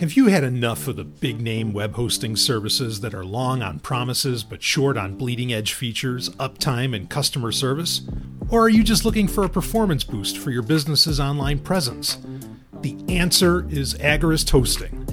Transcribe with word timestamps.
Have 0.00 0.12
you 0.12 0.26
had 0.26 0.44
enough 0.44 0.86
of 0.86 0.94
the 0.94 1.02
big 1.02 1.40
name 1.40 1.72
web 1.72 1.94
hosting 1.94 2.36
services 2.36 3.00
that 3.00 3.14
are 3.14 3.24
long 3.24 3.64
on 3.64 3.80
promises 3.80 4.44
but 4.44 4.62
short 4.62 4.96
on 4.96 5.16
bleeding 5.16 5.52
edge 5.52 5.72
features, 5.72 6.28
uptime, 6.36 6.94
and 6.94 7.10
customer 7.10 7.50
service? 7.50 8.02
Or 8.48 8.62
are 8.62 8.68
you 8.68 8.84
just 8.84 9.04
looking 9.04 9.26
for 9.26 9.42
a 9.42 9.48
performance 9.48 10.04
boost 10.04 10.38
for 10.38 10.52
your 10.52 10.62
business's 10.62 11.18
online 11.18 11.58
presence? 11.58 12.18
The 12.80 12.96
answer 13.08 13.66
is 13.70 13.94
Agorist 13.94 14.50
Hosting. 14.50 15.04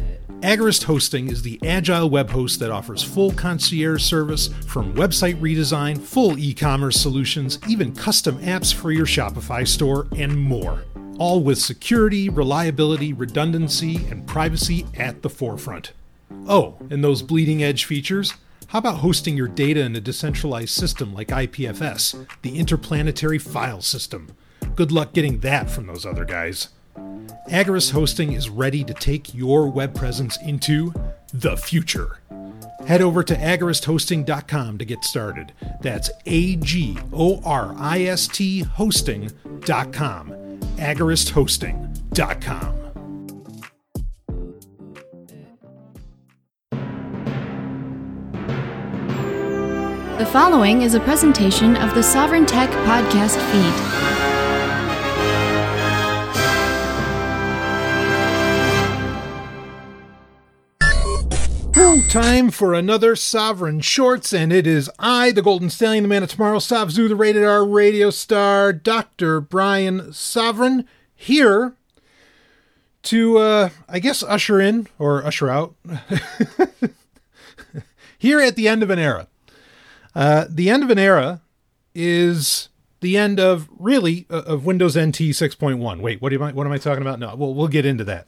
Agorist 0.42 0.84
Hosting 0.84 1.30
is 1.30 1.42
the 1.42 1.60
agile 1.66 2.08
web 2.08 2.30
host 2.30 2.60
that 2.60 2.70
offers 2.70 3.02
full 3.02 3.32
concierge 3.32 4.04
service 4.04 4.50
from 4.68 4.94
website 4.94 5.42
redesign, 5.42 6.00
full 6.00 6.38
e 6.38 6.54
commerce 6.54 7.02
solutions, 7.02 7.58
even 7.68 7.96
custom 7.96 8.38
apps 8.38 8.72
for 8.72 8.92
your 8.92 9.08
Shopify 9.08 9.68
store, 9.68 10.08
and 10.16 10.40
more 10.40 10.84
all 11.18 11.42
with 11.42 11.58
security, 11.58 12.30
reliability, 12.30 13.14
redundancy, 13.14 13.98
and 14.08 14.28
privacy 14.28 14.86
at 14.96 15.22
the 15.22 15.30
forefront. 15.30 15.94
Oh, 16.48 16.76
and 16.90 17.04
those 17.04 17.22
bleeding 17.22 17.64
edge 17.64 17.86
features? 17.86 18.34
How 18.68 18.80
about 18.80 18.98
hosting 18.98 19.38
your 19.38 19.48
data 19.48 19.82
in 19.82 19.96
a 19.96 20.02
decentralized 20.02 20.70
system 20.70 21.14
like 21.14 21.28
IPFS, 21.30 22.28
the 22.42 22.58
Interplanetary 22.58 23.38
File 23.38 23.82
System? 23.82 24.36
Good 24.76 24.92
luck 24.92 25.14
getting 25.14 25.40
that 25.40 25.70
from 25.70 25.88
those 25.88 26.06
other 26.06 26.26
guys. 26.26 26.70
Agorist 27.50 27.92
Hosting 27.92 28.34
is 28.34 28.50
ready 28.50 28.84
to 28.84 28.94
take 28.94 29.34
your 29.34 29.70
web 29.70 29.94
presence 29.94 30.38
into 30.42 30.94
the 31.34 31.56
future. 31.56 32.20
Head 32.88 33.02
over 33.02 33.24
to 33.24 33.36
agoristhosting.com 33.36 34.78
to 34.78 34.86
get 34.86 35.04
started. 35.04 35.54
That's 35.82 36.10
A 36.26 36.56
G 36.58 36.98
O 37.14 37.42
R 37.44 37.74
I 37.78 38.04
S 38.04 38.28
T 38.28 38.62
hosting.com 38.62 40.45
agoristhosting.com. 40.78 42.76
The 50.18 50.26
following 50.32 50.82
is 50.82 50.94
a 50.96 51.00
presentation 51.02 51.76
of 51.76 51.94
the 51.94 52.02
Sovereign 52.02 52.46
Tech 52.46 52.70
podcast 52.88 53.38
feed. 53.52 54.25
Time 62.16 62.50
for 62.50 62.74
another 62.74 63.14
Sovereign 63.14 63.82
Shorts, 63.82 64.32
and 64.32 64.54
it 64.54 64.66
is 64.66 64.90
I, 64.98 65.32
the 65.32 65.42
Golden 65.42 65.70
Stallion, 65.70 66.04
the 66.04 66.08
man 66.08 66.24
of 66.24 66.30
tomorrow, 66.30 66.60
Savzu, 66.60 67.10
the 67.10 67.16
rated 67.16 67.44
R 67.44 67.66
radio 67.66 68.10
star, 68.10 68.72
Dr. 68.72 69.42
Brian 69.42 70.14
Sovereign, 70.14 70.88
here 71.14 71.76
to, 73.04 73.38
uh, 73.38 73.70
I 73.90 74.00
guess, 74.00 74.24
usher 74.24 74.62
in 74.62 74.88
or 74.98 75.26
usher 75.26 75.50
out. 75.50 75.76
here 78.18 78.40
at 78.40 78.56
the 78.56 78.70
end 78.70 78.82
of 78.82 78.90
an 78.90 79.00
era. 79.00 79.28
Uh, 80.16 80.46
the 80.50 80.70
end 80.70 80.84
of 80.84 80.90
an 80.90 81.00
era 81.00 81.42
is 81.94 82.70
the 83.02 83.18
end 83.18 83.42
of 83.42 83.68
really 83.78 84.26
uh, 84.30 84.44
of 84.44 84.66
Windows 84.66 84.98
NT 84.98 85.36
6.1. 85.36 86.00
Wait, 86.00 86.22
what 86.22 86.32
am 86.32 86.42
I 86.42 86.54
what 86.54 86.66
am 86.66 86.72
I 86.72 86.78
talking 86.78 87.02
about? 87.02 87.20
No, 87.20 87.36
well, 87.36 87.54
we'll 87.54 87.68
get 87.68 87.86
into 87.86 88.06
that. 88.06 88.26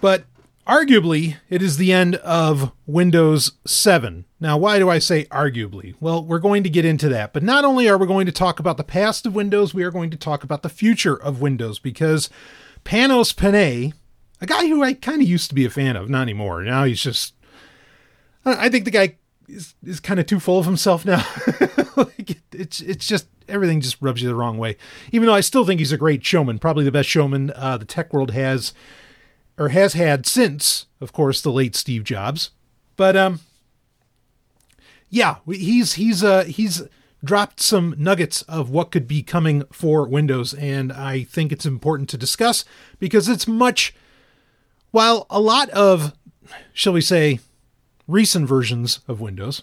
But 0.00 0.24
Arguably, 0.66 1.36
it 1.50 1.60
is 1.60 1.76
the 1.76 1.92
end 1.92 2.16
of 2.16 2.72
Windows 2.86 3.52
7. 3.66 4.24
Now, 4.40 4.56
why 4.56 4.78
do 4.78 4.88
I 4.88 4.98
say 4.98 5.26
arguably? 5.26 5.94
Well, 6.00 6.24
we're 6.24 6.38
going 6.38 6.62
to 6.62 6.70
get 6.70 6.86
into 6.86 7.10
that. 7.10 7.34
But 7.34 7.42
not 7.42 7.66
only 7.66 7.86
are 7.86 7.98
we 7.98 8.06
going 8.06 8.24
to 8.24 8.32
talk 8.32 8.58
about 8.58 8.78
the 8.78 8.84
past 8.84 9.26
of 9.26 9.34
Windows, 9.34 9.74
we 9.74 9.82
are 9.82 9.90
going 9.90 10.08
to 10.10 10.16
talk 10.16 10.42
about 10.42 10.62
the 10.62 10.70
future 10.70 11.20
of 11.20 11.42
Windows 11.42 11.78
because 11.78 12.30
Panos 12.82 13.36
Panay, 13.36 13.92
a 14.40 14.46
guy 14.46 14.66
who 14.66 14.82
I 14.82 14.94
kind 14.94 15.20
of 15.20 15.28
used 15.28 15.50
to 15.50 15.54
be 15.54 15.66
a 15.66 15.70
fan 15.70 15.96
of, 15.96 16.08
not 16.08 16.22
anymore. 16.22 16.62
Now 16.62 16.84
he's 16.84 17.02
just. 17.02 17.34
I 18.46 18.68
think 18.70 18.86
the 18.86 18.90
guy 18.90 19.16
is, 19.48 19.74
is 19.84 20.00
kind 20.00 20.20
of 20.20 20.26
too 20.26 20.40
full 20.40 20.58
of 20.58 20.66
himself 20.66 21.04
now. 21.04 21.26
like 21.96 22.30
it, 22.30 22.40
it's 22.52 22.80
it's 22.80 23.06
just 23.06 23.26
everything 23.48 23.80
just 23.80 24.00
rubs 24.00 24.22
you 24.22 24.28
the 24.28 24.34
wrong 24.34 24.56
way. 24.56 24.76
Even 25.12 25.26
though 25.26 25.34
I 25.34 25.40
still 25.40 25.64
think 25.64 25.78
he's 25.78 25.92
a 25.92 25.98
great 25.98 26.24
showman, 26.24 26.58
probably 26.58 26.84
the 26.84 26.92
best 26.92 27.08
showman 27.08 27.52
uh, 27.54 27.76
the 27.78 27.84
tech 27.84 28.12
world 28.12 28.30
has 28.32 28.72
or 29.58 29.68
has 29.68 29.92
had 29.94 30.26
since, 30.26 30.86
of 31.00 31.12
course, 31.12 31.40
the 31.40 31.52
late 31.52 31.76
Steve 31.76 32.04
Jobs. 32.04 32.50
But 32.96 33.16
um, 33.16 33.40
yeah, 35.10 35.36
he's 35.46 35.94
he's 35.94 36.24
uh 36.24 36.44
he's 36.44 36.82
dropped 37.24 37.60
some 37.60 37.94
nuggets 37.96 38.42
of 38.42 38.70
what 38.70 38.90
could 38.90 39.08
be 39.08 39.22
coming 39.22 39.64
for 39.72 40.06
Windows, 40.06 40.54
and 40.54 40.92
I 40.92 41.24
think 41.24 41.52
it's 41.52 41.66
important 41.66 42.08
to 42.10 42.18
discuss 42.18 42.64
because 42.98 43.28
it's 43.28 43.46
much. 43.48 43.94
While 44.90 45.26
a 45.28 45.40
lot 45.40 45.70
of, 45.70 46.12
shall 46.72 46.92
we 46.92 47.00
say, 47.00 47.40
recent 48.06 48.46
versions 48.46 49.00
of 49.08 49.20
Windows, 49.20 49.62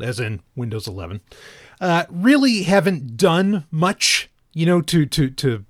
as 0.00 0.20
in 0.20 0.40
Windows 0.54 0.86
11, 0.86 1.20
uh, 1.80 2.04
really 2.08 2.62
haven't 2.62 3.16
done 3.16 3.64
much, 3.72 4.30
you 4.52 4.66
know, 4.66 4.80
to 4.82 5.06
to 5.06 5.30
to 5.30 5.64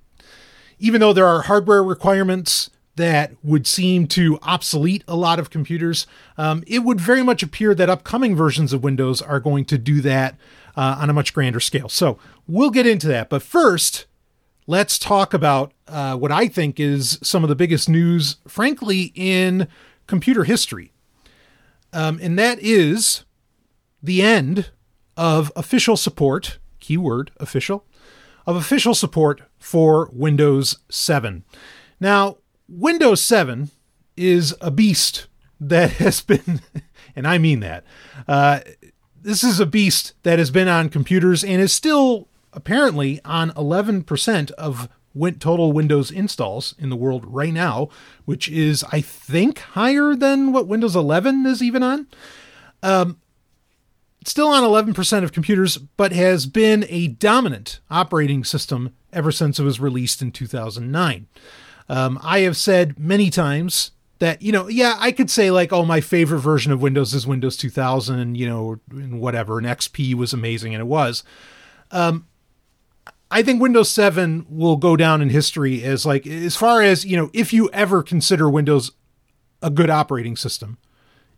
even 0.77 1.01
though 1.01 1.13
there 1.13 1.25
are 1.25 1.43
hardware 1.43 1.83
requirements 1.83 2.69
that 2.95 3.33
would 3.43 3.67
seem 3.67 4.07
to 4.07 4.39
obsolete 4.41 5.03
a 5.07 5.15
lot 5.15 5.39
of 5.39 5.49
computers. 5.49 6.07
Um, 6.37 6.63
it 6.65 6.79
would 6.79 6.99
very 6.99 7.23
much 7.23 7.43
appear 7.43 7.75
that 7.75 7.89
upcoming 7.89 8.35
versions 8.35 8.73
of 8.73 8.83
Windows 8.83 9.21
are 9.21 9.39
going 9.39 9.65
to 9.65 9.77
do 9.77 10.01
that 10.01 10.35
uh, 10.77 10.97
on 10.99 11.09
a 11.09 11.13
much 11.13 11.33
grander 11.33 11.59
scale. 11.59 11.89
So 11.89 12.17
we'll 12.47 12.71
get 12.71 12.87
into 12.87 13.07
that. 13.07 13.29
But 13.29 13.43
first, 13.43 14.05
let's 14.67 14.97
talk 14.97 15.33
about 15.33 15.73
uh, 15.87 16.15
what 16.15 16.31
I 16.31 16.47
think 16.47 16.79
is 16.79 17.19
some 17.21 17.43
of 17.43 17.49
the 17.49 17.55
biggest 17.55 17.89
news, 17.89 18.37
frankly, 18.47 19.11
in 19.15 19.67
computer 20.07 20.43
history. 20.43 20.91
Um, 21.93 22.19
and 22.21 22.37
that 22.37 22.59
is 22.61 23.23
the 24.01 24.21
end 24.21 24.71
of 25.17 25.51
official 25.55 25.97
support, 25.97 26.59
keyword 26.79 27.31
official, 27.37 27.85
of 28.45 28.55
official 28.55 28.93
support 28.93 29.41
for 29.57 30.09
Windows 30.11 30.77
7. 30.89 31.43
Now, 31.99 32.37
Windows 32.67 33.23
7 33.23 33.69
is 34.17 34.55
a 34.61 34.71
beast 34.71 35.27
that 35.59 35.91
has 35.93 36.21
been, 36.21 36.61
and 37.15 37.27
I 37.27 37.37
mean 37.37 37.59
that, 37.61 37.83
uh, 38.27 38.61
this 39.21 39.43
is 39.43 39.59
a 39.59 39.65
beast 39.65 40.13
that 40.23 40.37
has 40.37 40.51
been 40.51 40.67
on 40.67 40.89
computers 40.89 41.43
and 41.43 41.61
is 41.61 41.73
still 41.73 42.27
apparently 42.53 43.19
on 43.25 43.51
11% 43.51 44.51
of 44.51 44.87
total 45.39 45.71
Windows 45.71 46.11
installs 46.11 46.75
in 46.77 46.89
the 46.89 46.95
world 46.95 47.25
right 47.25 47.53
now, 47.53 47.89
which 48.25 48.49
is, 48.49 48.83
I 48.91 49.01
think, 49.01 49.59
higher 49.59 50.13
than 50.15 50.51
what 50.51 50.67
Windows 50.67 50.95
11 50.95 51.45
is 51.45 51.63
even 51.63 51.83
on. 51.83 52.07
Um, 52.83 53.19
still 54.25 54.49
on 54.49 54.63
11% 54.63 55.23
of 55.23 55.31
computers, 55.31 55.77
but 55.77 56.11
has 56.11 56.45
been 56.45 56.85
a 56.89 57.07
dominant 57.07 57.79
operating 57.89 58.43
system 58.43 58.93
ever 59.13 59.31
since 59.31 59.57
it 59.57 59.63
was 59.63 59.79
released 59.79 60.21
in 60.21 60.31
2009. 60.31 61.27
Um, 61.87 62.19
I 62.23 62.39
have 62.39 62.57
said 62.57 62.99
many 62.99 63.29
times 63.29 63.91
that 64.19 64.41
you 64.41 64.51
know, 64.51 64.67
yeah, 64.67 64.95
I 64.97 65.11
could 65.11 65.29
say 65.29 65.51
like, 65.51 65.73
oh, 65.73 65.85
my 65.85 66.01
favorite 66.01 66.39
version 66.39 66.71
of 66.71 66.81
Windows 66.81 67.13
is 67.13 67.27
Windows 67.27 67.57
2000, 67.57 68.35
you 68.35 68.47
know, 68.47 68.79
and 68.91 69.19
whatever, 69.19 69.57
and 69.57 69.67
XP 69.67 70.13
was 70.15 70.33
amazing, 70.33 70.73
and 70.73 70.81
it 70.81 70.85
was. 70.85 71.23
Um, 71.91 72.27
I 73.29 73.43
think 73.43 73.61
Windows 73.61 73.89
7 73.89 74.45
will 74.49 74.77
go 74.77 74.95
down 74.95 75.21
in 75.21 75.29
history 75.29 75.83
as 75.83 76.05
like 76.05 76.25
as 76.25 76.55
far 76.55 76.81
as 76.81 77.05
you 77.05 77.17
know, 77.17 77.29
if 77.33 77.51
you 77.53 77.69
ever 77.71 78.01
consider 78.03 78.49
Windows 78.49 78.91
a 79.61 79.69
good 79.69 79.89
operating 79.89 80.35
system. 80.35 80.77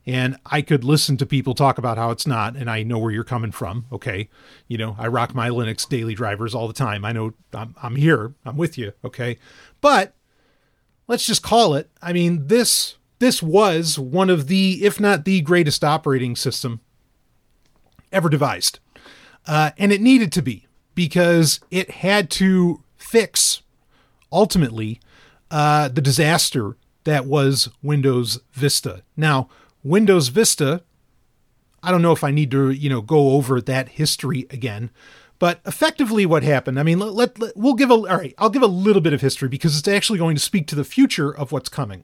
And 0.06 0.38
I 0.46 0.62
could 0.62 0.86
listen 0.86 1.18
to 1.18 1.26
people 1.26 1.54
talk 1.54 1.78
about 1.78 1.98
how 1.98 2.12
it's 2.12 2.26
not, 2.26 2.56
and 2.56 2.70
I 2.70 2.82
know 2.82 2.98
where 2.98 3.12
you're 3.12 3.26
coming 3.26 3.52
from. 3.52 3.88
Okay. 3.92 4.30
You 4.70 4.78
know, 4.78 4.96
I 4.98 5.08
rock 5.08 5.36
my 5.36 5.50
Linux 5.50 5.88
daily 5.88 6.16
drivers 6.16 6.56
all 6.56 6.68
the 6.68 6.74
time. 6.74 7.04
I 7.04 7.12
know 7.12 7.34
I'm, 7.54 7.76
I'm 7.84 7.98
here. 7.98 8.34
I'm 8.46 8.56
with 8.56 8.78
you. 8.78 8.94
Okay. 9.04 9.38
But 9.82 10.14
let's 11.08 11.26
just 11.26 11.44
call 11.44 11.74
it. 11.74 11.90
I 12.02 12.14
mean, 12.14 12.48
this 12.48 12.96
this 13.20 13.42
was 13.42 13.98
one 13.98 14.30
of 14.30 14.48
the, 14.48 14.86
if 14.86 15.00
not 15.00 15.26
the 15.26 15.42
greatest 15.42 15.84
operating 15.84 16.36
system 16.36 16.82
ever 18.12 18.30
devised, 18.30 18.80
uh, 19.48 19.72
and 19.78 19.92
it 19.92 20.02
needed 20.02 20.32
to 20.34 20.42
be 20.42 20.68
because 20.94 21.60
it 21.72 21.90
had 21.90 22.30
to 22.30 22.84
fix 22.96 23.62
ultimately 24.32 25.00
uh, 25.50 25.88
the 25.88 26.02
disaster 26.02 26.78
that 27.06 27.26
was 27.26 27.70
Windows 27.82 28.40
Vista. 28.54 29.02
Now, 29.16 29.50
Windows 29.84 30.28
Vista, 30.28 30.84
I 31.82 31.92
don't 31.92 32.02
know 32.02 32.12
if 32.12 32.24
I 32.24 32.32
need 32.32 32.52
to, 32.52 32.70
you 32.70 32.90
know, 32.90 33.02
go 33.02 33.32
over 33.32 33.62
that 33.62 33.90
history 33.90 34.46
again, 34.50 34.90
but 35.40 35.60
effectively, 35.66 36.26
what 36.26 36.44
happened? 36.44 36.80
I 36.80 36.84
mean, 36.84 37.00
let, 37.00 37.14
let, 37.14 37.40
let, 37.40 37.58
we'll 37.58 37.76
give 37.76 37.92
a 37.92 37.94
all 37.94 38.06
right. 38.06 38.34
I'll 38.38 38.50
give 38.50 38.64
a 38.64 38.68
little 38.68 39.02
bit 39.02 39.14
of 39.14 39.22
history 39.22 39.48
because 39.48 39.78
it's 39.78 39.88
actually 39.88 40.20
going 40.20 40.36
to 40.36 40.42
speak 40.42 40.68
to 40.68 40.76
the 40.76 40.84
future 40.84 41.36
of 41.36 41.52
what's 41.52 41.70
coming, 41.70 42.04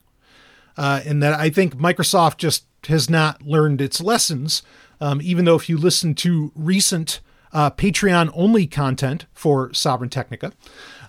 uh, 0.77 1.01
and 1.06 1.21
that 1.24 1.33
I 1.33 1.50
think 1.50 1.75
Microsoft 1.75 2.38
just 2.38 2.65
has 2.88 3.09
not 3.09 3.41
learned 3.41 3.81
its 3.81 4.01
lessons. 4.01 4.62
Um, 5.01 5.21
even 5.21 5.45
though 5.45 5.56
if 5.56 5.68
you 5.68 5.77
listen 5.77 6.13
to 6.15 6.51
recent 6.56 7.19
uh, 7.51 7.71
Patreon 7.71 8.31
only 8.33 8.68
content 8.68 9.25
for 9.33 9.74
Sovereign 9.74 10.09
Technica, 10.09 10.53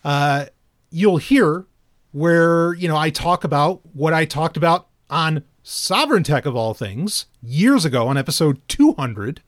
uh, 0.04 0.46
you'll 0.90 1.18
hear 1.18 1.66
where, 2.12 2.74
you 2.74 2.88
know, 2.88 2.96
I 2.96 3.10
talk 3.10 3.44
about 3.44 3.80
what 3.92 4.12
I 4.12 4.24
talked 4.24 4.56
about 4.56 4.88
on 5.10 5.44
Sovereign 5.62 6.22
Tech 6.22 6.46
of 6.46 6.54
all 6.54 6.74
things 6.74 7.26
years 7.42 7.84
ago 7.84 8.06
on 8.06 8.16
episode 8.16 8.60
200 8.68 9.42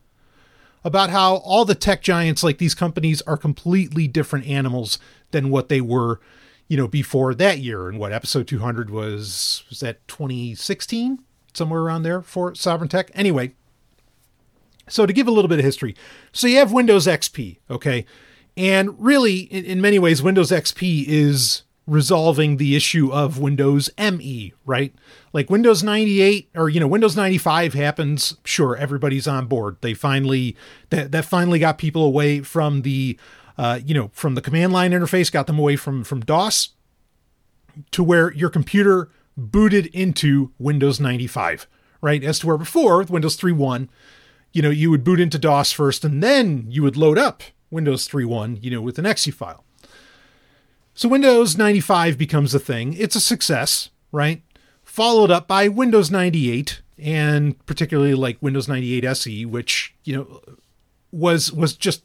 about 0.87 1.11
how 1.11 1.39
all 1.39 1.65
the 1.65 1.75
tech 1.75 2.01
giants 2.01 2.45
like 2.45 2.59
these 2.59 2.75
companies 2.75 3.21
are 3.23 3.37
completely 3.37 4.07
different 4.07 4.47
animals 4.47 5.01
than 5.33 5.51
what 5.51 5.69
they 5.69 5.81
were, 5.81 6.21
you 6.69 6.77
know, 6.77 6.87
before 6.87 7.35
that 7.35 7.59
year. 7.59 7.89
And 7.89 7.99
what 7.99 8.13
episode 8.13 8.47
200 8.47 8.89
was, 8.89 9.65
was 9.69 9.81
that 9.81 10.07
2016? 10.07 11.19
Somewhere 11.53 11.81
around 11.81 12.05
there 12.05 12.23
for 12.23 12.55
Sovereign 12.55 12.89
Tech. 12.89 13.11
Anyway, 13.15 13.57
so 14.89 15.07
to 15.07 15.13
give 15.13 15.27
a 15.27 15.33
little 15.33 15.49
bit 15.49 15.59
of 15.59 15.65
history, 15.65 15.97
so 16.31 16.47
you 16.47 16.59
have 16.59 16.71
Windows 16.71 17.09
XP, 17.09 17.59
okay? 17.69 18.07
And 18.57 18.95
really, 19.03 19.39
in, 19.41 19.65
in 19.65 19.81
many 19.81 19.99
ways, 19.99 20.23
Windows 20.23 20.53
XP 20.53 21.05
is 21.09 21.63
resolving 21.87 22.57
the 22.57 22.75
issue 22.75 23.13
of 23.13 23.39
Windows 23.39 23.91
ME, 23.97 24.53
right? 24.65 24.93
Like 25.33 25.51
Windows 25.51 25.83
98 25.83 26.51
or 26.55 26.69
you 26.69 26.81
know 26.81 26.87
Windows 26.87 27.17
95 27.17 27.75
happens, 27.75 28.37
sure 28.45 28.77
everybody's 28.77 29.29
on 29.29 29.47
board. 29.47 29.77
They 29.81 29.95
finally 29.95 30.57
that 30.91 31.13
that 31.13 31.25
finally 31.25 31.59
got 31.59 31.79
people 31.79 32.05
away 32.05 32.41
from 32.41 32.83
the 32.83 33.19
uh, 33.57 33.81
you 33.85 33.95
know 33.95 34.11
from 34.13 34.35
the 34.35 34.43
command 34.43 34.73
line 34.73 34.93
interface, 34.93 35.31
got 35.31 35.47
them 35.47 35.59
away 35.59 35.77
from 35.77 36.03
from 36.03 36.21
DOS 36.21 36.71
to 37.93 38.03
where 38.03 38.33
your 38.33 38.51
computer 38.51 39.11
booted 39.37 39.87
into 39.87 40.53
Windows 40.59 40.99
95, 40.99 41.67
right? 42.01 42.25
As 42.25 42.39
to 42.39 42.47
where 42.47 42.57
before 42.57 42.99
with 42.99 43.11
Windows 43.11 43.37
3.1, 43.37 43.89
you 44.53 44.63
know, 44.63 44.71
you 44.71 44.91
would 44.91 45.05
boot 45.05 45.21
into 45.21 45.39
DOS 45.39 45.73
first 45.73 46.05
and 46.05 46.23
then 46.23 46.65
you 46.69 46.83
would 46.83 46.97
load 46.97 47.19
up 47.19 47.43
Windows 47.71 48.09
3.1, 48.09 48.63
you 48.63 48.71
know, 48.71 48.81
with 48.81 48.99
an 48.99 49.05
exe 49.05 49.27
file. 49.27 49.66
So 50.97 51.11
Windows 51.11 51.59
95 51.59 52.17
becomes 52.17 52.55
a 52.55 52.59
thing. 52.59 52.95
It's 52.95 53.15
a 53.15 53.21
success, 53.21 53.91
right? 54.13 54.43
Followed 54.83 55.31
up 55.31 55.47
by 55.47 55.69
Windows 55.69 56.11
98 56.11 56.81
and 56.99 57.65
particularly 57.67 58.15
like 58.15 58.39
Windows 58.41 58.67
98 58.67 59.05
SE, 59.05 59.45
which, 59.45 59.95
you 60.05 60.17
know, 60.17 60.41
was 61.13 61.53
was 61.53 61.75
just 61.75 62.03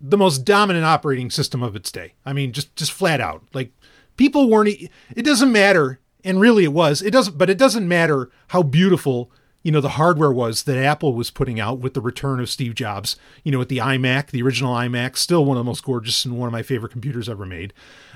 the 0.00 0.16
most 0.16 0.38
dominant 0.38 0.86
operating 0.86 1.30
system 1.30 1.62
of 1.62 1.76
its 1.76 1.92
day. 1.92 2.14
I 2.24 2.32
mean, 2.32 2.52
just 2.52 2.74
just 2.76 2.92
flat 2.92 3.20
out. 3.20 3.44
Like 3.52 3.72
people 4.16 4.48
weren't 4.48 4.70
it 5.14 5.22
doesn't 5.22 5.52
matter 5.52 6.00
and 6.24 6.40
really 6.40 6.64
it 6.64 6.72
was. 6.72 7.02
It 7.02 7.10
doesn't 7.10 7.36
but 7.36 7.50
it 7.50 7.58
doesn't 7.58 7.86
matter 7.86 8.30
how 8.48 8.62
beautiful 8.62 9.30
you 9.66 9.72
know 9.72 9.80
the 9.80 9.88
hardware 9.88 10.30
was 10.30 10.62
that 10.62 10.78
Apple 10.78 11.12
was 11.12 11.32
putting 11.32 11.58
out 11.58 11.80
with 11.80 11.94
the 11.94 12.00
return 12.00 12.38
of 12.38 12.48
Steve 12.48 12.76
Jobs. 12.76 13.16
You 13.42 13.50
know, 13.50 13.58
with 13.58 13.68
the 13.68 13.78
iMac, 13.78 14.28
the 14.28 14.40
original 14.40 14.72
iMac, 14.72 15.16
still 15.16 15.44
one 15.44 15.56
of 15.56 15.60
the 15.64 15.68
most 15.68 15.82
gorgeous 15.82 16.24
and 16.24 16.38
one 16.38 16.46
of 16.46 16.52
my 16.52 16.62
favorite 16.62 16.92
computers 16.92 17.28
ever 17.28 17.44
made. 17.44 17.74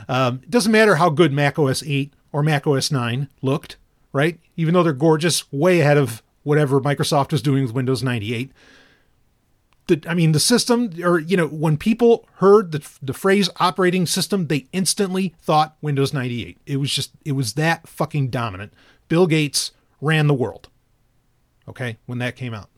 Um, 0.09 0.39
it 0.45 0.51
doesn't 0.51 0.71
matter 0.71 0.95
how 0.95 1.11
good 1.11 1.33
Mac 1.33 1.59
OS 1.59 1.83
8 1.85 2.13
or 2.31 2.45
Mac 2.45 2.69
OS 2.69 2.93
9 2.93 3.29
looked, 3.43 3.79
right? 4.13 4.39
Even 4.57 4.75
though 4.75 4.85
they're 4.85 4.93
gorgeous, 4.93 5.53
way 5.53 5.81
ahead 5.81 5.97
of 5.97 6.23
whatever 6.45 6.81
Microsoft 6.81 7.33
was 7.33 7.43
doing 7.43 7.65
with 7.65 7.75
Windows 7.75 8.01
98. 8.01 8.53
The, 9.89 10.05
I 10.07 10.15
mean, 10.15 10.31
the 10.31 10.39
system, 10.39 10.93
or 11.03 11.19
you 11.19 11.37
know, 11.37 11.49
when 11.49 11.77
people 11.79 12.29
heard 12.35 12.71
the 12.71 12.89
the 13.03 13.13
phrase 13.13 13.51
operating 13.57 14.07
system, 14.07 14.47
they 14.47 14.69
instantly 14.73 15.35
thought 15.43 15.77
Windows 15.83 16.15
98. 16.15 16.59
It 16.65 16.77
was 16.77 16.93
just, 16.93 17.11
it 17.25 17.33
was 17.33 17.55
that 17.55 17.89
fucking 17.89 18.29
dominant. 18.29 18.73
Bill 19.09 19.27
Gates 19.27 19.73
ran 20.01 20.29
the 20.29 20.35
world 20.35 20.69
okay, 21.71 21.97
when 22.07 22.19
that 22.19 22.37
came 22.37 22.55
out. 22.55 22.69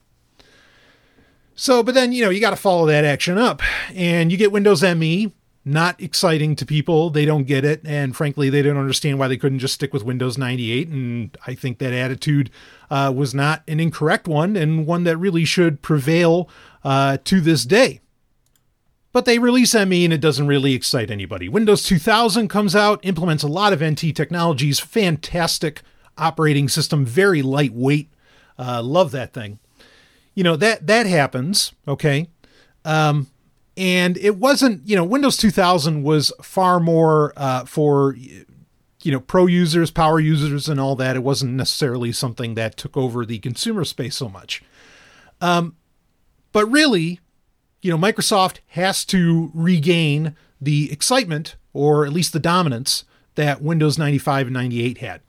So, 1.55 1.83
but 1.83 1.93
then, 1.93 2.11
you 2.11 2.23
know, 2.23 2.29
you 2.29 2.39
got 2.39 2.49
to 2.51 2.55
follow 2.55 2.85
that 2.87 3.05
action 3.05 3.37
up. 3.37 3.61
And 3.93 4.31
you 4.31 4.37
get 4.37 4.51
Windows 4.51 4.81
ME, 4.81 5.31
not 5.63 6.01
exciting 6.01 6.55
to 6.55 6.65
people. 6.65 7.09
They 7.09 7.25
don't 7.25 7.43
get 7.43 7.63
it. 7.63 7.81
And 7.85 8.15
frankly, 8.15 8.49
they 8.49 8.61
don't 8.61 8.77
understand 8.77 9.19
why 9.19 9.27
they 9.27 9.37
couldn't 9.37 9.59
just 9.59 9.75
stick 9.75 9.93
with 9.93 10.03
Windows 10.03 10.37
98. 10.37 10.87
And 10.87 11.37
I 11.45 11.53
think 11.53 11.77
that 11.77 11.93
attitude 11.93 12.49
uh, 12.89 13.13
was 13.15 13.33
not 13.33 13.63
an 13.67 13.79
incorrect 13.79 14.27
one 14.27 14.55
and 14.55 14.87
one 14.87 15.03
that 15.03 15.17
really 15.17 15.45
should 15.45 15.81
prevail 15.81 16.49
uh, 16.83 17.17
to 17.25 17.39
this 17.39 17.65
day. 17.65 17.99
But 19.11 19.25
they 19.25 19.37
release 19.37 19.75
ME 19.75 20.05
and 20.05 20.13
it 20.13 20.21
doesn't 20.21 20.47
really 20.47 20.73
excite 20.73 21.11
anybody. 21.11 21.47
Windows 21.47 21.83
2000 21.83 22.47
comes 22.47 22.75
out, 22.75 22.99
implements 23.03 23.43
a 23.43 23.47
lot 23.47 23.71
of 23.71 23.83
NT 23.83 24.15
technologies, 24.15 24.79
fantastic 24.79 25.83
operating 26.17 26.67
system, 26.67 27.05
very 27.05 27.43
lightweight 27.43 28.09
uh, 28.57 28.81
love 28.81 29.11
that 29.11 29.33
thing. 29.33 29.59
You 30.35 30.43
know 30.43 30.55
that 30.55 30.87
that 30.87 31.05
happens. 31.05 31.73
Okay. 31.87 32.27
Um, 32.85 33.27
and 33.75 34.17
it 34.17 34.37
wasn't. 34.37 34.87
You 34.87 34.95
know, 34.95 35.03
Windows 35.03 35.37
2000 35.37 36.03
was 36.03 36.31
far 36.41 36.79
more 36.79 37.33
uh, 37.37 37.65
for 37.65 38.15
you 38.15 39.11
know 39.11 39.19
pro 39.19 39.45
users, 39.47 39.91
power 39.91 40.19
users, 40.19 40.67
and 40.67 40.79
all 40.79 40.95
that. 40.95 41.15
It 41.15 41.23
wasn't 41.23 41.53
necessarily 41.53 42.11
something 42.11 42.55
that 42.55 42.77
took 42.77 42.97
over 42.97 43.25
the 43.25 43.39
consumer 43.39 43.85
space 43.85 44.15
so 44.15 44.29
much. 44.29 44.63
Um, 45.41 45.75
but 46.51 46.65
really, 46.67 47.19
you 47.81 47.91
know, 47.91 47.97
Microsoft 47.97 48.59
has 48.69 49.03
to 49.05 49.51
regain 49.53 50.35
the 50.61 50.91
excitement 50.91 51.55
or 51.73 52.05
at 52.05 52.13
least 52.13 52.31
the 52.31 52.39
dominance 52.39 53.03
that 53.35 53.61
Windows 53.61 53.97
95 53.97 54.47
and 54.47 54.53
98 54.53 54.99
had. 54.99 55.21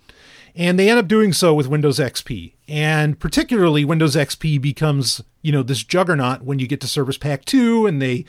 And 0.56 0.78
they 0.78 0.88
end 0.88 0.98
up 0.98 1.08
doing 1.08 1.32
so 1.32 1.52
with 1.52 1.66
Windows 1.66 1.98
XP. 1.98 2.54
And 2.68 3.18
particularly 3.18 3.84
Windows 3.84 4.14
XP 4.14 4.60
becomes, 4.60 5.20
you 5.42 5.50
know, 5.50 5.62
this 5.62 5.82
juggernaut 5.82 6.42
when 6.42 6.58
you 6.58 6.68
get 6.68 6.80
to 6.82 6.86
Service 6.86 7.18
Pack 7.18 7.44
2 7.44 7.86
and 7.86 8.00
they 8.00 8.24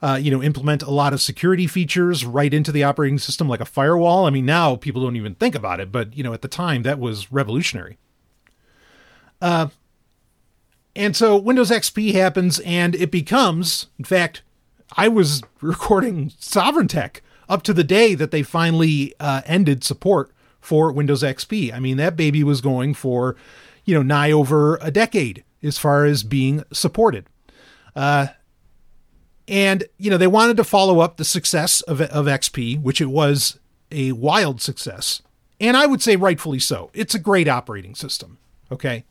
uh, 0.00 0.18
you 0.20 0.30
know, 0.30 0.42
implement 0.42 0.82
a 0.82 0.90
lot 0.90 1.12
of 1.12 1.20
security 1.20 1.66
features 1.66 2.24
right 2.24 2.54
into 2.54 2.70
the 2.70 2.84
operating 2.84 3.18
system, 3.18 3.48
like 3.48 3.60
a 3.60 3.64
firewall. 3.64 4.26
I 4.26 4.30
mean, 4.30 4.46
now 4.46 4.76
people 4.76 5.02
don't 5.02 5.16
even 5.16 5.34
think 5.34 5.54
about 5.54 5.80
it, 5.80 5.90
but 5.90 6.16
you 6.16 6.22
know, 6.22 6.32
at 6.32 6.42
the 6.42 6.48
time 6.48 6.82
that 6.82 6.98
was 6.98 7.32
revolutionary. 7.32 7.98
Uh, 9.40 9.68
and 10.94 11.16
so 11.16 11.36
Windows 11.36 11.70
XP 11.70 12.12
happens, 12.12 12.60
and 12.60 12.94
it 12.94 13.10
becomes, 13.10 13.86
in 13.98 14.04
fact, 14.04 14.42
I 14.96 15.08
was 15.08 15.42
recording 15.60 16.32
Sovereign 16.38 16.88
Tech 16.88 17.22
up 17.48 17.62
to 17.64 17.72
the 17.72 17.84
day 17.84 18.14
that 18.14 18.30
they 18.30 18.42
finally 18.42 19.14
uh, 19.18 19.42
ended 19.46 19.82
support 19.82 20.30
for 20.60 20.92
Windows 20.92 21.22
XP. 21.22 21.72
I 21.72 21.80
mean, 21.80 21.96
that 21.96 22.16
baby 22.16 22.42
was 22.44 22.60
going 22.60 22.94
for, 22.94 23.36
you 23.84 23.94
know, 23.94 24.02
nigh 24.02 24.32
over 24.32 24.78
a 24.82 24.90
decade 24.90 25.44
as 25.62 25.78
far 25.78 26.04
as 26.04 26.22
being 26.22 26.64
supported. 26.72 27.26
Uh, 27.96 28.28
and, 29.46 29.84
you 29.96 30.10
know, 30.10 30.18
they 30.18 30.26
wanted 30.26 30.56
to 30.58 30.64
follow 30.64 31.00
up 31.00 31.16
the 31.16 31.24
success 31.24 31.80
of, 31.82 32.00
of 32.00 32.26
XP, 32.26 32.80
which 32.82 33.00
it 33.00 33.06
was 33.06 33.58
a 33.90 34.12
wild 34.12 34.60
success. 34.60 35.22
And 35.60 35.76
I 35.76 35.86
would 35.86 36.02
say 36.02 36.16
rightfully 36.16 36.58
so. 36.58 36.90
It's 36.92 37.14
a 37.14 37.18
great 37.18 37.48
operating 37.48 37.94
system. 37.94 38.38
Okay. 38.70 39.04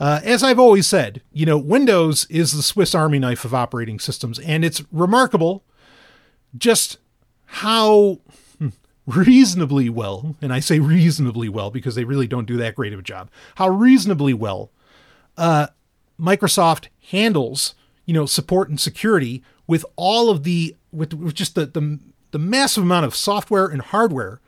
Uh, 0.00 0.20
as 0.22 0.42
I've 0.42 0.58
always 0.58 0.86
said, 0.86 1.22
you 1.32 1.44
know, 1.44 1.58
Windows 1.58 2.26
is 2.30 2.52
the 2.52 2.62
Swiss 2.62 2.94
Army 2.94 3.18
knife 3.18 3.44
of 3.44 3.52
operating 3.52 3.98
systems, 3.98 4.38
and 4.38 4.64
it's 4.64 4.82
remarkable 4.92 5.64
just 6.56 6.98
how 7.46 8.18
reasonably 9.08 9.88
well, 9.88 10.36
and 10.42 10.52
I 10.52 10.60
say 10.60 10.78
reasonably 10.78 11.48
well 11.48 11.70
because 11.70 11.94
they 11.94 12.04
really 12.04 12.26
don't 12.26 12.46
do 12.46 12.58
that 12.58 12.74
great 12.74 12.92
of 12.92 12.98
a 12.98 13.02
job, 13.02 13.30
how 13.56 13.68
reasonably 13.68 14.34
well 14.34 14.70
uh, 15.38 15.68
Microsoft 16.20 16.88
handles, 17.10 17.74
you 18.04 18.12
know, 18.12 18.26
support 18.26 18.68
and 18.68 18.78
security 18.78 19.42
with 19.66 19.84
all 19.96 20.28
of 20.30 20.44
the, 20.44 20.76
with, 20.92 21.14
with 21.14 21.34
just 21.34 21.54
the, 21.54 21.66
the, 21.66 21.98
the 22.32 22.38
massive 22.38 22.82
amount 22.82 23.06
of 23.06 23.14
software 23.14 23.66
and 23.66 23.80
hardware, 23.80 24.40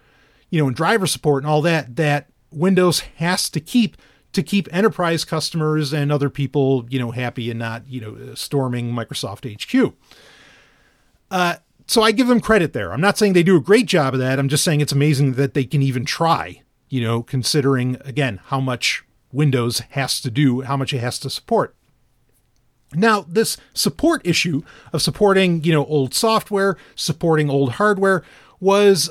you 0.50 0.60
know, 0.60 0.66
and 0.66 0.76
driver 0.76 1.06
support 1.06 1.42
and 1.42 1.50
all 1.50 1.62
that, 1.62 1.96
that 1.96 2.26
Windows 2.52 3.00
has 3.16 3.48
to 3.50 3.60
keep 3.60 3.96
to 4.32 4.44
keep 4.44 4.68
enterprise 4.72 5.24
customers 5.24 5.92
and 5.92 6.12
other 6.12 6.30
people, 6.30 6.86
you 6.88 7.00
know, 7.00 7.10
happy 7.10 7.50
and 7.50 7.58
not, 7.58 7.82
you 7.88 8.00
know, 8.00 8.32
storming 8.36 8.92
Microsoft 8.92 9.44
HQ. 9.44 9.92
Uh, 11.32 11.56
so 11.90 12.04
I 12.04 12.12
give 12.12 12.28
them 12.28 12.40
credit 12.40 12.72
there. 12.72 12.92
I'm 12.92 13.00
not 13.00 13.18
saying 13.18 13.32
they 13.32 13.42
do 13.42 13.56
a 13.56 13.60
great 13.60 13.86
job 13.86 14.14
of 14.14 14.20
that. 14.20 14.38
I'm 14.38 14.48
just 14.48 14.62
saying 14.62 14.80
it's 14.80 14.92
amazing 14.92 15.32
that 15.32 15.54
they 15.54 15.64
can 15.64 15.82
even 15.82 16.04
try, 16.04 16.62
you 16.88 17.00
know, 17.00 17.20
considering, 17.20 17.96
again, 18.04 18.38
how 18.44 18.60
much 18.60 19.02
Windows 19.32 19.80
has 19.90 20.20
to 20.20 20.30
do, 20.30 20.60
how 20.60 20.76
much 20.76 20.94
it 20.94 21.00
has 21.00 21.18
to 21.18 21.28
support. 21.28 21.74
Now, 22.94 23.26
this 23.28 23.56
support 23.74 24.24
issue 24.24 24.62
of 24.92 25.02
supporting, 25.02 25.64
you 25.64 25.72
know, 25.72 25.84
old 25.86 26.14
software, 26.14 26.76
supporting 26.94 27.50
old 27.50 27.72
hardware 27.72 28.22
was, 28.60 29.10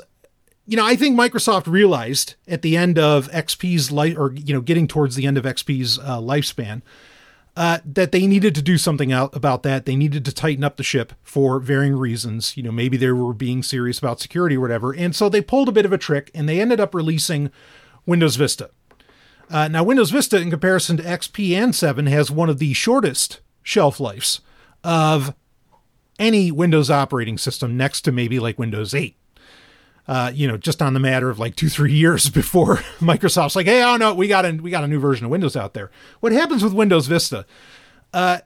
you 0.66 0.78
know, 0.78 0.86
I 0.86 0.96
think 0.96 1.18
Microsoft 1.18 1.66
realized 1.66 2.36
at 2.48 2.62
the 2.62 2.78
end 2.78 2.98
of 2.98 3.30
XP's 3.30 3.92
life, 3.92 4.16
or, 4.16 4.32
you 4.32 4.54
know, 4.54 4.62
getting 4.62 4.88
towards 4.88 5.16
the 5.16 5.26
end 5.26 5.36
of 5.36 5.44
XP's 5.44 5.98
uh, 5.98 6.18
lifespan, 6.18 6.80
uh, 7.56 7.78
that 7.84 8.12
they 8.12 8.26
needed 8.26 8.54
to 8.54 8.62
do 8.62 8.78
something 8.78 9.12
out 9.12 9.34
about 9.34 9.62
that. 9.64 9.84
They 9.84 9.96
needed 9.96 10.24
to 10.24 10.32
tighten 10.32 10.64
up 10.64 10.76
the 10.76 10.82
ship 10.82 11.12
for 11.22 11.58
varying 11.58 11.96
reasons. 11.96 12.56
You 12.56 12.62
know, 12.62 12.72
maybe 12.72 12.96
they 12.96 13.10
were 13.10 13.34
being 13.34 13.62
serious 13.62 13.98
about 13.98 14.20
security 14.20 14.56
or 14.56 14.60
whatever. 14.60 14.94
And 14.94 15.14
so 15.14 15.28
they 15.28 15.40
pulled 15.40 15.68
a 15.68 15.72
bit 15.72 15.84
of 15.84 15.92
a 15.92 15.98
trick 15.98 16.30
and 16.34 16.48
they 16.48 16.60
ended 16.60 16.80
up 16.80 16.94
releasing 16.94 17.50
Windows 18.06 18.36
Vista. 18.36 18.70
Uh, 19.50 19.66
now, 19.66 19.82
Windows 19.82 20.10
Vista, 20.10 20.40
in 20.40 20.50
comparison 20.50 20.96
to 20.96 21.02
XP 21.02 21.52
and 21.54 21.74
7, 21.74 22.06
has 22.06 22.30
one 22.30 22.48
of 22.48 22.58
the 22.58 22.72
shortest 22.72 23.40
shelf 23.62 23.98
lives 23.98 24.40
of 24.84 25.34
any 26.18 26.52
Windows 26.52 26.90
operating 26.90 27.36
system, 27.36 27.76
next 27.76 28.02
to 28.02 28.12
maybe 28.12 28.38
like 28.38 28.58
Windows 28.58 28.94
8. 28.94 29.16
Uh, 30.08 30.32
you 30.34 30.48
know, 30.48 30.56
just 30.56 30.82
on 30.82 30.94
the 30.94 31.00
matter 31.00 31.30
of 31.30 31.38
like 31.38 31.54
two, 31.54 31.68
three 31.68 31.92
years 31.92 32.30
before 32.40 32.76
Microsoft's 32.98 33.54
like, 33.54 33.66
hey, 33.66 33.82
oh 33.82 33.96
no, 33.96 34.14
we 34.14 34.28
got 34.28 34.44
a 34.44 34.52
we 34.52 34.70
got 34.70 34.84
a 34.84 34.88
new 34.88 34.98
version 34.98 35.24
of 35.26 35.30
Windows 35.30 35.56
out 35.56 35.74
there. 35.74 35.90
What 36.20 36.32
happens 36.32 36.64
with 36.64 36.72
Windows 36.72 37.06
Vista 37.06 37.46
uh, 38.12 38.38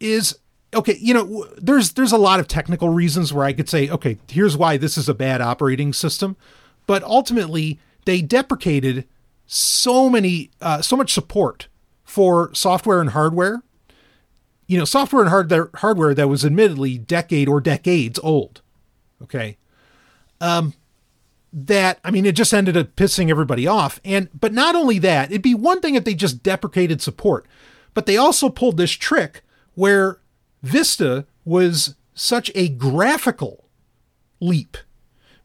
is 0.00 0.38
okay. 0.74 0.96
You 1.00 1.14
know, 1.14 1.46
there's 1.56 1.92
there's 1.92 2.12
a 2.12 2.18
lot 2.18 2.40
of 2.40 2.48
technical 2.48 2.88
reasons 2.88 3.32
where 3.32 3.44
I 3.44 3.52
could 3.52 3.68
say, 3.68 3.88
okay, 3.88 4.18
here's 4.28 4.56
why 4.56 4.76
this 4.76 4.98
is 4.98 5.08
a 5.08 5.14
bad 5.14 5.40
operating 5.40 5.92
system, 5.92 6.36
but 6.86 7.02
ultimately 7.04 7.78
they 8.04 8.22
deprecated 8.22 9.06
so 9.46 10.08
many 10.08 10.50
uh, 10.60 10.82
so 10.82 10.96
much 10.96 11.12
support 11.12 11.68
for 12.04 12.52
software 12.54 13.00
and 13.00 13.10
hardware. 13.10 13.62
You 14.66 14.78
know, 14.78 14.84
software 14.84 15.22
and 15.22 15.30
hardware 15.30 15.70
hardware 15.74 16.14
that 16.14 16.28
was 16.28 16.44
admittedly 16.44 16.98
decade 16.98 17.48
or 17.48 17.60
decades 17.60 18.18
old. 18.22 18.62
Okay. 19.22 19.56
Um, 20.40 20.74
that 21.52 21.98
I 22.04 22.10
mean, 22.10 22.26
it 22.26 22.36
just 22.36 22.54
ended 22.54 22.76
up 22.76 22.94
pissing 22.96 23.28
everybody 23.30 23.66
off. 23.66 24.00
And 24.04 24.28
but 24.38 24.52
not 24.52 24.74
only 24.74 24.98
that, 25.00 25.30
it'd 25.30 25.42
be 25.42 25.54
one 25.54 25.80
thing 25.80 25.94
if 25.94 26.04
they 26.04 26.14
just 26.14 26.42
deprecated 26.42 27.02
support, 27.02 27.46
but 27.94 28.06
they 28.06 28.16
also 28.16 28.48
pulled 28.48 28.76
this 28.76 28.92
trick 28.92 29.42
where 29.74 30.20
Vista 30.62 31.26
was 31.44 31.96
such 32.14 32.50
a 32.54 32.68
graphical 32.68 33.64
leap, 34.40 34.76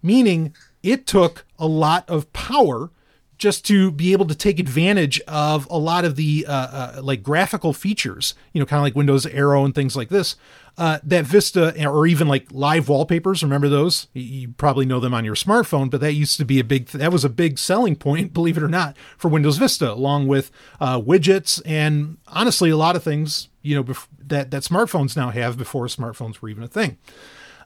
meaning 0.04 0.54
it 0.84 1.08
took 1.08 1.46
a 1.58 1.68
lot 1.68 2.08
of 2.10 2.32
power 2.34 2.92
just 3.38 3.66
to 3.66 3.92
be 3.92 4.14
able 4.14 4.26
to 4.26 4.36
take 4.36 4.60
advantage 4.60 5.20
of 5.22 5.68
a 5.70 5.78
lot 5.78 6.06
of 6.06 6.16
the 6.16 6.46
uh, 6.48 6.52
uh, 6.52 7.02
like 7.04 7.22
graphical 7.22 7.74
features, 7.74 8.34
you 8.54 8.60
know, 8.60 8.66
kind 8.66 8.80
of 8.80 8.84
like 8.84 8.96
Windows 8.96 9.26
Aero 9.26 9.66
and 9.66 9.76
things 9.76 9.96
like 9.96 10.10
this. 10.10 10.36
Uh, 10.78 11.00
that 11.04 11.24
Vista 11.24 11.74
or 11.88 12.06
even 12.06 12.28
like 12.28 12.48
live 12.52 12.90
wallpapers, 12.90 13.42
remember 13.42 13.70
those? 13.70 14.08
You 14.14 14.50
probably 14.50 14.86
know 14.86 15.00
them 15.00 15.14
on 15.14 15.24
your 15.24 15.36
smartphone, 15.36 15.90
but 15.90 16.02
that 16.02 16.14
used 16.14 16.38
to 16.38 16.46
be 16.46 16.60
a 16.60 16.66
big, 16.66 16.88
that 16.88 17.14
was 17.14 17.24
a 17.24 17.30
big 17.30 17.58
selling 17.58 17.96
point, 17.96 18.34
believe 18.34 18.58
it 18.58 18.64
or 18.64 18.68
not, 18.68 18.98
for 19.18 19.30
Windows 19.30 19.58
Vista, 19.58 19.92
along 19.92 20.28
with 20.28 20.52
uh, 20.82 21.00
widgets 21.00 21.62
and 21.66 22.18
honestly, 22.28 22.70
a 22.70 22.78
lot 22.78 22.98
of 22.98 23.04
things, 23.04 23.48
you 23.62 23.74
know, 23.74 23.86
bef- 23.86 24.08
that, 24.20 24.52
that 24.52 24.64
smartphones 24.64 25.16
now 25.16 25.30
have 25.30 25.58
before 25.58 25.86
smartphones 25.86 26.42
were 26.42 26.50
even 26.50 26.64
a 26.64 26.68
thing. 26.68 26.98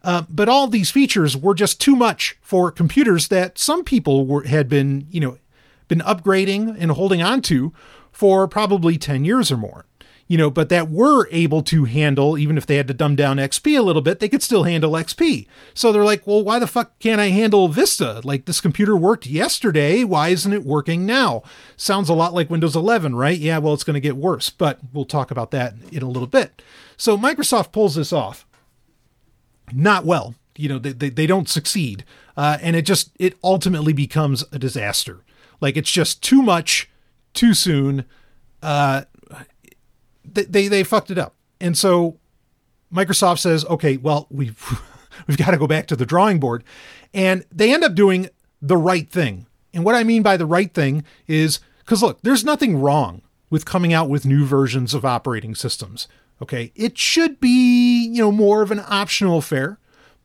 Uh, 0.04 0.24
but 0.30 0.48
all 0.48 0.68
these 0.68 0.92
features 0.92 1.36
were 1.36 1.54
just 1.54 1.82
too 1.82 1.96
much 1.96 2.38
for 2.42 2.72
computers 2.72 3.28
that 3.30 3.58
some 3.58 3.84
people 3.84 4.26
were, 4.26 4.44
had 4.44 4.70
been, 4.70 5.08
you 5.10 5.20
know, 5.20 5.38
been 5.90 6.00
upgrading 6.00 6.78
and 6.80 6.92
holding 6.92 7.22
on 7.22 7.42
to 7.42 7.74
for 8.14 8.48
probably 8.48 8.98
10 8.98 9.26
years 9.26 9.52
or 9.52 9.58
more. 9.58 9.86
You 10.28 10.38
know, 10.38 10.52
but 10.52 10.70
that 10.70 10.92
were 10.92 11.28
able 11.32 11.64
to 11.64 11.86
handle, 11.86 12.38
even 12.38 12.56
if 12.56 12.68
they 12.68 12.76
had 12.76 12.88
to 12.88 12.94
dumb 12.94 13.16
down 13.16 13.38
XP 13.38 13.76
a 13.76 13.82
little 13.82 14.04
bit, 14.04 14.20
they 14.20 14.30
could 14.30 14.44
still 14.44 14.64
handle 14.64 14.92
XP. 14.92 15.48
So 15.74 15.92
they're 15.92 16.06
like, 16.06 16.28
well, 16.28 16.44
why 16.44 16.60
the 16.60 16.68
fuck 16.68 17.00
can't 17.00 17.20
I 17.20 17.30
handle 17.30 17.68
Vista? 17.68 18.22
Like, 18.24 18.46
this 18.46 18.62
computer 18.62 18.96
worked 18.96 19.26
yesterday. 19.26 20.04
Why 20.04 20.30
isn't 20.30 20.54
it 20.54 20.64
working 20.64 21.08
now? 21.08 21.42
Sounds 21.78 22.10
a 22.10 22.14
lot 22.14 22.36
like 22.36 22.48
Windows 22.48 22.76
11, 22.76 23.16
right? 23.16 23.40
Yeah, 23.40 23.58
well, 23.58 23.74
it's 23.74 23.84
going 23.84 23.96
to 23.96 24.00
get 24.00 24.18
worse, 24.18 24.52
but 24.52 24.78
we'll 24.94 25.04
talk 25.04 25.32
about 25.32 25.50
that 25.50 25.74
in 25.92 26.04
a 26.04 26.10
little 26.10 26.28
bit. 26.28 26.62
So 26.96 27.18
Microsoft 27.18 27.72
pulls 27.72 27.96
this 27.96 28.14
off. 28.14 28.46
Not 29.74 30.06
well. 30.06 30.36
You 30.56 30.70
know, 30.70 30.78
they, 30.78 30.92
they, 30.92 31.10
they 31.10 31.26
don't 31.26 31.50
succeed. 31.50 32.06
Uh, 32.40 32.58
and 32.62 32.78
it 32.78 32.84
just, 32.84 33.12
it 33.20 33.38
ultimately 33.44 33.92
becomes 33.92 34.46
a 34.54 34.58
disaster. 34.58 35.26
Like 35.60 35.76
it's 35.76 35.92
just 35.92 36.24
too 36.24 36.42
much, 36.42 36.90
too 37.34 37.54
soon. 37.54 38.06
Uh, 38.64 39.02
they, 40.24 40.44
they 40.46 40.68
they 40.70 40.84
fucked 40.86 41.12
it 41.12 41.18
up, 41.18 41.36
and 41.60 41.78
so 41.78 42.18
Microsoft 42.94 43.40
says, 43.40 43.66
okay, 43.66 43.98
well 43.98 44.26
we've 44.32 44.82
we've 45.28 45.38
got 45.38 45.52
to 45.52 45.58
go 45.58 45.68
back 45.68 45.88
to 45.88 45.98
the 45.98 46.06
drawing 46.06 46.40
board, 46.40 46.64
and 47.14 47.44
they 47.52 47.74
end 47.74 47.84
up 47.84 47.94
doing 47.94 48.30
the 48.62 48.78
right 48.78 49.10
thing. 49.10 49.46
And 49.74 49.84
what 49.84 49.96
I 49.96 50.06
mean 50.06 50.24
by 50.24 50.38
the 50.38 50.46
right 50.46 50.74
thing 50.74 51.04
is 51.28 51.60
because 51.80 52.02
look, 52.02 52.22
there's 52.22 52.46
nothing 52.46 52.82
wrong 52.82 53.22
with 53.50 53.66
coming 53.66 53.92
out 53.92 54.08
with 54.08 54.26
new 54.26 54.46
versions 54.46 54.94
of 54.94 55.04
operating 55.04 55.56
systems. 55.56 56.08
Okay, 56.42 56.72
it 56.74 56.98
should 56.98 57.42
be 57.42 58.06
you 58.06 58.22
know 58.22 58.32
more 58.32 58.62
of 58.62 58.72
an 58.72 58.82
optional 58.88 59.40
affair, 59.40 59.78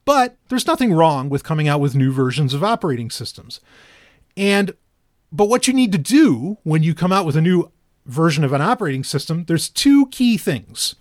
but 0.04 0.36
there's 0.48 0.66
nothing 0.66 0.92
wrong 0.92 1.28
with 1.28 1.44
coming 1.44 1.68
out 1.68 1.80
with 1.80 1.94
new 1.94 2.12
versions 2.12 2.54
of 2.54 2.64
operating 2.64 3.10
systems. 3.10 3.60
And 4.36 4.74
but 5.32 5.48
what 5.48 5.66
you 5.66 5.74
need 5.74 5.92
to 5.92 5.98
do 5.98 6.58
when 6.62 6.82
you 6.82 6.94
come 6.94 7.12
out 7.12 7.26
with 7.26 7.36
a 7.36 7.42
new 7.42 7.70
version 8.06 8.44
of 8.44 8.52
an 8.52 8.60
operating 8.60 9.02
system, 9.02 9.44
there's 9.46 9.68
two 9.68 10.06
key 10.06 10.36
things. 10.36 10.94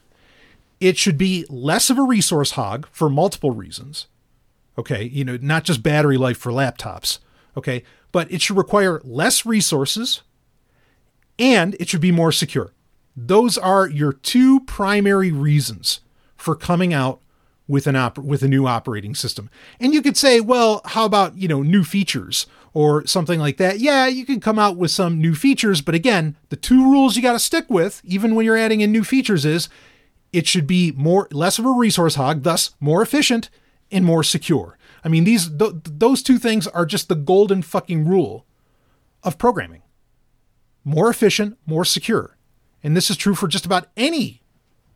It 0.79 0.97
should 0.97 1.17
be 1.17 1.45
less 1.49 1.89
of 1.89 1.97
a 1.97 2.03
resource 2.03 2.51
hog 2.51 2.87
for 2.91 3.09
multiple 3.09 3.51
reasons. 3.51 4.07
Okay, 4.77 5.03
you 5.03 5.23
know, 5.23 5.37
not 5.41 5.63
just 5.63 5.83
battery 5.83 6.17
life 6.17 6.37
for 6.37 6.51
laptops. 6.51 7.19
Okay, 7.55 7.83
but 8.11 8.31
it 8.31 8.41
should 8.41 8.57
require 8.57 9.01
less 9.03 9.45
resources 9.45 10.21
and 11.37 11.75
it 11.79 11.87
should 11.87 12.01
be 12.01 12.11
more 12.11 12.31
secure. 12.31 12.73
Those 13.15 13.57
are 13.57 13.87
your 13.87 14.13
two 14.13 14.61
primary 14.61 15.31
reasons 15.31 15.99
for 16.35 16.55
coming 16.55 16.93
out 16.93 17.21
with 17.67 17.87
an 17.87 17.95
op- 17.95 18.17
with 18.17 18.43
a 18.43 18.47
new 18.47 18.67
operating 18.67 19.15
system. 19.15 19.49
And 19.79 19.93
you 19.93 20.01
could 20.01 20.17
say, 20.17 20.39
well, 20.39 20.81
how 20.85 21.05
about, 21.05 21.37
you 21.37 21.47
know, 21.47 21.61
new 21.61 21.83
features 21.83 22.45
or 22.73 23.05
something 23.07 23.39
like 23.39 23.57
that? 23.57 23.79
Yeah, 23.79 24.07
you 24.07 24.25
can 24.25 24.39
come 24.39 24.59
out 24.59 24.77
with 24.77 24.91
some 24.91 25.21
new 25.21 25.35
features, 25.35 25.81
but 25.81 25.95
again, 25.95 26.35
the 26.49 26.55
two 26.55 26.83
rules 26.83 27.15
you 27.15 27.21
got 27.21 27.33
to 27.33 27.39
stick 27.39 27.65
with 27.69 28.01
even 28.03 28.35
when 28.35 28.45
you're 28.45 28.57
adding 28.57 28.81
in 28.81 28.91
new 28.91 29.03
features 29.03 29.45
is 29.45 29.69
it 30.31 30.47
should 30.47 30.67
be 30.67 30.91
more 30.93 31.27
less 31.31 31.59
of 31.59 31.65
a 31.65 31.71
resource 31.71 32.15
hog, 32.15 32.43
thus 32.43 32.75
more 32.79 33.01
efficient 33.01 33.49
and 33.91 34.03
more 34.03 34.23
secure. 34.23 34.77
I 35.03 35.09
mean, 35.09 35.23
these 35.23 35.49
th- 35.49 35.73
those 35.83 36.23
two 36.23 36.39
things 36.39 36.67
are 36.67 36.85
just 36.85 37.07
the 37.07 37.15
golden 37.15 37.61
fucking 37.61 38.07
rule 38.07 38.45
of 39.21 39.37
programming. 39.37 39.83
More 40.83 41.09
efficient, 41.09 41.57
more 41.65 41.85
secure. 41.85 42.37
And 42.83 42.97
this 42.97 43.09
is 43.09 43.15
true 43.15 43.35
for 43.35 43.47
just 43.47 43.65
about 43.65 43.87
any 43.95 44.41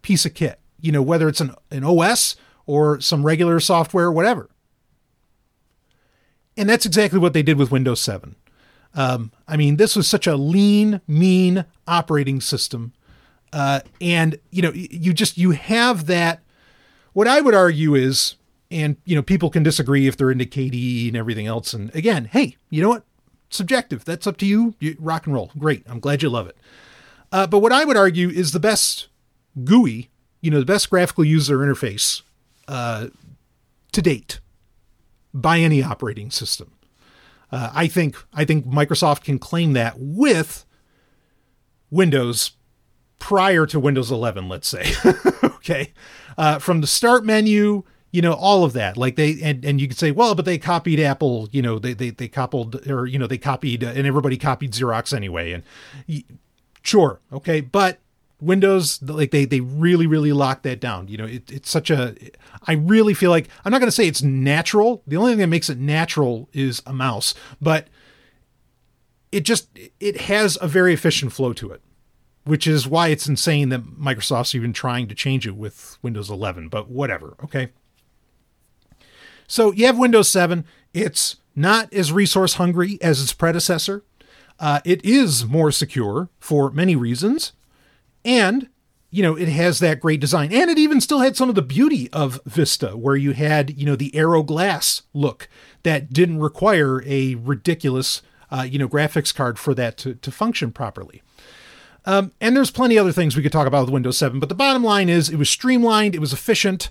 piece 0.01 0.25
of 0.25 0.33
kit. 0.33 0.59
You 0.81 0.91
know, 0.91 1.01
whether 1.01 1.29
it's 1.29 1.41
an, 1.41 1.55
an 1.71 1.83
OS 1.83 2.35
or 2.67 3.01
some 3.01 3.25
regular 3.25 3.59
software, 3.59 4.11
whatever. 4.11 4.49
And 6.55 6.69
that's 6.69 6.85
exactly 6.85 7.17
what 7.17 7.33
they 7.33 7.43
did 7.43 7.57
with 7.57 7.71
Windows 7.71 8.01
7. 8.01 8.35
Um, 8.93 9.31
I 9.47 9.57
mean, 9.57 9.77
this 9.77 9.95
was 9.95 10.07
such 10.07 10.27
a 10.27 10.35
lean, 10.35 11.01
mean 11.07 11.65
operating 11.87 12.41
system. 12.41 12.93
Uh, 13.53 13.81
and, 14.01 14.39
you 14.51 14.61
know, 14.61 14.71
you 14.73 15.13
just, 15.13 15.37
you 15.37 15.51
have 15.51 16.07
that. 16.07 16.41
What 17.13 17.27
I 17.27 17.41
would 17.41 17.53
argue 17.53 17.95
is, 17.95 18.35
and, 18.69 18.97
you 19.05 19.15
know, 19.15 19.21
people 19.21 19.49
can 19.49 19.63
disagree 19.63 20.07
if 20.07 20.17
they're 20.17 20.31
into 20.31 20.45
KDE 20.45 21.07
and 21.07 21.15
everything 21.15 21.47
else. 21.47 21.73
And 21.73 21.93
again, 21.95 22.25
hey, 22.25 22.57
you 22.69 22.81
know 22.81 22.89
what? 22.89 23.05
Subjective. 23.49 24.03
That's 24.03 24.27
up 24.27 24.37
to 24.37 24.45
you. 24.45 24.75
you 24.79 24.97
rock 24.99 25.25
and 25.25 25.33
roll. 25.33 25.51
Great. 25.57 25.83
I'm 25.87 25.99
glad 25.99 26.21
you 26.21 26.29
love 26.29 26.47
it. 26.47 26.57
Uh, 27.31 27.47
but 27.47 27.59
what 27.59 27.71
I 27.71 27.85
would 27.85 27.97
argue 27.97 28.29
is 28.29 28.51
the 28.51 28.59
best 28.59 29.07
GUI, 29.63 30.09
you 30.41 30.51
know, 30.51 30.59
the 30.59 30.65
best 30.65 30.89
graphical 30.89 31.23
user 31.23 31.59
interface 31.59 32.23
uh, 32.67 33.07
to 33.91 34.01
date 34.01 34.39
by 35.33 35.59
any 35.59 35.83
operating 35.83 36.31
system. 36.31 36.71
Uh, 37.51 37.71
I 37.73 37.87
think 37.87 38.15
I 38.33 38.45
think 38.45 38.65
Microsoft 38.65 39.23
can 39.23 39.39
claim 39.39 39.73
that 39.73 39.95
with 39.97 40.65
Windows 41.89 42.51
prior 43.19 43.65
to 43.65 43.79
Windows 43.79 44.11
11, 44.11 44.49
let's 44.49 44.67
say. 44.67 44.91
okay, 45.43 45.93
uh, 46.37 46.59
from 46.59 46.81
the 46.81 46.87
start 46.87 47.25
menu, 47.25 47.83
you 48.11 48.21
know, 48.21 48.33
all 48.33 48.63
of 48.63 48.73
that. 48.73 48.97
Like 48.97 49.15
they 49.15 49.41
and 49.41 49.63
and 49.63 49.79
you 49.79 49.87
could 49.87 49.97
say, 49.97 50.11
well, 50.11 50.35
but 50.35 50.45
they 50.45 50.57
copied 50.57 50.99
Apple. 50.99 51.47
You 51.51 51.61
know, 51.61 51.79
they 51.79 51.93
they 51.93 52.09
they 52.09 52.27
copied 52.27 52.89
or 52.89 53.05
you 53.05 53.19
know 53.19 53.27
they 53.27 53.37
copied 53.37 53.83
and 53.83 54.05
everybody 54.05 54.37
copied 54.37 54.73
Xerox 54.73 55.15
anyway. 55.15 55.53
And 55.53 55.63
sure, 56.83 57.21
okay, 57.31 57.61
but 57.61 57.99
Windows, 58.39 59.01
like 59.01 59.31
they 59.31 59.45
they 59.45 59.61
really 59.61 60.05
really 60.05 60.31
lock 60.31 60.61
that 60.61 60.79
down. 60.79 61.07
You 61.07 61.17
know, 61.17 61.25
it, 61.25 61.51
it's 61.51 61.69
such 61.69 61.89
a. 61.89 62.15
I 62.67 62.73
really 62.73 63.13
feel 63.13 63.31
like 63.31 63.47
I'm 63.65 63.71
not 63.71 63.79
going 63.79 63.87
to 63.87 63.95
say 63.95 64.07
it's 64.07 64.21
natural. 64.21 65.01
The 65.07 65.17
only 65.17 65.31
thing 65.31 65.39
that 65.39 65.47
makes 65.47 65.69
it 65.69 65.79
natural 65.79 66.47
is 66.53 66.83
a 66.85 66.93
mouse, 66.93 67.33
but 67.59 67.87
it 69.31 69.41
just 69.41 69.69
it 69.99 70.21
has 70.21 70.57
a 70.61 70.67
very 70.67 70.93
efficient 70.93 71.33
flow 71.33 71.51
to 71.53 71.71
it, 71.71 71.81
which 72.43 72.67
is 72.67 72.87
why 72.87 73.07
it's 73.07 73.27
insane 73.27 73.69
that 73.69 73.83
Microsoft's 73.83 74.53
even 74.53 74.71
trying 74.71 75.07
to 75.07 75.15
change 75.15 75.47
it 75.47 75.55
with 75.55 75.97
Windows 76.01 76.29
11. 76.29 76.69
But 76.69 76.89
whatever, 76.89 77.35
okay. 77.43 77.69
So 79.47 79.71
you 79.71 79.85
have 79.85 79.97
Windows 79.97 80.29
7. 80.29 80.65
It's 80.93 81.37
not 81.55 81.91
as 81.93 82.11
resource 82.11 82.55
hungry 82.55 82.99
as 83.01 83.21
its 83.21 83.33
predecessor. 83.33 84.03
Uh, 84.59 84.79
it 84.85 85.03
is 85.03 85.45
more 85.45 85.71
secure 85.71 86.29
for 86.39 86.69
many 86.71 86.95
reasons. 86.95 87.53
And, 88.27 88.67
you 89.09 89.23
know, 89.23 89.37
it 89.37 89.47
has 89.47 89.79
that 89.79 90.01
great 90.01 90.19
design. 90.19 90.51
And 90.51 90.69
it 90.69 90.77
even 90.77 90.99
still 90.99 91.19
had 91.19 91.37
some 91.37 91.47
of 91.47 91.55
the 91.55 91.61
beauty 91.61 92.11
of 92.11 92.41
Vista, 92.45 92.89
where 92.97 93.15
you 93.15 93.31
had, 93.31 93.77
you 93.77 93.85
know, 93.85 93.95
the 93.95 94.13
Aero 94.13 94.43
glass 94.43 95.03
look 95.13 95.47
that 95.83 96.11
didn't 96.11 96.39
require 96.39 97.01
a 97.05 97.35
ridiculous, 97.35 98.21
uh, 98.51 98.67
you 98.69 98.77
know, 98.77 98.89
graphics 98.89 99.33
card 99.33 99.57
for 99.57 99.73
that 99.73 99.97
to, 99.99 100.15
to 100.15 100.29
function 100.29 100.73
properly. 100.73 101.23
Um, 102.05 102.33
and 102.41 102.55
there's 102.55 102.69
plenty 102.69 102.97
other 102.97 103.13
things 103.13 103.35
we 103.35 103.43
could 103.43 103.51
talk 103.51 103.67
about 103.67 103.85
with 103.85 103.93
Windows 103.93 104.17
7, 104.17 104.39
but 104.39 104.49
the 104.49 104.55
bottom 104.55 104.83
line 104.83 105.09
is 105.09 105.29
it 105.29 105.37
was 105.37 105.49
streamlined, 105.49 106.13
it 106.13 106.19
was 106.19 106.33
efficient, 106.33 106.89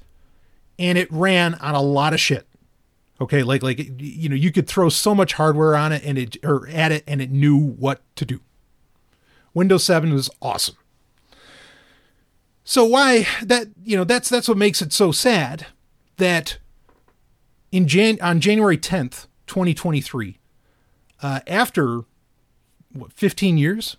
and 0.78 0.96
it 0.96 1.10
ran 1.12 1.54
on 1.56 1.74
a 1.74 1.82
lot 1.82 2.12
of 2.12 2.20
shit. 2.20 2.46
Okay, 3.18 3.42
like 3.42 3.62
like 3.62 3.78
you 3.98 4.28
know, 4.28 4.34
you 4.34 4.52
could 4.52 4.66
throw 4.66 4.90
so 4.90 5.14
much 5.14 5.34
hardware 5.34 5.74
on 5.74 5.90
it 5.90 6.04
and 6.04 6.18
it 6.18 6.36
or 6.44 6.68
at 6.68 6.92
it 6.92 7.02
and 7.06 7.22
it 7.22 7.30
knew 7.30 7.58
what 7.58 8.02
to 8.16 8.26
do. 8.26 8.40
Windows 9.54 9.84
7 9.84 10.12
was 10.12 10.28
awesome. 10.42 10.76
So 12.68 12.84
why 12.84 13.28
that 13.42 13.68
you 13.84 13.96
know 13.96 14.02
that's 14.02 14.28
that's 14.28 14.48
what 14.48 14.58
makes 14.58 14.82
it 14.82 14.92
so 14.92 15.12
sad 15.12 15.66
that 16.16 16.58
in 17.70 17.86
Jan 17.86 18.18
on 18.20 18.40
January 18.40 18.76
10th, 18.76 19.28
2023, 19.46 20.38
uh, 21.22 21.40
after 21.46 22.02
what, 22.92 23.12
15 23.12 23.56
years, 23.56 23.96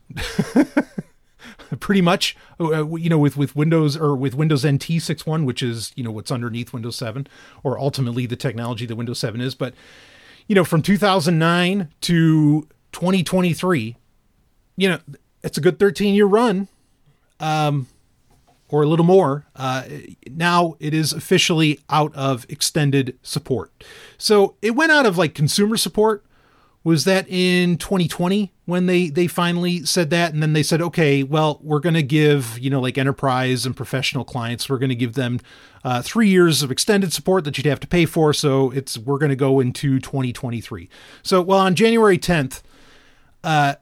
pretty 1.80 2.02
much, 2.02 2.36
uh, 2.60 2.86
you 2.98 3.10
know, 3.10 3.18
with 3.18 3.38
with 3.38 3.56
Windows 3.56 3.96
or 3.96 4.18
with 4.18 4.36
Windows 4.36 4.66
NT 4.66 5.00
6.1, 5.00 5.46
which 5.46 5.64
is 5.64 5.94
you 5.96 6.04
know 6.04 6.12
what's 6.12 6.30
underneath 6.30 6.74
Windows 6.74 6.98
7, 6.98 7.26
or 7.64 7.80
ultimately 7.80 8.26
the 8.26 8.36
technology 8.36 8.86
that 8.86 8.98
Windows 8.98 9.20
7 9.20 9.40
is, 9.40 9.56
but 9.56 9.74
you 10.48 10.56
know, 10.56 10.66
from 10.66 10.82
2009 10.82 11.90
to 12.02 12.68
2023, 12.92 13.96
you 14.76 14.90
know, 14.90 15.00
it's 15.42 15.58
a 15.58 15.62
good 15.62 15.80
13 15.80 16.14
year 16.14 16.26
run. 16.26 16.68
Um, 17.40 17.88
or 18.70 18.84
a 18.84 18.88
little 18.88 19.06
more. 19.06 19.46
Uh, 19.56 19.84
now 20.30 20.76
it 20.80 20.94
is 20.94 21.14
officially 21.14 21.80
out 21.90 22.14
of 22.16 22.46
extended 22.50 23.18
support. 23.22 23.84
So 24.18 24.56
it 24.62 24.72
went 24.72 24.92
out 24.92 25.06
of 25.06 25.18
like 25.18 25.34
consumer 25.34 25.78
support. 25.78 26.24
Was 26.84 27.04
that 27.04 27.28
in 27.28 27.78
2020 27.78 28.54
when 28.66 28.86
they 28.86 29.10
they 29.10 29.28
finally 29.28 29.84
said 29.84 30.10
that, 30.12 30.34
and 30.34 30.42
then 30.42 30.54
they 30.54 30.64
said, 30.64 30.82
okay, 30.82 31.22
well, 31.22 31.60
we're 31.62 31.82
going 31.82 31.96
to 31.96 32.04
give 32.04 32.58
you 32.60 32.70
know 32.70 32.80
like 32.80 32.98
enterprise 32.98 33.66
and 33.66 33.76
professional 33.76 34.24
clients, 34.24 34.70
we're 34.70 34.78
going 34.78 34.90
to 34.90 34.96
give 34.96 35.14
them 35.14 35.40
uh, 35.84 36.02
three 36.02 36.30
years 36.30 36.64
of 36.64 36.72
extended 36.72 37.12
support 37.12 37.44
that 37.44 37.58
you'd 37.58 37.66
have 37.66 37.80
to 37.82 37.88
pay 37.88 38.06
for. 38.06 38.32
So 38.32 38.72
it's 38.72 38.98
we're 38.98 39.18
going 39.18 39.32
to 39.32 39.36
go 39.36 39.60
into 39.60 40.00
2023. 40.00 40.88
So 41.24 41.42
well, 41.42 41.60
on 41.60 41.76
January 41.76 42.18
10th, 42.18 42.62
uh, 43.44 43.76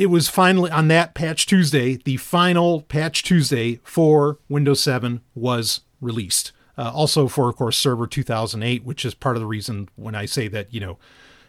it 0.00 0.06
was 0.06 0.30
finally 0.30 0.70
on 0.70 0.88
that 0.88 1.12
patch 1.12 1.44
Tuesday, 1.44 1.96
the 1.96 2.16
final 2.16 2.80
patch 2.80 3.22
Tuesday 3.22 3.80
for 3.84 4.38
Windows 4.48 4.80
7 4.80 5.20
was 5.34 5.82
released. 6.00 6.52
Uh, 6.78 6.90
also 6.94 7.28
for, 7.28 7.50
of 7.50 7.56
course, 7.56 7.76
Server 7.76 8.06
2008, 8.06 8.82
which 8.82 9.04
is 9.04 9.12
part 9.12 9.36
of 9.36 9.40
the 9.40 9.46
reason 9.46 9.90
when 9.96 10.14
I 10.14 10.24
say 10.24 10.48
that, 10.48 10.72
you 10.72 10.80
know, 10.80 10.96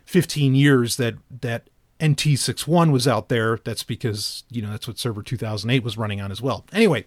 15 0.03 0.53
years 0.53 0.97
that, 0.97 1.13
that 1.39 1.69
NT61 2.01 2.91
was 2.91 3.07
out 3.07 3.29
there, 3.29 3.57
that's 3.63 3.83
because, 3.83 4.43
you 4.49 4.61
know, 4.61 4.71
that's 4.71 4.85
what 4.85 4.99
Server 4.99 5.23
2008 5.23 5.81
was 5.81 5.97
running 5.97 6.19
on 6.19 6.29
as 6.29 6.41
well. 6.41 6.65
Anyway, 6.73 7.05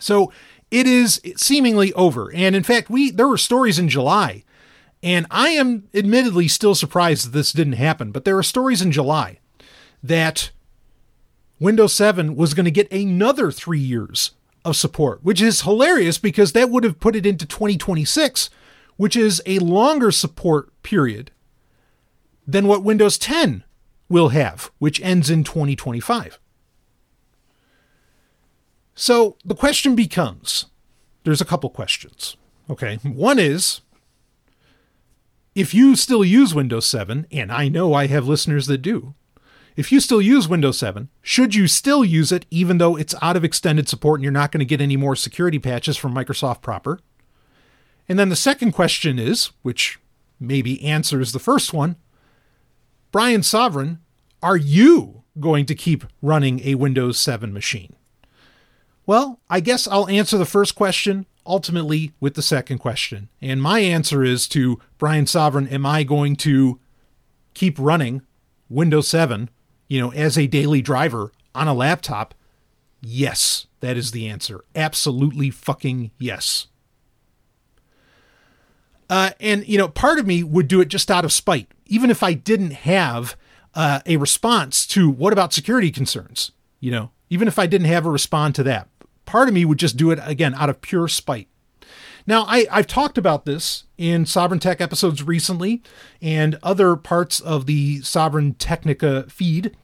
so 0.00 0.32
it 0.72 0.88
is 0.88 1.20
seemingly 1.36 1.92
over. 1.92 2.34
And 2.34 2.56
in 2.56 2.64
fact, 2.64 2.90
we 2.90 3.12
there 3.12 3.28
were 3.28 3.38
stories 3.38 3.78
in 3.78 3.88
July, 3.88 4.42
and 5.04 5.24
I 5.30 5.50
am 5.50 5.88
admittedly 5.94 6.48
still 6.48 6.74
surprised 6.74 7.26
that 7.26 7.30
this 7.30 7.52
didn't 7.52 7.74
happen, 7.74 8.10
but 8.10 8.24
there 8.24 8.36
are 8.36 8.42
stories 8.42 8.82
in 8.82 8.90
July 8.90 9.38
that 10.02 10.50
Windows 11.58 11.92
7 11.94 12.36
was 12.36 12.54
going 12.54 12.64
to 12.64 12.70
get 12.70 12.90
another 12.92 13.50
three 13.50 13.78
years 13.78 14.32
of 14.64 14.76
support, 14.76 15.22
which 15.22 15.40
is 15.40 15.62
hilarious 15.62 16.18
because 16.18 16.52
that 16.52 16.70
would 16.70 16.84
have 16.84 17.00
put 17.00 17.16
it 17.16 17.26
into 17.26 17.46
2026, 17.46 18.50
which 18.96 19.16
is 19.16 19.42
a 19.46 19.58
longer 19.58 20.10
support 20.10 20.70
period 20.82 21.30
than 22.46 22.66
what 22.66 22.82
Windows 22.82 23.18
10 23.18 23.64
will 24.08 24.30
have, 24.30 24.70
which 24.78 25.00
ends 25.02 25.30
in 25.30 25.44
2025. 25.44 26.38
So 28.94 29.36
the 29.44 29.54
question 29.54 29.94
becomes 29.94 30.66
there's 31.24 31.40
a 31.40 31.46
couple 31.46 31.70
questions. 31.70 32.36
Okay. 32.68 32.96
One 33.02 33.38
is 33.38 33.80
if 35.54 35.74
you 35.74 35.96
still 35.96 36.24
use 36.24 36.54
Windows 36.54 36.86
7, 36.86 37.26
and 37.32 37.50
I 37.50 37.68
know 37.68 37.92
I 37.92 38.06
have 38.06 38.28
listeners 38.28 38.66
that 38.66 38.78
do, 38.78 39.14
if 39.76 39.92
you 39.92 40.00
still 40.00 40.20
use 40.20 40.48
Windows 40.48 40.78
7, 40.78 41.08
should 41.22 41.54
you 41.54 41.66
still 41.66 42.04
use 42.04 42.32
it 42.32 42.46
even 42.50 42.78
though 42.78 42.96
it's 42.96 43.14
out 43.22 43.36
of 43.36 43.44
extended 43.44 43.88
support 43.88 44.20
and 44.20 44.24
you're 44.24 44.32
not 44.32 44.52
going 44.52 44.60
to 44.60 44.64
get 44.64 44.80
any 44.80 44.96
more 44.96 45.16
security 45.16 45.58
patches 45.58 45.96
from 45.96 46.14
Microsoft 46.14 46.62
proper? 46.62 47.00
And 48.08 48.18
then 48.18 48.28
the 48.28 48.36
second 48.36 48.72
question 48.72 49.18
is, 49.18 49.52
which 49.62 49.98
maybe 50.38 50.82
answers 50.82 51.32
the 51.32 51.38
first 51.38 51.72
one 51.72 51.96
Brian 53.12 53.42
Sovereign, 53.42 54.00
are 54.42 54.56
you 54.56 55.22
going 55.38 55.66
to 55.66 55.74
keep 55.74 56.04
running 56.22 56.60
a 56.60 56.74
Windows 56.74 57.18
7 57.18 57.52
machine? 57.52 57.94
Well, 59.06 59.40
I 59.48 59.60
guess 59.60 59.88
I'll 59.88 60.08
answer 60.08 60.38
the 60.38 60.44
first 60.44 60.74
question 60.74 61.26
ultimately 61.46 62.12
with 62.20 62.34
the 62.34 62.42
second 62.42 62.78
question. 62.78 63.28
And 63.40 63.60
my 63.62 63.80
answer 63.80 64.22
is 64.22 64.46
to 64.48 64.78
Brian 64.98 65.26
Sovereign 65.26 65.68
Am 65.68 65.84
I 65.84 66.04
going 66.04 66.36
to 66.36 66.78
keep 67.54 67.78
running 67.78 68.22
Windows 68.68 69.08
7 69.08 69.50
you 69.90 70.00
know, 70.00 70.12
as 70.12 70.38
a 70.38 70.46
daily 70.46 70.80
driver 70.80 71.32
on 71.54 71.68
a 71.68 71.74
laptop? 71.74 72.32
Yes, 73.02 73.66
that 73.80 73.96
is 73.96 74.12
the 74.12 74.28
answer. 74.28 74.64
Absolutely 74.74 75.50
fucking 75.50 76.12
yes. 76.16 76.68
Uh, 79.10 79.30
and, 79.40 79.66
you 79.66 79.76
know, 79.76 79.88
part 79.88 80.20
of 80.20 80.26
me 80.26 80.44
would 80.44 80.68
do 80.68 80.80
it 80.80 80.86
just 80.86 81.10
out 81.10 81.24
of 81.24 81.32
spite, 81.32 81.66
even 81.86 82.08
if 82.08 82.22
I 82.22 82.32
didn't 82.32 82.70
have 82.70 83.36
uh, 83.74 84.00
a 84.06 84.16
response 84.16 84.86
to 84.86 85.10
what 85.10 85.32
about 85.32 85.52
security 85.52 85.90
concerns, 85.90 86.52
you 86.78 86.92
know, 86.92 87.10
even 87.28 87.48
if 87.48 87.58
I 87.58 87.66
didn't 87.66 87.88
have 87.88 88.06
a 88.06 88.10
respond 88.10 88.54
to 88.54 88.62
that. 88.62 88.88
Part 89.26 89.48
of 89.48 89.54
me 89.54 89.64
would 89.64 89.78
just 89.78 89.96
do 89.96 90.12
it 90.12 90.20
again 90.22 90.54
out 90.54 90.70
of 90.70 90.80
pure 90.80 91.08
spite. 91.08 91.48
Now, 92.30 92.44
I, 92.46 92.64
I've 92.70 92.86
talked 92.86 93.18
about 93.18 93.44
this 93.44 93.82
in 93.98 94.24
Sovereign 94.24 94.60
Tech 94.60 94.80
episodes 94.80 95.20
recently 95.20 95.82
and 96.22 96.60
other 96.62 96.94
parts 96.94 97.40
of 97.40 97.66
the 97.66 98.02
Sovereign 98.02 98.54
Technica 98.54 99.24
feed. 99.28 99.76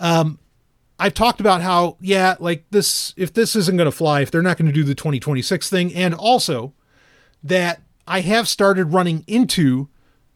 Um, 0.00 0.38
I've 0.98 1.12
talked 1.12 1.38
about 1.38 1.60
how, 1.60 1.98
yeah, 2.00 2.36
like 2.40 2.64
this, 2.70 3.12
if 3.18 3.34
this 3.34 3.54
isn't 3.54 3.76
going 3.76 3.90
to 3.90 3.94
fly, 3.94 4.22
if 4.22 4.30
they're 4.30 4.40
not 4.40 4.56
going 4.56 4.68
to 4.68 4.72
do 4.72 4.84
the 4.84 4.94
2026 4.94 5.68
thing, 5.68 5.94
and 5.94 6.14
also 6.14 6.72
that 7.44 7.82
I 8.06 8.22
have 8.22 8.48
started 8.48 8.94
running 8.94 9.22
into 9.26 9.90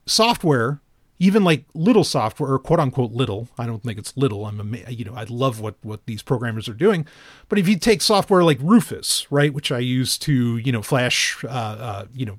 software 0.04 0.82
even 1.18 1.44
like 1.44 1.64
little 1.74 2.04
software 2.04 2.52
or 2.52 2.58
quote 2.58 2.80
unquote 2.80 3.12
little 3.12 3.48
i 3.58 3.66
don't 3.66 3.82
think 3.82 3.98
it's 3.98 4.16
little 4.16 4.46
i'm 4.46 4.74
a, 4.86 4.90
you 4.90 5.04
know 5.04 5.14
i 5.14 5.24
love 5.24 5.60
what 5.60 5.76
what 5.82 6.04
these 6.06 6.22
programmers 6.22 6.68
are 6.68 6.74
doing 6.74 7.06
but 7.48 7.58
if 7.58 7.68
you 7.68 7.76
take 7.78 8.02
software 8.02 8.42
like 8.42 8.58
rufus 8.60 9.26
right 9.30 9.54
which 9.54 9.72
i 9.72 9.78
use 9.78 10.18
to 10.18 10.58
you 10.58 10.72
know 10.72 10.82
flash 10.82 11.44
uh, 11.44 11.48
uh 11.48 12.04
you 12.14 12.26
know 12.26 12.38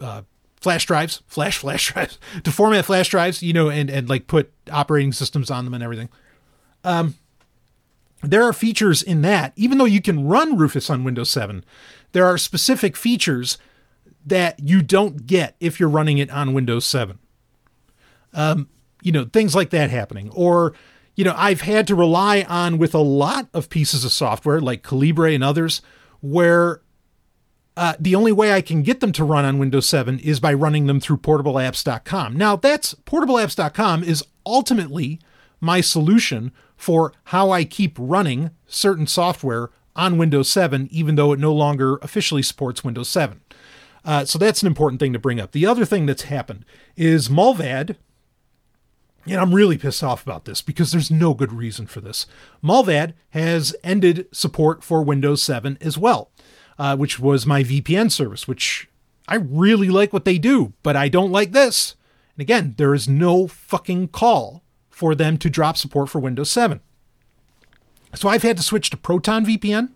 uh, 0.00 0.22
flash 0.56 0.86
drives 0.86 1.22
flash 1.26 1.58
flash 1.58 1.88
drives 1.92 2.18
to 2.42 2.50
format 2.50 2.84
flash 2.84 3.08
drives 3.08 3.42
you 3.42 3.52
know 3.52 3.68
and 3.68 3.90
and 3.90 4.08
like 4.08 4.26
put 4.26 4.52
operating 4.70 5.12
systems 5.12 5.50
on 5.50 5.64
them 5.64 5.74
and 5.74 5.82
everything 5.82 6.08
um 6.84 7.14
there 8.22 8.42
are 8.42 8.54
features 8.54 9.02
in 9.02 9.20
that 9.22 9.52
even 9.56 9.78
though 9.78 9.84
you 9.84 10.00
can 10.00 10.26
run 10.26 10.56
rufus 10.56 10.90
on 10.90 11.04
windows 11.04 11.30
7 11.30 11.64
there 12.12 12.26
are 12.26 12.38
specific 12.38 12.96
features 12.96 13.58
that 14.26 14.58
you 14.58 14.80
don't 14.80 15.26
get 15.26 15.54
if 15.60 15.78
you're 15.78 15.88
running 15.88 16.18
it 16.18 16.30
on 16.30 16.54
windows 16.54 16.86
7 16.86 17.18
um, 18.34 18.68
you 19.02 19.12
know, 19.12 19.24
things 19.24 19.54
like 19.54 19.70
that 19.70 19.90
happening. 19.90 20.30
Or, 20.30 20.74
you 21.14 21.24
know, 21.24 21.34
I've 21.36 21.62
had 21.62 21.86
to 21.86 21.94
rely 21.94 22.42
on 22.42 22.78
with 22.78 22.94
a 22.94 22.98
lot 22.98 23.48
of 23.54 23.70
pieces 23.70 24.04
of 24.04 24.12
software 24.12 24.60
like 24.60 24.82
Calibre 24.82 25.32
and 25.32 25.44
others 25.44 25.80
where 26.20 26.80
uh, 27.76 27.94
the 27.98 28.14
only 28.14 28.32
way 28.32 28.52
I 28.52 28.60
can 28.60 28.82
get 28.82 29.00
them 29.00 29.12
to 29.12 29.24
run 29.24 29.44
on 29.44 29.58
Windows 29.58 29.86
7 29.86 30.18
is 30.20 30.40
by 30.40 30.54
running 30.54 30.86
them 30.86 31.00
through 31.00 31.18
portableapps.com. 31.18 32.36
Now, 32.36 32.56
that's 32.56 32.94
portableapps.com 32.94 34.04
is 34.04 34.24
ultimately 34.46 35.20
my 35.60 35.80
solution 35.80 36.52
for 36.76 37.12
how 37.24 37.50
I 37.50 37.64
keep 37.64 37.96
running 37.98 38.50
certain 38.66 39.06
software 39.06 39.70
on 39.96 40.18
Windows 40.18 40.50
7, 40.50 40.88
even 40.90 41.14
though 41.14 41.32
it 41.32 41.38
no 41.38 41.52
longer 41.52 41.96
officially 41.96 42.42
supports 42.42 42.84
Windows 42.84 43.08
7. 43.08 43.40
Uh, 44.04 44.24
so 44.24 44.38
that's 44.38 44.62
an 44.62 44.66
important 44.66 45.00
thing 45.00 45.12
to 45.12 45.18
bring 45.18 45.40
up. 45.40 45.52
The 45.52 45.66
other 45.66 45.84
thing 45.84 46.06
that's 46.06 46.22
happened 46.22 46.64
is 46.96 47.28
Mullvad, 47.28 47.96
and 49.26 49.40
I'm 49.40 49.54
really 49.54 49.78
pissed 49.78 50.04
off 50.04 50.22
about 50.22 50.44
this 50.44 50.60
because 50.60 50.92
there's 50.92 51.10
no 51.10 51.34
good 51.34 51.52
reason 51.52 51.86
for 51.86 52.00
this. 52.00 52.26
Mullvad 52.62 53.14
has 53.30 53.74
ended 53.82 54.26
support 54.32 54.84
for 54.84 55.02
Windows 55.02 55.42
7 55.42 55.78
as 55.80 55.96
well, 55.96 56.30
uh, 56.78 56.96
which 56.96 57.18
was 57.18 57.46
my 57.46 57.62
VPN 57.62 58.10
service, 58.10 58.46
which 58.46 58.88
I 59.26 59.36
really 59.36 59.88
like 59.88 60.12
what 60.12 60.24
they 60.24 60.38
do, 60.38 60.74
but 60.82 60.96
I 60.96 61.08
don't 61.08 61.32
like 61.32 61.52
this. 61.52 61.94
And 62.36 62.42
again, 62.42 62.74
there 62.76 62.94
is 62.94 63.08
no 63.08 63.46
fucking 63.46 64.08
call 64.08 64.62
for 64.90 65.14
them 65.14 65.38
to 65.38 65.50
drop 65.50 65.76
support 65.76 66.08
for 66.08 66.18
Windows 66.18 66.50
7. 66.50 66.80
So 68.14 68.28
I've 68.28 68.42
had 68.42 68.56
to 68.58 68.62
switch 68.62 68.90
to 68.90 68.96
Proton 68.96 69.44
VPN, 69.46 69.90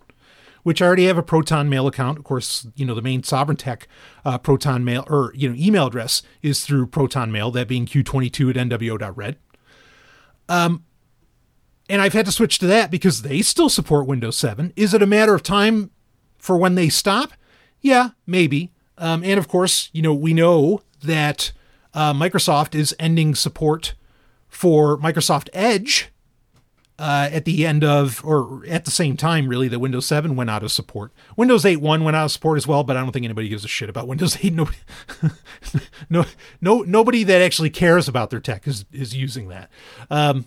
which 0.68 0.82
I 0.82 0.86
already 0.86 1.06
have 1.06 1.16
a 1.16 1.22
Proton 1.22 1.70
Mail 1.70 1.86
account. 1.86 2.18
Of 2.18 2.24
course, 2.24 2.66
you 2.76 2.84
know 2.84 2.94
the 2.94 3.00
main 3.00 3.22
Sovereign 3.22 3.56
Tech 3.56 3.88
uh, 4.22 4.36
Proton 4.36 4.84
Mail 4.84 5.02
or 5.08 5.32
you 5.34 5.48
know 5.48 5.54
email 5.58 5.86
address 5.86 6.20
is 6.42 6.62
through 6.62 6.88
Proton 6.88 7.32
Mail, 7.32 7.50
that 7.52 7.68
being 7.68 7.86
q22 7.86 8.50
at 8.50 8.68
nwo.red. 8.68 9.36
Um, 10.46 10.84
and 11.88 12.02
I've 12.02 12.12
had 12.12 12.26
to 12.26 12.32
switch 12.32 12.58
to 12.58 12.66
that 12.66 12.90
because 12.90 13.22
they 13.22 13.40
still 13.40 13.70
support 13.70 14.06
Windows 14.06 14.36
7. 14.36 14.74
Is 14.76 14.92
it 14.92 15.00
a 15.00 15.06
matter 15.06 15.34
of 15.34 15.42
time 15.42 15.90
for 16.36 16.58
when 16.58 16.74
they 16.74 16.90
stop? 16.90 17.32
Yeah, 17.80 18.10
maybe. 18.26 18.70
Um, 18.98 19.24
and 19.24 19.38
of 19.38 19.48
course, 19.48 19.88
you 19.94 20.02
know, 20.02 20.12
we 20.12 20.34
know 20.34 20.82
that 21.02 21.52
uh, 21.94 22.12
Microsoft 22.12 22.74
is 22.74 22.94
ending 22.98 23.34
support 23.34 23.94
for 24.48 24.98
Microsoft 24.98 25.48
Edge 25.54 26.10
uh, 26.98 27.28
at 27.32 27.44
the 27.44 27.64
end 27.64 27.84
of, 27.84 28.24
or 28.24 28.64
at 28.68 28.84
the 28.84 28.90
same 28.90 29.16
time, 29.16 29.46
really, 29.46 29.68
that 29.68 29.78
Windows 29.78 30.06
7 30.06 30.34
went 30.34 30.50
out 30.50 30.64
of 30.64 30.72
support. 30.72 31.12
Windows 31.36 31.64
8.1 31.64 32.02
went 32.02 32.16
out 32.16 32.24
of 32.24 32.32
support 32.32 32.56
as 32.56 32.66
well, 32.66 32.82
but 32.82 32.96
I 32.96 33.00
don't 33.00 33.12
think 33.12 33.24
anybody 33.24 33.48
gives 33.48 33.64
a 33.64 33.68
shit 33.68 33.88
about 33.88 34.08
Windows 34.08 34.36
8. 34.42 34.52
Nobody, 34.52 34.78
no, 36.10 36.24
no, 36.60 36.82
nobody 36.82 37.22
that 37.22 37.40
actually 37.40 37.70
cares 37.70 38.08
about 38.08 38.30
their 38.30 38.40
tech 38.40 38.66
is 38.66 38.84
is 38.92 39.14
using 39.14 39.48
that. 39.48 39.70
Um, 40.10 40.46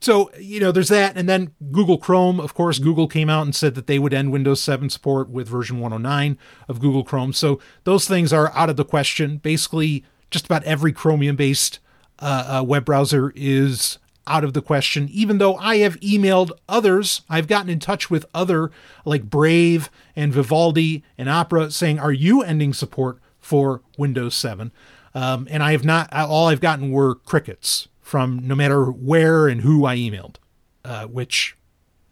so 0.00 0.30
you 0.38 0.58
know, 0.58 0.72
there's 0.72 0.88
that, 0.88 1.16
and 1.18 1.28
then 1.28 1.52
Google 1.70 1.98
Chrome. 1.98 2.40
Of 2.40 2.54
course, 2.54 2.78
Google 2.78 3.06
came 3.06 3.28
out 3.28 3.42
and 3.42 3.54
said 3.54 3.74
that 3.74 3.86
they 3.86 3.98
would 3.98 4.14
end 4.14 4.32
Windows 4.32 4.62
7 4.62 4.88
support 4.88 5.28
with 5.28 5.48
version 5.48 5.80
109 5.80 6.38
of 6.68 6.80
Google 6.80 7.04
Chrome. 7.04 7.34
So 7.34 7.60
those 7.84 8.08
things 8.08 8.32
are 8.32 8.50
out 8.54 8.70
of 8.70 8.76
the 8.76 8.84
question. 8.84 9.36
Basically, 9.36 10.02
just 10.30 10.46
about 10.46 10.64
every 10.64 10.92
Chromium-based 10.92 11.78
uh, 12.20 12.60
uh, 12.60 12.64
web 12.64 12.86
browser 12.86 13.32
is 13.36 13.98
out 14.26 14.44
of 14.44 14.52
the 14.52 14.62
question, 14.62 15.08
even 15.12 15.38
though 15.38 15.56
I 15.56 15.78
have 15.78 16.00
emailed 16.00 16.50
others. 16.68 17.22
I've 17.28 17.46
gotten 17.46 17.70
in 17.70 17.78
touch 17.78 18.10
with 18.10 18.26
other 18.34 18.70
like 19.04 19.24
Brave 19.24 19.90
and 20.14 20.32
Vivaldi 20.32 21.04
and 21.16 21.28
Opera 21.28 21.70
saying, 21.70 21.98
Are 21.98 22.12
you 22.12 22.42
ending 22.42 22.72
support 22.72 23.18
for 23.38 23.82
Windows 23.96 24.34
7? 24.34 24.72
Um, 25.14 25.48
and 25.50 25.62
I 25.62 25.72
have 25.72 25.84
not, 25.84 26.12
all 26.12 26.48
I've 26.48 26.60
gotten 26.60 26.90
were 26.90 27.14
crickets 27.14 27.88
from 28.02 28.46
no 28.46 28.54
matter 28.54 28.84
where 28.84 29.48
and 29.48 29.62
who 29.62 29.86
I 29.86 29.96
emailed, 29.96 30.36
uh, 30.84 31.06
which 31.06 31.56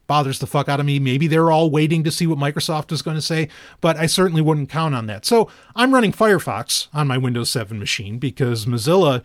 bothers 0.07 0.39
the 0.39 0.47
fuck 0.47 0.69
out 0.69 0.81
of 0.81 0.87
me. 0.87 0.99
Maybe 0.99 1.27
they're 1.27 1.51
all 1.51 1.71
waiting 1.71 2.05
to 2.05 2.11
see 2.11 2.27
what 2.27 2.39
Microsoft 2.39 2.93
is 2.93 3.03
going 3.03 3.17
to 3.17 3.23
say, 3.23 3.49
but 3.81 3.97
I 3.97 4.07
certainly 4.07 4.43
wouldn't 4.43 4.69
count 4.69 4.95
on 4.95 5.07
that. 5.07 5.25
So 5.25 5.51
I'm 5.75 5.95
running 5.95 6.13
Firefox 6.13 6.89
on 6.93 7.07
my 7.07 7.19
Windows 7.19 7.51
7 7.51 7.79
machine 7.79 8.19
because 8.19 8.67
Mozilla 8.67 9.23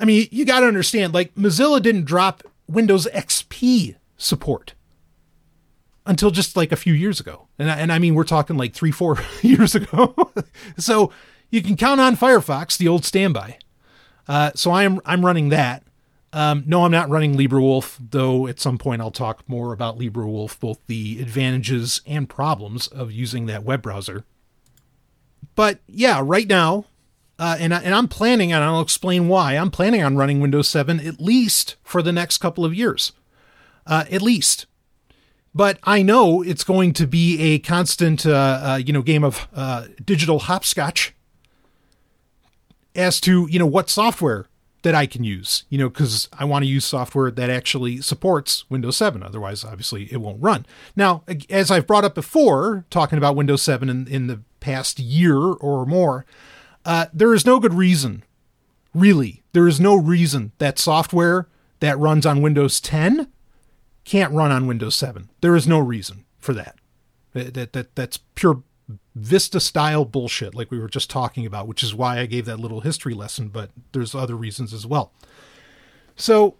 I 0.00 0.06
mean, 0.06 0.26
you 0.30 0.44
got 0.44 0.60
to 0.60 0.66
understand, 0.66 1.12
like, 1.12 1.34
Mozilla 1.34 1.80
didn't 1.80 2.06
drop 2.06 2.42
Windows 2.66 3.06
XP 3.12 3.96
support 4.16 4.74
until 6.06 6.30
just 6.30 6.56
like 6.56 6.72
a 6.72 6.76
few 6.76 6.94
years 6.94 7.20
ago. 7.20 7.48
And 7.58 7.70
I, 7.70 7.76
and 7.76 7.92
I 7.92 7.98
mean, 7.98 8.14
we're 8.14 8.24
talking 8.24 8.56
like 8.56 8.74
three, 8.74 8.90
four 8.90 9.18
years 9.42 9.74
ago. 9.74 10.14
so 10.78 11.12
you 11.50 11.62
can 11.62 11.76
count 11.76 12.00
on 12.00 12.16
Firefox, 12.16 12.76
the 12.76 12.88
old 12.88 13.04
standby. 13.04 13.58
Uh, 14.26 14.50
so 14.54 14.72
I'm, 14.72 15.00
I'm 15.04 15.24
running 15.24 15.50
that. 15.50 15.84
Um, 16.32 16.62
no, 16.66 16.84
I'm 16.84 16.92
not 16.92 17.08
running 17.08 17.36
LibreWolf, 17.36 17.96
though 18.10 18.46
at 18.46 18.60
some 18.60 18.78
point 18.78 19.02
I'll 19.02 19.10
talk 19.10 19.42
more 19.48 19.72
about 19.72 19.98
LibreWolf, 19.98 20.60
both 20.60 20.78
the 20.86 21.20
advantages 21.20 22.00
and 22.06 22.28
problems 22.28 22.86
of 22.86 23.10
using 23.10 23.46
that 23.46 23.64
web 23.64 23.82
browser. 23.82 24.24
But 25.56 25.80
yeah, 25.88 26.22
right 26.24 26.46
now, 26.46 26.84
uh, 27.40 27.56
and, 27.58 27.72
I, 27.72 27.78
and 27.78 27.94
I'm 27.94 28.06
planning, 28.06 28.52
and 28.52 28.62
I'll 28.62 28.82
explain 28.82 29.26
why. 29.26 29.54
I'm 29.54 29.70
planning 29.70 30.02
on 30.02 30.14
running 30.14 30.40
Windows 30.40 30.68
7 30.68 31.00
at 31.00 31.18
least 31.20 31.76
for 31.82 32.02
the 32.02 32.12
next 32.12 32.36
couple 32.36 32.66
of 32.66 32.74
years. 32.74 33.12
Uh, 33.86 34.04
at 34.10 34.20
least. 34.20 34.66
But 35.54 35.78
I 35.82 36.02
know 36.02 36.42
it's 36.42 36.62
going 36.62 36.92
to 36.92 37.06
be 37.06 37.40
a 37.40 37.58
constant, 37.58 38.26
uh, 38.26 38.60
uh 38.62 38.80
you 38.84 38.92
know, 38.92 39.00
game 39.00 39.24
of 39.24 39.48
uh, 39.54 39.86
digital 40.04 40.40
hopscotch 40.40 41.14
as 42.94 43.20
to, 43.22 43.48
you 43.50 43.58
know, 43.58 43.66
what 43.66 43.88
software 43.88 44.46
that 44.82 44.94
I 44.94 45.06
can 45.06 45.24
use, 45.24 45.64
you 45.70 45.78
know, 45.78 45.88
because 45.88 46.28
I 46.38 46.44
want 46.44 46.64
to 46.64 46.68
use 46.68 46.84
software 46.84 47.30
that 47.30 47.48
actually 47.48 48.02
supports 48.02 48.68
Windows 48.68 48.98
7. 48.98 49.22
Otherwise, 49.22 49.64
obviously, 49.64 50.12
it 50.12 50.18
won't 50.18 50.42
run. 50.42 50.66
Now, 50.94 51.24
as 51.48 51.70
I've 51.70 51.86
brought 51.86 52.04
up 52.04 52.14
before, 52.14 52.84
talking 52.90 53.16
about 53.16 53.34
Windows 53.34 53.62
7 53.62 53.88
in, 53.88 54.06
in 54.08 54.26
the 54.26 54.40
past 54.60 54.98
year 54.98 55.38
or 55.38 55.86
more, 55.86 56.26
uh, 56.84 57.06
there 57.12 57.34
is 57.34 57.44
no 57.44 57.60
good 57.60 57.74
reason, 57.74 58.24
really, 58.94 59.42
there 59.52 59.68
is 59.68 59.80
no 59.80 59.94
reason 59.94 60.52
that 60.58 60.78
software 60.78 61.48
that 61.80 61.98
runs 61.98 62.26
on 62.26 62.42
Windows 62.42 62.80
10 62.80 63.28
can't 64.04 64.32
run 64.32 64.50
on 64.50 64.66
Windows 64.66 64.94
7. 64.96 65.28
There 65.40 65.56
is 65.56 65.66
no 65.66 65.78
reason 65.78 66.24
for 66.38 66.52
that. 66.54 66.76
That, 67.32 67.54
that, 67.54 67.72
that 67.74 67.94
that's 67.94 68.16
pure 68.34 68.62
Vista 69.14 69.60
style 69.60 70.04
bullshit, 70.04 70.54
like 70.54 70.70
we 70.70 70.78
were 70.78 70.88
just 70.88 71.10
talking 71.10 71.46
about, 71.46 71.68
which 71.68 71.82
is 71.82 71.94
why 71.94 72.18
I 72.18 72.26
gave 72.26 72.46
that 72.46 72.58
little 72.58 72.80
history 72.80 73.14
lesson, 73.14 73.48
but 73.48 73.70
there's 73.92 74.14
other 74.14 74.34
reasons 74.34 74.72
as 74.72 74.86
well. 74.86 75.12
So, 76.16 76.56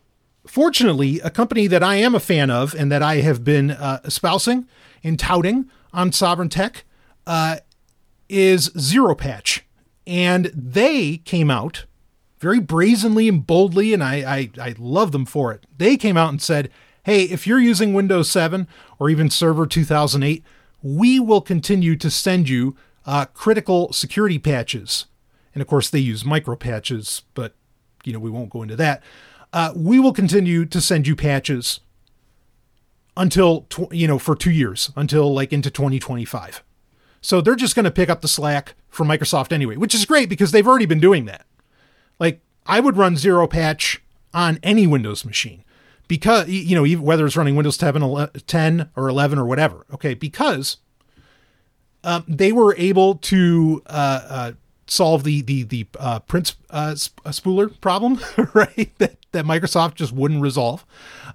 fortunately, 0.47 1.21
a 1.21 1.31
company 1.31 1.67
that 1.67 1.83
I 1.83 1.97
am 1.97 2.15
a 2.15 2.21
fan 2.21 2.51
of 2.51 2.75
and 2.75 2.91
that 2.93 3.03
I 3.03 3.17
have 3.17 3.45
been 3.45 3.71
uh, 3.71 4.01
espousing 4.05 4.67
and 5.03 5.19
touting 5.19 5.71
on 5.93 6.13
Sovereign 6.13 6.49
Tech 6.49 6.85
uh, 7.27 7.59
is 8.29 8.71
Zero 8.79 9.15
Patch 9.15 9.65
and 10.11 10.47
they 10.47 11.19
came 11.19 11.53
out 11.53 11.85
very 12.41 12.59
brazenly 12.59 13.29
and 13.29 13.47
boldly, 13.47 13.95
and 13.95 14.03
I, 14.03 14.17
I, 14.17 14.51
I 14.61 14.75
love 14.77 15.13
them 15.13 15.25
for 15.25 15.53
it. 15.53 15.67
They 15.79 15.97
came 15.97 16.17
out 16.17 16.31
and 16.31 16.43
said, 16.43 16.69
hey, 17.05 17.23
if 17.23 17.47
you're 17.47 17.61
using 17.61 17.95
Windows 17.95 18.29
7 18.29 18.67
or 18.99 19.09
even 19.09 19.31
Server 19.31 19.67
2008, 19.67 20.43
we 20.83 21.21
will 21.21 21.41
continue 21.41 21.95
to 21.95 22.11
send 22.11 22.49
you 22.49 22.77
uh, 23.07 23.27
critical 23.27 23.93
security 23.93 24.39
patches. 24.39 25.07
And 25.55 25.63
of 25.63 25.69
course, 25.69 25.89
they 25.89 26.01
use 26.01 26.25
micro 26.25 26.57
patches, 26.57 27.23
but 27.35 27.55
you 28.03 28.13
know 28.13 28.19
we 28.19 28.31
won't 28.31 28.51
go 28.51 28.63
into 28.63 28.77
that. 28.77 29.03
Uh, 29.53 29.73
we 29.77 30.01
will 30.01 30.13
continue 30.13 30.65
to 30.65 30.81
send 30.81 31.07
you 31.07 31.15
patches 31.15 31.81
until 33.17 33.63
tw- 33.69 33.93
you 33.93 34.09
know 34.09 34.19
for 34.19 34.35
two 34.35 34.51
years 34.51 34.91
until 34.97 35.33
like 35.33 35.53
into 35.53 35.71
2025. 35.71 36.65
So 37.21 37.41
they're 37.41 37.57
just 37.57 37.75
going 37.75 37.85
to 37.85 37.91
pick 37.91 38.09
up 38.09 38.21
the 38.21 38.29
slack 38.29 38.75
from 38.89 39.09
Microsoft 39.09 39.53
anyway, 39.53 39.77
which 39.77 39.95
is 39.95 40.05
great 40.05 40.29
because 40.29 40.53
they've 40.53 40.67
already 40.67 40.87
been 40.87 41.01
doing 41.01 41.27
that. 41.27 41.47
Like 42.19 42.41
I 42.67 42.81
would 42.81 42.97
run 42.97 43.17
zero 43.17 43.47
patch 43.47 44.03
on 44.33 44.59
any 44.63 44.87
Windows 44.87 45.25
machine 45.25 45.65
because 46.09 46.49
you 46.49 46.75
know 46.75 47.01
whether 47.01 47.25
it's 47.27 47.37
running 47.37 47.57
Windows 47.57 47.77
10, 47.77 48.91
or 48.97 49.09
11 49.09 49.39
or 49.39 49.45
whatever. 49.45 49.87
Okay, 49.93 50.15
because 50.15 50.79
um, 52.05 52.25
they 52.27 52.53
were 52.53 52.75
able 52.77 53.15
to 53.17 53.83
uh, 53.87 54.21
uh, 54.29 54.53
solve 54.87 55.25
the 55.25 55.43
the 55.43 55.63
the 55.63 55.87
uh, 55.99 56.19
print 56.21 56.57
uh, 56.71 56.95
uh, 57.25 57.31
spooler 57.31 57.81
problem, 57.81 58.21
right? 58.55 58.91
That 58.99 59.17
that 59.33 59.45
Microsoft 59.45 59.95
just 59.95 60.13
wouldn't 60.13 60.43
resolve. 60.43 60.85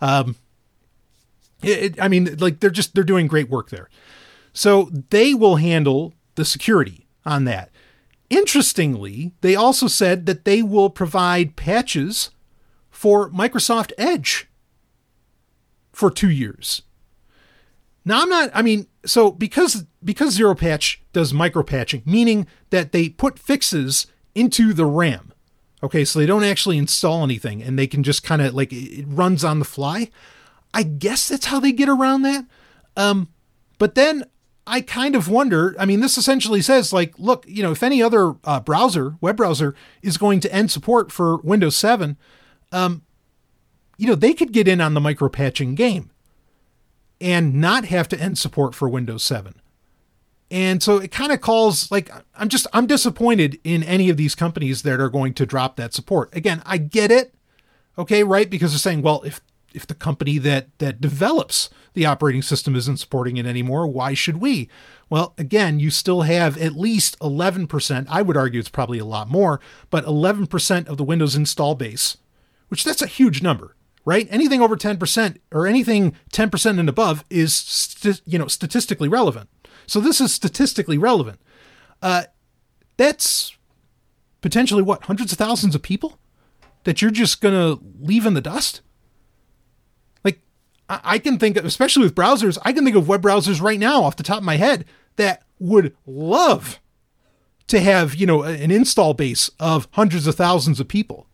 Um, 0.01 0.35
it, 1.63 1.83
it, 1.83 2.01
I 2.01 2.07
mean, 2.07 2.37
like 2.39 2.59
they're 2.59 2.69
just 2.69 2.95
they're 2.95 3.03
doing 3.03 3.27
great 3.27 3.49
work 3.49 3.69
there. 3.69 3.89
So 4.55 4.89
they 5.09 5.33
will 5.33 5.57
handle 5.57 6.13
the 6.35 6.45
security 6.45 7.05
on 7.25 7.43
that. 7.43 7.69
Interestingly, 8.29 9.33
they 9.41 9.53
also 9.53 9.87
said 9.87 10.25
that 10.25 10.45
they 10.45 10.63
will 10.63 10.89
provide 10.89 11.57
patches 11.57 12.31
for 12.89 13.29
Microsoft 13.29 13.91
Edge 13.97 14.47
for 15.91 16.09
two 16.09 16.29
years. 16.29 16.83
Now 18.05 18.21
I'm 18.21 18.29
not 18.29 18.49
I 18.53 18.61
mean, 18.61 18.87
so 19.05 19.29
because 19.29 19.85
because 20.03 20.33
Zero 20.33 20.55
Patch 20.55 21.03
does 21.11 21.33
micro 21.33 21.61
patching, 21.61 22.01
meaning 22.05 22.47
that 22.69 22.93
they 22.93 23.09
put 23.09 23.37
fixes 23.37 24.07
into 24.35 24.73
the 24.73 24.85
RAM. 24.85 25.33
Okay, 25.83 26.05
so 26.05 26.17
they 26.17 26.25
don't 26.25 26.43
actually 26.45 26.77
install 26.77 27.23
anything 27.23 27.61
and 27.61 27.77
they 27.77 27.87
can 27.87 28.03
just 28.03 28.23
kind 28.23 28.41
of 28.41 28.53
like 28.53 28.71
it 28.71 29.05
runs 29.05 29.43
on 29.43 29.59
the 29.59 29.65
fly. 29.65 30.09
I 30.73 30.83
guess 30.83 31.27
that's 31.27 31.47
how 31.47 31.59
they 31.59 31.73
get 31.73 31.89
around 31.89 32.21
that. 32.21 32.45
Um, 32.95 33.27
but 33.77 33.95
then 33.95 34.23
I 34.67 34.81
kind 34.81 35.15
of 35.15 35.27
wonder. 35.29 35.75
I 35.77 35.85
mean, 35.85 35.99
this 35.99 36.17
essentially 36.17 36.61
says, 36.61 36.91
like, 36.91 37.13
look, 37.19 37.45
you 37.47 37.61
know, 37.61 37.71
if 37.71 37.83
any 37.83 38.01
other 38.01 38.35
uh, 38.43 38.59
browser, 38.59 39.15
web 39.21 39.37
browser, 39.37 39.75
is 40.01 40.17
going 40.17 40.39
to 40.39 40.53
end 40.53 40.71
support 40.71 41.11
for 41.11 41.37
Windows 41.37 41.75
7, 41.77 42.17
um, 42.71 43.03
you 43.97 44.07
know, 44.07 44.15
they 44.15 44.33
could 44.33 44.51
get 44.51 44.67
in 44.67 44.81
on 44.81 44.93
the 44.93 44.99
micro 44.99 45.29
patching 45.29 45.75
game 45.75 46.09
and 47.21 47.55
not 47.55 47.85
have 47.85 48.07
to 48.09 48.19
end 48.19 48.37
support 48.37 48.75
for 48.75 48.89
Windows 48.89 49.23
7. 49.23 49.55
And 50.51 50.81
so 50.81 50.97
it 50.97 51.11
kind 51.11 51.31
of 51.31 51.41
calls 51.41 51.89
like 51.91 52.09
I'm 52.35 52.49
just 52.49 52.67
I'm 52.71 52.85
disappointed 52.85 53.59
in 53.63 53.81
any 53.83 54.09
of 54.09 54.17
these 54.17 54.35
companies 54.35 54.83
that 54.83 54.99
are 54.99 55.09
going 55.09 55.33
to 55.35 55.45
drop 55.45 55.75
that 55.77 55.93
support. 55.93 56.35
Again, 56.35 56.61
I 56.65 56.77
get 56.77 57.11
it. 57.11 57.33
Okay, 57.97 58.23
right? 58.23 58.49
Because 58.49 58.71
they're 58.71 58.79
saying, 58.79 59.01
well, 59.01 59.21
if 59.23 59.41
if 59.75 59.85
the 59.85 59.95
company 59.95 60.37
that 60.39 60.77
that 60.79 61.01
develops 61.01 61.69
the 61.93 62.05
operating 62.05 62.41
system 62.41 62.75
isn't 62.75 62.97
supporting 62.97 63.37
it 63.37 63.45
anymore, 63.45 63.87
why 63.87 64.13
should 64.13 64.37
we? 64.37 64.69
Well, 65.09 65.33
again, 65.37 65.79
you 65.79 65.91
still 65.91 66.23
have 66.23 66.57
at 66.57 66.75
least 66.75 67.17
11%. 67.19 68.05
I 68.09 68.21
would 68.21 68.35
argue 68.37 68.59
it's 68.59 68.69
probably 68.69 68.99
a 68.99 69.05
lot 69.05 69.29
more, 69.29 69.61
but 69.89 70.05
11% 70.05 70.87
of 70.87 70.97
the 70.97 71.03
Windows 71.03 71.35
install 71.35 71.75
base, 71.75 72.17
which 72.69 72.83
that's 72.83 73.01
a 73.01 73.07
huge 73.07 73.41
number, 73.41 73.75
right? 74.03 74.27
Anything 74.29 74.61
over 74.61 74.75
10% 74.75 75.37
or 75.51 75.67
anything 75.67 76.15
10% 76.33 76.79
and 76.79 76.89
above 76.89 77.23
is 77.29 77.53
st- 77.53 78.21
you 78.25 78.39
know 78.39 78.47
statistically 78.47 79.07
relevant. 79.07 79.49
So 79.87 79.99
this 79.99 80.19
is 80.19 80.33
statistically 80.33 80.97
relevant. 80.97 81.39
Uh, 82.01 82.23
that's 82.97 83.55
potentially 84.41 84.83
what 84.83 85.05
hundreds 85.05 85.31
of 85.31 85.37
thousands 85.37 85.75
of 85.75 85.81
people 85.81 86.19
that 86.85 87.01
you're 87.01 87.11
just 87.11 87.41
going 87.41 87.53
to 87.53 87.83
leave 87.99 88.25
in 88.25 88.33
the 88.33 88.41
dust. 88.41 88.81
I 90.87 91.17
can 91.17 91.39
think, 91.39 91.57
of, 91.57 91.65
especially 91.65 92.03
with 92.03 92.15
browsers, 92.15 92.57
I 92.63 92.71
can 92.71 92.83
think 92.83 92.95
of 92.95 93.07
web 93.07 93.21
browsers 93.21 93.61
right 93.61 93.79
now 93.79 94.03
off 94.03 94.17
the 94.17 94.23
top 94.23 94.39
of 94.39 94.43
my 94.43 94.57
head 94.57 94.85
that 95.15 95.43
would 95.59 95.95
love 96.05 96.79
to 97.67 97.79
have, 97.79 98.15
you 98.15 98.27
know, 98.27 98.43
an 98.43 98.69
install 98.69 99.13
base 99.13 99.49
of 99.59 99.87
hundreds 99.91 100.27
of 100.27 100.35
thousands 100.35 100.79
of 100.79 100.87
people. 100.87 101.27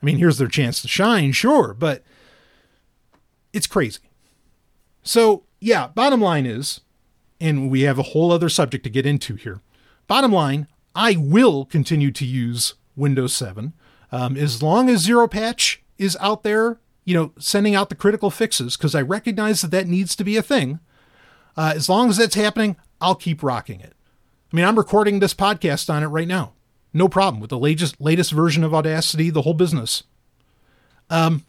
I 0.00 0.06
mean, 0.06 0.18
here's 0.18 0.38
their 0.38 0.48
chance 0.48 0.80
to 0.82 0.88
shine, 0.88 1.32
sure, 1.32 1.74
but 1.74 2.04
it's 3.52 3.66
crazy. 3.66 4.00
So, 5.02 5.44
yeah, 5.58 5.88
bottom 5.88 6.20
line 6.20 6.46
is, 6.46 6.80
and 7.40 7.70
we 7.70 7.82
have 7.82 7.98
a 7.98 8.04
whole 8.04 8.30
other 8.30 8.48
subject 8.48 8.84
to 8.84 8.90
get 8.90 9.06
into 9.06 9.34
here. 9.34 9.60
Bottom 10.06 10.32
line, 10.32 10.68
I 10.94 11.16
will 11.16 11.64
continue 11.64 12.12
to 12.12 12.24
use 12.24 12.74
Windows 12.94 13.34
7 13.34 13.72
um, 14.12 14.36
as 14.36 14.62
long 14.62 14.88
as 14.88 15.00
Zero 15.00 15.26
Patch 15.26 15.82
is 15.98 16.16
out 16.20 16.42
there, 16.42 16.78
you 17.08 17.14
know, 17.14 17.32
sending 17.38 17.74
out 17.74 17.88
the 17.88 17.94
critical 17.94 18.30
fixes, 18.30 18.76
because 18.76 18.94
I 18.94 19.00
recognize 19.00 19.62
that 19.62 19.70
that 19.70 19.86
needs 19.86 20.14
to 20.14 20.24
be 20.24 20.36
a 20.36 20.42
thing. 20.42 20.78
Uh, 21.56 21.72
as 21.74 21.88
long 21.88 22.10
as 22.10 22.18
that's 22.18 22.34
happening, 22.34 22.76
I'll 23.00 23.14
keep 23.14 23.42
rocking 23.42 23.80
it. 23.80 23.94
I 24.52 24.56
mean, 24.56 24.66
I'm 24.66 24.76
recording 24.76 25.18
this 25.18 25.32
podcast 25.32 25.88
on 25.88 26.02
it 26.02 26.08
right 26.08 26.28
now. 26.28 26.52
No 26.92 27.08
problem 27.08 27.40
with 27.40 27.48
the 27.48 27.58
latest 27.58 27.98
latest 27.98 28.32
version 28.32 28.62
of 28.62 28.74
Audacity, 28.74 29.30
the 29.30 29.40
whole 29.40 29.54
business. 29.54 30.02
Um 31.08 31.46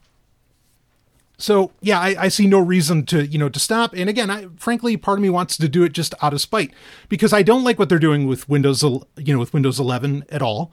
so 1.38 1.72
yeah, 1.82 2.00
I, 2.00 2.16
I, 2.18 2.28
see 2.30 2.48
no 2.48 2.60
reason 2.60 3.06
to 3.08 3.26
you 3.26 3.38
know 3.38 3.50
to 3.50 3.60
stop. 3.60 3.94
And 3.94 4.10
again, 4.10 4.30
I 4.30 4.48
frankly, 4.56 4.96
part 4.96 5.20
of 5.20 5.24
me 5.24 5.30
wants 5.30 5.58
to 5.58 5.68
do 5.68 5.84
it 5.84 5.92
just 5.92 6.14
out 6.22 6.34
of 6.34 6.40
spite 6.40 6.74
because 7.10 7.34
I 7.34 7.44
don't 7.44 7.66
like 7.66 7.78
what 7.78 7.90
they're 7.90 8.00
doing 8.00 8.28
with 8.28 8.48
Windows, 8.48 8.82
you 8.82 9.34
know, 9.34 9.40
with 9.40 9.54
Windows 9.54 9.80
11 9.80 10.24
at 10.30 10.42
all. 10.42 10.72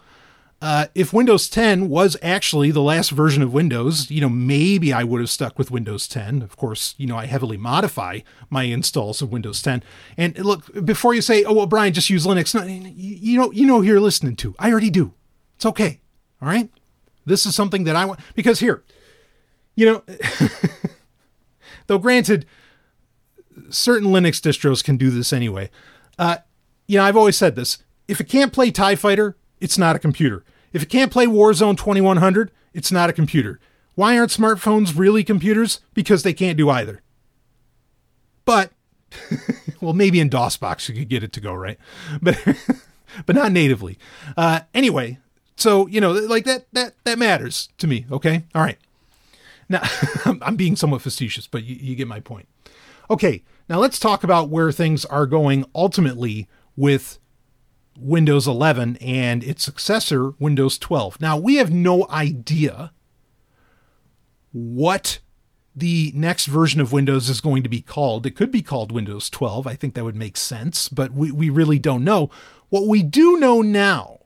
Uh, 0.63 0.87
if 0.95 1.13
Windows 1.13 1.51
10 1.51 1.89
was 1.89 2.17
actually 2.23 2.71
the 2.71 2.83
last 2.83 3.11
version 3.11 3.43
of 3.43 3.53
Windows, 3.53 4.11
you 4.11 4.23
know, 4.23 4.29
maybe 4.29 4.91
I 4.91 5.05
would 5.05 5.21
have 5.21 5.29
stuck 5.29 5.59
with 5.59 5.71
Windows 5.71 6.09
10. 6.09 6.41
Of 6.41 6.57
course, 6.57 6.95
you 6.97 7.07
know, 7.07 7.17
I 7.17 7.27
heavily 7.27 7.59
modify 7.59 8.21
my 8.49 8.63
installs 8.65 9.21
of 9.21 9.31
Windows 9.31 9.61
10. 9.61 9.83
And 10.17 10.39
look, 10.39 10.85
before 10.85 11.13
you 11.13 11.21
say, 11.21 11.45
"Oh 11.45 11.53
well, 11.53 11.67
Brian, 11.67 11.93
just 11.93 12.09
use 12.09 12.25
Linux," 12.25 12.55
no, 12.55 12.65
you 12.65 13.39
know, 13.39 13.53
you 13.53 13.67
know 13.67 13.79
who 13.83 13.87
you're 13.87 14.01
listening 14.01 14.35
to. 14.37 14.55
I 14.59 14.71
already 14.71 14.89
do. 14.89 15.13
It's 15.57 15.67
okay. 15.67 16.01
All 16.41 16.49
right. 16.49 16.71
This 17.27 17.45
is 17.45 17.55
something 17.55 17.85
that 17.85 17.97
I 17.97 18.07
want 18.07 18.21
because 18.35 18.61
here, 18.61 18.83
you 19.75 19.85
know, 19.85 20.03
though 21.87 21.99
granted, 21.99 22.47
certain 23.69 24.09
Linux 24.09 24.41
distros 24.41 24.83
can 24.83 24.97
do 24.97 25.11
this 25.11 25.33
anyway. 25.35 25.71
Uh, 26.19 26.39
you 26.87 26.97
know, 26.97 27.05
I've 27.05 27.17
always 27.17 27.37
said 27.37 27.57
this: 27.57 27.79
if 28.09 28.21
it 28.21 28.29
can't 28.29 28.55
play 28.55 28.71
Tie 28.71 28.95
Fighter, 28.95 29.37
it's 29.61 29.79
not 29.79 29.97
a 29.97 29.99
computer. 29.99 30.45
If 30.73 30.83
it 30.83 30.89
can't 30.89 31.13
play 31.13 31.27
Warzone 31.27 31.77
2100, 31.77 32.51
it's 32.75 32.93
not 32.93 33.11
a 33.11 33.13
computer. 33.13 33.61
Why 33.95 34.19
aren't 34.19 34.31
smartphones 34.31 34.99
really 34.99 35.25
computers? 35.25 35.81
Because 35.95 36.23
they 36.23 36.35
can't 36.35 36.59
do 36.59 36.69
either. 36.69 37.01
But, 38.45 38.73
well, 39.81 39.95
maybe 39.95 40.21
in 40.21 40.29
DOSBox 40.29 40.89
you 40.89 40.95
could 40.95 41.09
get 41.09 41.25
it 41.25 41.33
to 41.33 41.41
go, 41.41 41.55
right? 41.55 41.79
But, 42.23 42.39
but 43.25 43.37
not 43.37 43.53
natively. 43.53 43.99
Uh, 44.37 44.61
anyway, 44.75 45.19
so, 45.57 45.87
you 45.87 46.01
know, 46.01 46.13
like 46.13 46.45
that, 46.45 46.67
that, 46.73 46.93
that 47.05 47.19
matters 47.19 47.71
to 47.79 47.87
me. 47.87 48.05
Okay. 48.13 48.45
All 48.55 48.63
right. 48.63 48.79
Now, 49.69 49.83
I'm 50.43 50.57
being 50.57 50.77
somewhat 50.77 51.03
facetious, 51.03 51.47
but 51.47 51.65
you, 51.65 51.77
you 51.77 51.95
get 51.97 52.09
my 52.09 52.21
point. 52.21 52.49
Okay. 53.09 53.43
Now 53.69 53.79
let's 53.79 53.99
talk 53.99 54.23
about 54.23 54.49
where 54.51 54.71
things 54.71 55.05
are 55.07 55.27
going 55.27 55.65
ultimately 55.75 56.49
with 56.77 57.19
Windows 57.99 58.47
11 58.47 58.97
and 58.97 59.43
its 59.43 59.65
successor, 59.65 60.31
Windows 60.39 60.79
12. 60.79 61.21
Now, 61.21 61.37
we 61.37 61.57
have 61.57 61.73
no 61.73 62.07
idea 62.11 62.93
what 64.53 65.19
the 65.75 66.11
next 66.15 66.47
version 66.47 66.81
of 66.81 66.93
Windows 66.93 67.29
is 67.29 67.41
going 67.41 67.63
to 67.63 67.69
be 67.69 67.83
called. 67.83 68.25
It 68.25 68.35
could 68.37 68.51
be 68.51 68.63
called 68.63 68.91
Windows 68.91 69.29
12. 69.29 69.67
I 69.67 69.75
think 69.75 69.95
that 69.95 70.05
would 70.05 70.17
make 70.17 70.37
sense, 70.39 70.89
but 70.89 71.13
we, 71.13 71.31
we 71.31 71.51
really 71.51 71.79
don't 71.79 72.05
know. 72.05 72.31
What 72.71 72.87
we 72.87 73.03
do 73.03 73.37
know 73.39 73.61
now, 73.61 74.21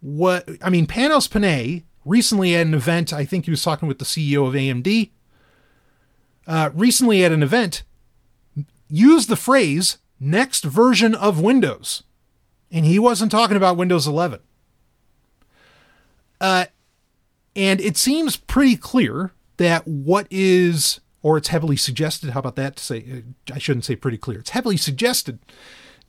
what 0.00 0.48
I 0.62 0.70
mean, 0.70 0.86
Panos 0.86 1.30
Panay 1.30 1.84
recently 2.06 2.56
at 2.56 2.66
an 2.66 2.74
event, 2.74 3.12
I 3.12 3.26
think 3.26 3.44
he 3.44 3.50
was 3.50 3.62
talking 3.62 3.86
with 3.86 3.98
the 3.98 4.06
CEO 4.06 4.48
of 4.48 4.54
AMD, 4.54 5.10
uh, 6.46 6.70
recently 6.72 7.22
at 7.22 7.32
an 7.32 7.42
event, 7.42 7.82
used 8.88 9.28
the 9.28 9.36
phrase 9.36 9.98
next 10.18 10.64
version 10.64 11.14
of 11.14 11.40
Windows. 11.40 12.02
And 12.70 12.84
he 12.84 12.98
wasn't 12.98 13.32
talking 13.32 13.56
about 13.56 13.76
Windows 13.76 14.06
11. 14.06 14.40
Uh, 16.40 16.66
and 17.56 17.80
it 17.80 17.96
seems 17.96 18.36
pretty 18.36 18.76
clear 18.76 19.32
that 19.56 19.86
what 19.86 20.26
is, 20.30 21.00
or 21.22 21.36
it's 21.36 21.48
heavily 21.48 21.76
suggested, 21.76 22.30
how 22.30 22.40
about 22.40 22.56
that 22.56 22.76
to 22.76 22.82
say, 22.82 23.24
I 23.52 23.58
shouldn't 23.58 23.84
say 23.84 23.96
pretty 23.96 24.18
clear, 24.18 24.38
it's 24.38 24.50
heavily 24.50 24.76
suggested 24.76 25.38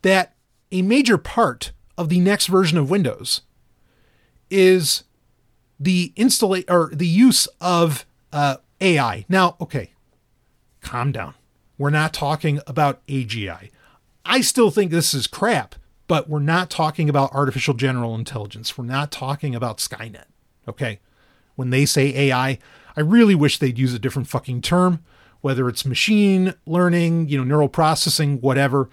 that 0.04 0.36
a 0.72 0.82
major 0.82 1.18
part 1.18 1.72
of 1.98 2.10
the 2.10 2.20
next 2.20 2.48
version 2.48 2.78
of 2.78 2.90
Windows 2.90 3.42
is 4.50 5.04
the 5.80 6.14
install 6.16 6.58
or 6.70 6.92
the 6.94 7.08
use 7.08 7.48
of 7.60 8.06
uh, 8.32 8.58
AI. 8.80 9.26
Now, 9.28 9.56
okay, 9.60 9.92
calm 10.82 11.12
down. 11.12 11.34
We're 11.78 11.90
not 11.90 12.14
talking 12.14 12.60
about 12.68 13.06
AGI. 13.08 13.72
I 14.24 14.42
still 14.42 14.70
think 14.70 14.92
this 14.92 15.14
is 15.14 15.26
crap 15.26 15.76
but 16.12 16.28
we're 16.28 16.40
not 16.40 16.70
talking 16.70 17.08
about 17.08 17.32
artificial 17.32 17.74
general 17.74 18.16
intelligence. 18.16 18.78
We're 18.78 18.84
not 18.84 19.14
talking 19.14 19.56
about 19.56 19.78
Skynet. 19.78 20.26
Okay. 20.68 21.00
When 21.56 21.70
they 21.70 21.86
say 21.86 22.14
AI, 22.14 22.60
I 22.98 23.00
really 23.00 23.34
wish 23.34 23.58
they'd 23.58 23.80
use 23.80 23.94
a 23.94 24.00
different 24.00 24.28
fucking 24.28 24.62
term, 24.62 25.06
whether 25.40 25.70
it's 25.70 25.86
machine 25.86 26.54
learning, 26.66 27.30
you 27.30 27.38
know, 27.38 27.46
neural 27.46 27.70
processing, 27.70 28.42
whatever. 28.42 28.90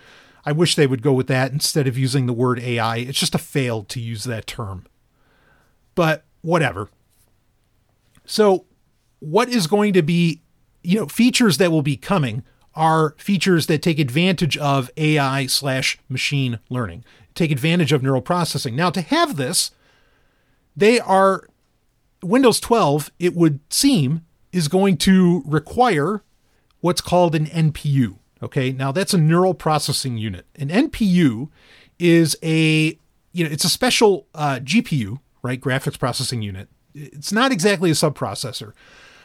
I 0.46 0.52
wish 0.52 0.76
they 0.76 0.86
would 0.86 1.02
go 1.02 1.12
with 1.12 1.26
that 1.26 1.50
instead 1.50 1.88
of 1.88 1.98
using 1.98 2.26
the 2.26 2.32
word 2.32 2.60
AI. 2.60 2.98
It's 2.98 3.18
just 3.18 3.34
a 3.34 3.38
fail 3.38 3.82
to 3.82 3.98
use 3.98 4.22
that 4.22 4.46
term. 4.46 4.86
But 5.96 6.24
whatever. 6.42 6.88
So, 8.26 8.66
what 9.18 9.48
is 9.48 9.66
going 9.66 9.92
to 9.94 10.02
be, 10.02 10.42
you 10.84 11.00
know, 11.00 11.08
features 11.08 11.58
that 11.58 11.72
will 11.72 11.82
be 11.82 11.96
coming 11.96 12.44
are 12.78 13.14
features 13.18 13.66
that 13.66 13.82
take 13.82 13.98
advantage 13.98 14.56
of 14.56 14.90
AI 14.96 15.46
slash 15.46 15.98
machine 16.08 16.60
learning, 16.70 17.04
take 17.34 17.50
advantage 17.50 17.92
of 17.92 18.02
neural 18.02 18.22
processing. 18.22 18.76
Now, 18.76 18.88
to 18.90 19.00
have 19.00 19.36
this, 19.36 19.72
they 20.76 21.00
are 21.00 21.48
Windows 22.22 22.60
12, 22.60 23.10
it 23.18 23.34
would 23.34 23.60
seem, 23.68 24.24
is 24.52 24.68
going 24.68 24.96
to 24.98 25.42
require 25.44 26.22
what's 26.80 27.00
called 27.00 27.34
an 27.34 27.46
NPU. 27.46 28.16
Okay, 28.42 28.70
now 28.70 28.92
that's 28.92 29.12
a 29.12 29.18
neural 29.18 29.54
processing 29.54 30.16
unit. 30.16 30.46
An 30.54 30.68
NPU 30.68 31.48
is 31.98 32.36
a 32.42 32.96
you 33.32 33.44
know 33.44 33.50
it's 33.50 33.64
a 33.64 33.68
special 33.68 34.28
uh, 34.34 34.60
GPU, 34.62 35.18
right? 35.42 35.60
Graphics 35.60 35.98
processing 35.98 36.42
unit. 36.42 36.68
It's 36.94 37.32
not 37.32 37.50
exactly 37.50 37.90
a 37.90 37.94
subprocessor, 37.94 38.72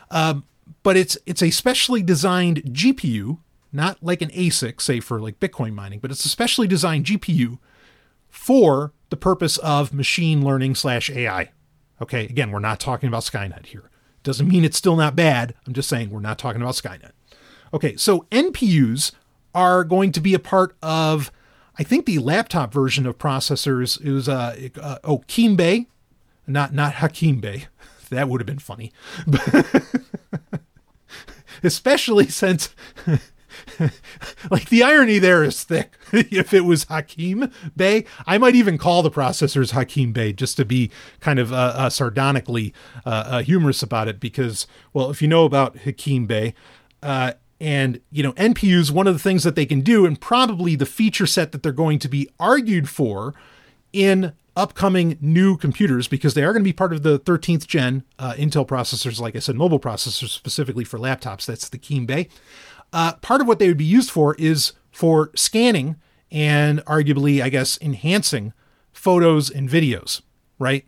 um, 0.09 0.45
but 0.83 0.97
it's 0.97 1.17
it's 1.25 1.41
a 1.41 1.49
specially 1.49 2.01
designed 2.01 2.63
GPU, 2.63 3.39
not 3.71 4.01
like 4.01 4.21
an 4.21 4.29
ASIC, 4.29 4.81
say 4.81 4.99
for 4.99 5.19
like 5.19 5.39
Bitcoin 5.39 5.73
mining, 5.73 5.99
but 5.99 6.11
it's 6.11 6.25
a 6.25 6.29
specially 6.29 6.67
designed 6.67 7.05
GPU 7.05 7.59
for 8.29 8.93
the 9.09 9.17
purpose 9.17 9.57
of 9.59 9.93
machine 9.93 10.43
learning 10.43 10.75
slash 10.75 11.09
AI. 11.09 11.51
Okay, 12.01 12.25
again, 12.25 12.51
we're 12.51 12.59
not 12.59 12.79
talking 12.79 13.07
about 13.07 13.23
Skynet 13.23 13.67
here. 13.67 13.89
Doesn't 14.23 14.47
mean 14.47 14.63
it's 14.63 14.77
still 14.77 14.95
not 14.95 15.15
bad. 15.15 15.53
I'm 15.67 15.73
just 15.73 15.89
saying 15.89 16.09
we're 16.09 16.19
not 16.19 16.39
talking 16.39 16.61
about 16.61 16.75
Skynet. 16.75 17.11
Okay, 17.73 17.95
so 17.95 18.25
NPUs 18.31 19.11
are 19.53 19.83
going 19.83 20.11
to 20.13 20.21
be 20.21 20.33
a 20.33 20.39
part 20.39 20.75
of, 20.81 21.31
I 21.77 21.83
think 21.83 22.05
the 22.05 22.19
laptop 22.19 22.73
version 22.73 23.05
of 23.05 23.17
processors 23.17 24.03
is 24.05 24.27
uh, 24.27 24.69
uh 24.81 24.97
oh 25.03 25.19
Keem 25.27 25.87
not 26.47 26.73
not 26.73 26.95
Hakim 26.95 27.39
Bey. 27.39 27.67
That 28.09 28.29
would 28.29 28.41
have 28.41 28.45
been 28.45 28.59
funny. 28.59 28.93
especially 31.63 32.27
since 32.27 32.73
like 34.51 34.69
the 34.69 34.83
irony 34.83 35.19
there 35.19 35.43
is 35.43 35.63
thick. 35.63 35.97
if 36.11 36.53
it 36.53 36.65
was 36.65 36.85
Hakim 36.85 37.51
Bey, 37.75 38.05
I 38.25 38.37
might 38.37 38.55
even 38.55 38.77
call 38.77 39.03
the 39.03 39.11
processors 39.11 39.71
Hakim 39.71 40.11
Bey 40.11 40.33
just 40.33 40.57
to 40.57 40.65
be 40.65 40.91
kind 41.19 41.39
of 41.39 41.51
uh, 41.51 41.73
uh, 41.75 41.89
sardonically 41.89 42.73
uh, 43.05 43.09
uh 43.09 43.41
humorous 43.43 43.83
about 43.83 44.07
it. 44.07 44.19
Because, 44.19 44.67
well, 44.93 45.09
if 45.09 45.21
you 45.21 45.27
know 45.27 45.45
about 45.45 45.77
Hakim 45.79 46.25
Bey, 46.25 46.53
uh, 47.01 47.33
and 47.59 48.01
you 48.11 48.23
know 48.23 48.33
NPUs, 48.33 48.91
one 48.91 49.07
of 49.07 49.13
the 49.13 49.19
things 49.19 49.43
that 49.43 49.55
they 49.55 49.65
can 49.65 49.81
do, 49.81 50.05
and 50.05 50.19
probably 50.19 50.75
the 50.75 50.85
feature 50.85 51.27
set 51.27 51.51
that 51.51 51.63
they're 51.63 51.71
going 51.71 51.99
to 51.99 52.09
be 52.09 52.29
argued 52.39 52.89
for 52.89 53.33
in 53.91 54.33
upcoming 54.55 55.17
new 55.19 55.57
computers 55.57 56.07
because 56.07 56.33
they 56.33 56.43
are 56.43 56.53
going 56.53 56.63
to 56.63 56.67
be 56.67 56.73
part 56.73 56.93
of 56.93 57.03
the 57.03 57.19
13th 57.19 57.67
gen 57.67 58.03
uh, 58.19 58.33
Intel 58.33 58.67
processors, 58.67 59.19
like 59.19 59.35
I 59.35 59.39
said, 59.39 59.55
mobile 59.55 59.79
processors 59.79 60.29
specifically 60.29 60.83
for 60.83 60.99
laptops. 60.99 61.45
That's 61.45 61.69
the 61.69 61.79
Keem 61.79 62.05
Bay. 62.05 62.29
Uh, 62.91 63.13
part 63.15 63.41
of 63.41 63.47
what 63.47 63.59
they 63.59 63.67
would 63.67 63.77
be 63.77 63.83
used 63.83 64.11
for 64.11 64.35
is 64.35 64.73
for 64.91 65.31
scanning 65.35 65.95
and 66.31 66.83
arguably, 66.85 67.41
I 67.41 67.49
guess, 67.49 67.79
enhancing 67.81 68.53
photos 68.91 69.49
and 69.49 69.67
videos, 69.67 70.21
right? 70.59 70.85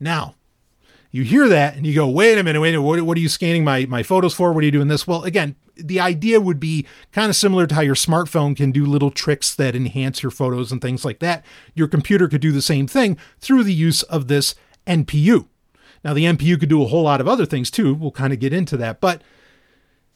Now, 0.00 0.34
you 1.12 1.22
hear 1.22 1.48
that 1.48 1.76
and 1.76 1.86
you 1.86 1.94
go, 1.94 2.08
wait 2.08 2.38
a 2.38 2.42
minute, 2.42 2.60
wait 2.60 2.70
a 2.70 2.78
minute, 2.78 2.82
what, 2.82 3.00
what 3.02 3.16
are 3.16 3.20
you 3.20 3.28
scanning 3.28 3.64
my, 3.64 3.86
my 3.86 4.02
photos 4.02 4.34
for? 4.34 4.52
What 4.52 4.62
are 4.62 4.64
you 4.64 4.72
doing 4.72 4.88
this? 4.88 5.06
Well, 5.06 5.22
again, 5.24 5.54
the 5.82 6.00
idea 6.00 6.40
would 6.40 6.60
be 6.60 6.86
kind 7.12 7.28
of 7.28 7.36
similar 7.36 7.66
to 7.66 7.74
how 7.74 7.80
your 7.80 7.94
smartphone 7.94 8.56
can 8.56 8.72
do 8.72 8.84
little 8.86 9.10
tricks 9.10 9.54
that 9.54 9.76
enhance 9.76 10.22
your 10.22 10.30
photos 10.30 10.72
and 10.72 10.80
things 10.80 11.04
like 11.04 11.18
that. 11.20 11.44
Your 11.74 11.88
computer 11.88 12.28
could 12.28 12.40
do 12.40 12.52
the 12.52 12.62
same 12.62 12.86
thing 12.86 13.16
through 13.40 13.64
the 13.64 13.74
use 13.74 14.02
of 14.04 14.28
this 14.28 14.54
NPU. 14.86 15.46
Now, 16.04 16.14
the 16.14 16.24
NPU 16.24 16.58
could 16.58 16.68
do 16.68 16.82
a 16.82 16.88
whole 16.88 17.02
lot 17.02 17.20
of 17.20 17.28
other 17.28 17.46
things 17.46 17.70
too. 17.70 17.94
We'll 17.94 18.10
kind 18.10 18.32
of 18.32 18.40
get 18.40 18.52
into 18.52 18.76
that, 18.78 19.00
but 19.00 19.22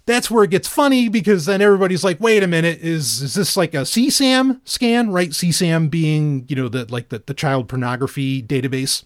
that's 0.07 0.31
where 0.31 0.45
it 0.45 0.51
gets 0.51 0.69
funny 0.69 1.09
because 1.09 1.47
then 1.47 1.61
everybody's 1.61 2.05
like, 2.05 2.21
wait 2.21 2.43
a 2.43 2.47
minute, 2.47 2.79
is 2.81 3.21
is 3.21 3.35
this 3.35 3.57
like 3.57 3.75
a 3.75 3.79
CSAM 3.79 4.61
scan, 4.65 5.11
right? 5.11 5.31
CSAM 5.31 5.91
being, 5.91 6.47
you 6.49 6.57
know, 6.57 6.69
the 6.69 6.87
like 6.91 7.09
the, 7.09 7.23
the 7.27 7.35
child 7.35 7.69
pornography 7.69 8.43
database. 8.43 9.03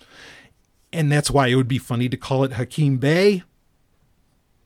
And 0.93 1.11
that's 1.11 1.31
why 1.31 1.47
it 1.49 1.55
would 1.55 1.69
be 1.69 1.79
funny 1.79 2.09
to 2.09 2.17
call 2.17 2.45
it 2.45 2.53
Hakim 2.53 2.99
Bey 2.99 3.45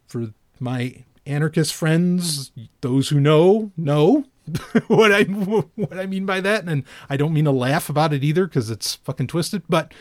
For 0.06 0.32
my 0.58 1.04
anarchist 1.26 1.74
friends, 1.74 2.52
those 2.80 3.08
who 3.08 3.20
know, 3.20 3.72
know 3.76 4.24
what 4.88 5.12
I 5.12 5.24
what 5.24 5.96
I 5.98 6.06
mean 6.06 6.26
by 6.26 6.40
that. 6.40 6.64
And 6.64 6.84
I 7.08 7.16
don't 7.16 7.32
mean 7.32 7.44
to 7.44 7.50
laugh 7.50 7.88
about 7.88 8.12
it 8.12 8.22
either, 8.22 8.46
because 8.46 8.70
it's 8.70 8.96
fucking 8.96 9.28
twisted. 9.28 9.62
But 9.68 9.92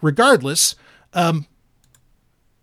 regardless, 0.00 0.74
um, 1.14 1.46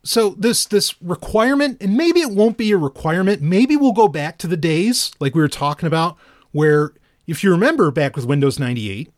so 0.04 0.30
this 0.32 0.66
this 0.66 1.00
requirement 1.02 1.78
and 1.82 1.96
maybe 1.96 2.22
it 2.22 2.32
won't 2.32 2.58
be 2.58 2.72
a 2.72 2.78
requirement 2.78 3.42
maybe 3.42 3.76
we'll 3.76 3.92
go 3.92 4.08
back 4.08 4.38
to 4.38 4.48
the 4.48 4.58
days 4.58 5.12
like 5.20 5.36
we 5.36 5.42
were 5.42 5.48
talking 5.48 5.88
about 5.88 6.18
where 6.52 6.94
if 7.28 7.44
you 7.44 7.52
remember 7.52 7.92
back 7.92 8.16
with 8.16 8.26
windows 8.26 8.58
98 8.58 9.12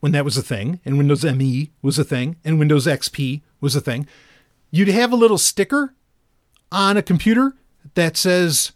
when 0.00 0.12
that 0.12 0.24
was 0.24 0.36
a 0.36 0.42
thing 0.42 0.80
and 0.84 0.98
windows 0.98 1.24
me 1.24 1.70
was 1.82 1.98
a 1.98 2.04
thing 2.04 2.36
and 2.44 2.58
windows 2.58 2.86
xp 2.86 3.42
was 3.60 3.76
a 3.76 3.80
thing 3.80 4.06
you'd 4.70 4.88
have 4.88 5.12
a 5.12 5.16
little 5.16 5.38
sticker 5.38 5.94
on 6.72 6.96
a 6.96 7.02
computer 7.02 7.54
that 7.94 8.16
says 8.16 8.72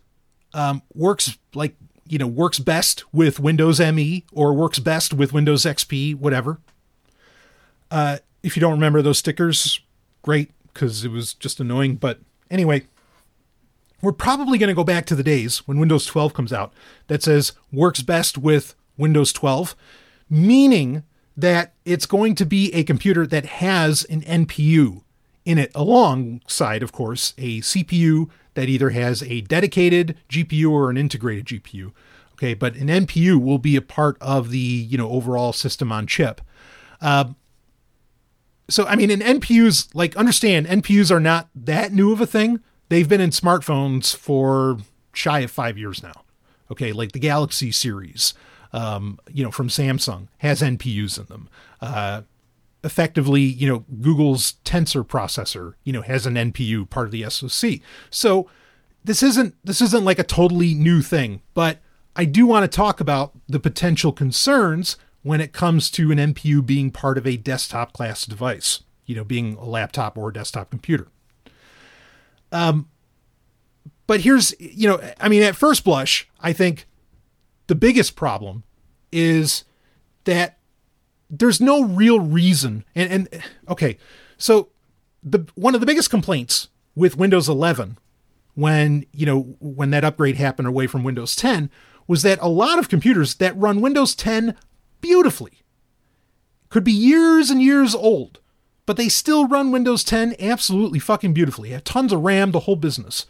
um, 0.55 0.83
works 0.95 1.39
like 1.55 1.75
you 2.09 2.19
know 2.19 2.27
works 2.27 2.59
best 2.59 3.05
with 3.13 3.39
windows 3.39 3.81
me 3.81 4.25
or 4.33 4.55
works 4.55 4.79
best 4.79 5.13
with 5.13 5.33
windows 5.33 5.65
xp 5.65 6.15
whatever 6.15 6.59
uh, 7.91 8.19
if 8.43 8.57
you 8.57 8.61
don't 8.61 8.73
remember 8.73 9.03
those 9.03 9.19
stickers 9.19 9.81
great 10.23 10.51
because 10.73 11.05
it 11.05 11.11
was 11.11 11.35
just 11.35 11.61
annoying. 11.61 11.97
But 11.97 12.21
anyway, 12.51 12.87
we're 14.01 14.13
probably 14.13 14.59
going 14.59 14.69
to 14.69 14.75
go 14.75 14.85
back 14.85 15.07
to 15.07 15.17
the 15.17 15.23
days 15.23 15.67
when 15.67 15.79
Windows 15.79 16.07
12 16.07 16.35
comes 16.35 16.53
out 16.53 16.73
that 17.09 17.23
says 17.23 17.53
works 17.73 18.03
best 18.03 18.39
with 18.39 18.75
Windows 18.97 19.33
12, 19.33 19.75
meaning 20.31 21.03
that 21.37 21.75
it's 21.85 22.07
going 22.07 22.35
to 22.37 22.45
be 22.45 22.73
a 22.75 22.85
computer 22.85 23.27
that 23.27 23.47
has 23.47 24.05
an 24.05 24.23
NPU 24.23 25.03
in 25.49 25.57
it, 25.57 25.73
alongside, 25.75 26.83
of 26.83 26.93
course, 26.93 27.33
a 27.39 27.63
CPU 27.63 28.29
that 28.53 28.69
either 28.69 28.91
has 28.91 29.23
a 29.23 29.41
dedicated 29.41 30.15
GPU 30.29 30.71
or 30.71 30.91
an 30.91 30.99
integrated 30.99 31.47
GPU. 31.47 31.93
Okay, 32.35 32.53
but 32.53 32.77
an 32.77 32.89
NPU 32.89 33.43
will 33.43 33.59
be 33.59 33.75
a 33.75 33.81
part 33.81 34.19
of 34.21 34.51
the 34.51 34.59
you 34.59 34.99
know 34.99 35.09
overall 35.09 35.55
system 35.55 35.91
on 35.91 36.07
chip. 36.07 36.43
Uh, 37.01 37.33
so 38.69 38.85
I 38.85 38.95
mean, 38.95 39.11
in 39.11 39.21
NPUs, 39.21 39.89
like 39.95 40.15
understand 40.17 40.67
NPUs 40.67 41.11
are 41.11 41.19
not 41.19 41.49
that 41.55 41.93
new 41.95 42.13
of 42.13 42.21
a 42.21 42.27
thing. 42.27 42.61
They've 42.91 43.09
been 43.09 43.23
in 43.23 43.31
smartphones 43.31 44.15
for 44.15 44.79
shy 45.15 45.41
of 45.41 45.51
five 45.51 45.79
years 45.79 46.03
now. 46.03 46.25
Okay, 46.71 46.93
like 46.93 47.13
the 47.13 47.19
Galaxy 47.19 47.73
series, 47.73 48.35
um, 48.75 49.19
you 49.33 49.43
know, 49.43 49.51
from 49.51 49.69
Samsung 49.69 50.29
has 50.39 50.61
NPUs 50.61 51.19
in 51.19 51.25
them. 51.25 51.49
Uh, 51.81 52.23
effectively, 52.85 53.43
you 53.43 53.69
know, 53.69 53.85
Google's 54.01 54.55
Tensor 54.65 55.07
processor, 55.07 55.75
you 55.85 55.93
know, 55.93 56.03
has 56.03 56.27
an 56.27 56.35
NPU 56.35 56.89
part 56.89 57.07
of 57.07 57.13
the 57.13 57.29
SoC. 57.29 57.81
So 58.11 58.49
this 59.05 59.23
isn't 59.23 59.55
this 59.65 59.81
isn't 59.81 60.05
like 60.05 60.19
a 60.19 60.25
totally 60.25 60.75
new 60.75 61.03
thing, 61.03 61.43
but 61.55 61.81
I 62.15 62.25
do 62.25 62.47
want 62.47 62.71
to 62.71 62.77
talk 62.77 63.01
about 63.01 63.33
the 63.49 63.61
potential 63.61 64.13
concerns 64.13 64.97
when 65.23 65.41
it 65.41 65.53
comes 65.53 65.91
to 65.93 66.11
an 66.11 66.19
NPU 66.19 66.65
being 66.65 66.91
part 66.91 67.19
of 67.19 67.27
a 67.27 67.37
desktop 67.37 67.93
class 67.93 68.25
device, 68.25 68.83
you 69.07 69.15
know, 69.15 69.25
being 69.25 69.57
a 69.57 69.65
laptop 69.65 70.17
or 70.17 70.29
a 70.29 70.33
desktop 70.33 70.71
computer. 70.71 71.09
Um, 72.51 72.89
but 74.07 74.21
here's, 74.23 74.55
you 74.59 74.89
know, 74.89 75.01
I 75.21 75.29
mean, 75.29 75.43
at 75.43 75.55
first 75.55 75.85
blush, 75.85 76.29
I 76.41 76.53
think 76.53 76.87
the 77.67 77.75
biggest 77.75 78.17
problem 78.17 78.65
is 79.13 79.65
that 80.25 80.58
there's 81.31 81.61
no 81.61 81.83
real 81.83 82.21
reason. 82.21 82.85
And, 82.95 83.29
and 83.31 83.43
okay, 83.69 83.99
so 84.37 84.69
the 85.23 85.47
one 85.55 85.75
of 85.75 85.81
the 85.81 85.87
biggest 85.87 86.11
complaints 86.11 86.69
with 86.95 87.17
Windows 87.17 87.49
11 87.49 87.99
when 88.55 89.07
you 89.13 89.27
know 89.27 89.57
when 89.61 89.91
that 89.91 90.05
upgrade 90.05 90.37
happened 90.37 90.69
away 90.69 90.87
from 90.87 91.05
Windows 91.05 91.37
10 91.37 91.71
was 92.07 92.23
that 92.23 92.39
a 92.41 92.49
lot 92.49 92.79
of 92.79 92.89
computers 92.89 93.35
that 93.37 93.57
run 93.57 93.81
Windows 93.81 94.15
10 94.15 94.57
beautifully. 95.01 95.63
Could 96.71 96.85
be 96.85 96.93
years 96.93 97.51
and 97.51 97.63
years 97.63 97.95
old, 97.95 98.41
but 98.87 98.97
they 98.97 99.09
still 99.09 99.47
run 99.47 99.71
Windows 99.71 100.05
10 100.05 100.35
absolutely 100.41 100.99
fucking 100.99 101.33
beautifully. 101.33 101.71
Have 101.71 101.85
tons 101.85 102.13
of 102.13 102.23
RAM, 102.23 102.51
the 102.51 102.61
whole 102.61 102.77
business. 102.77 103.27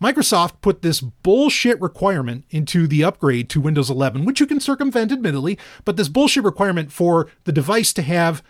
Microsoft 0.00 0.60
put 0.60 0.82
this 0.82 1.00
bullshit 1.00 1.80
requirement 1.80 2.44
into 2.50 2.86
the 2.86 3.02
upgrade 3.02 3.48
to 3.50 3.60
Windows 3.60 3.90
11, 3.90 4.24
which 4.24 4.40
you 4.40 4.46
can 4.46 4.60
circumvent, 4.60 5.12
admittedly, 5.12 5.58
but 5.84 5.96
this 5.96 6.08
bullshit 6.08 6.44
requirement 6.44 6.92
for 6.92 7.28
the 7.44 7.52
device 7.52 7.92
to 7.94 8.02
have 8.02 8.42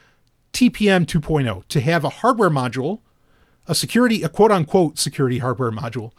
TPM 0.52 1.06
2.0, 1.06 1.66
to 1.68 1.80
have 1.80 2.04
a 2.04 2.08
hardware 2.08 2.50
module, 2.50 3.00
a 3.66 3.74
security, 3.74 4.22
a 4.22 4.28
quote 4.28 4.50
unquote 4.50 4.98
security 4.98 5.38
hardware 5.38 5.70
module, 5.70 6.12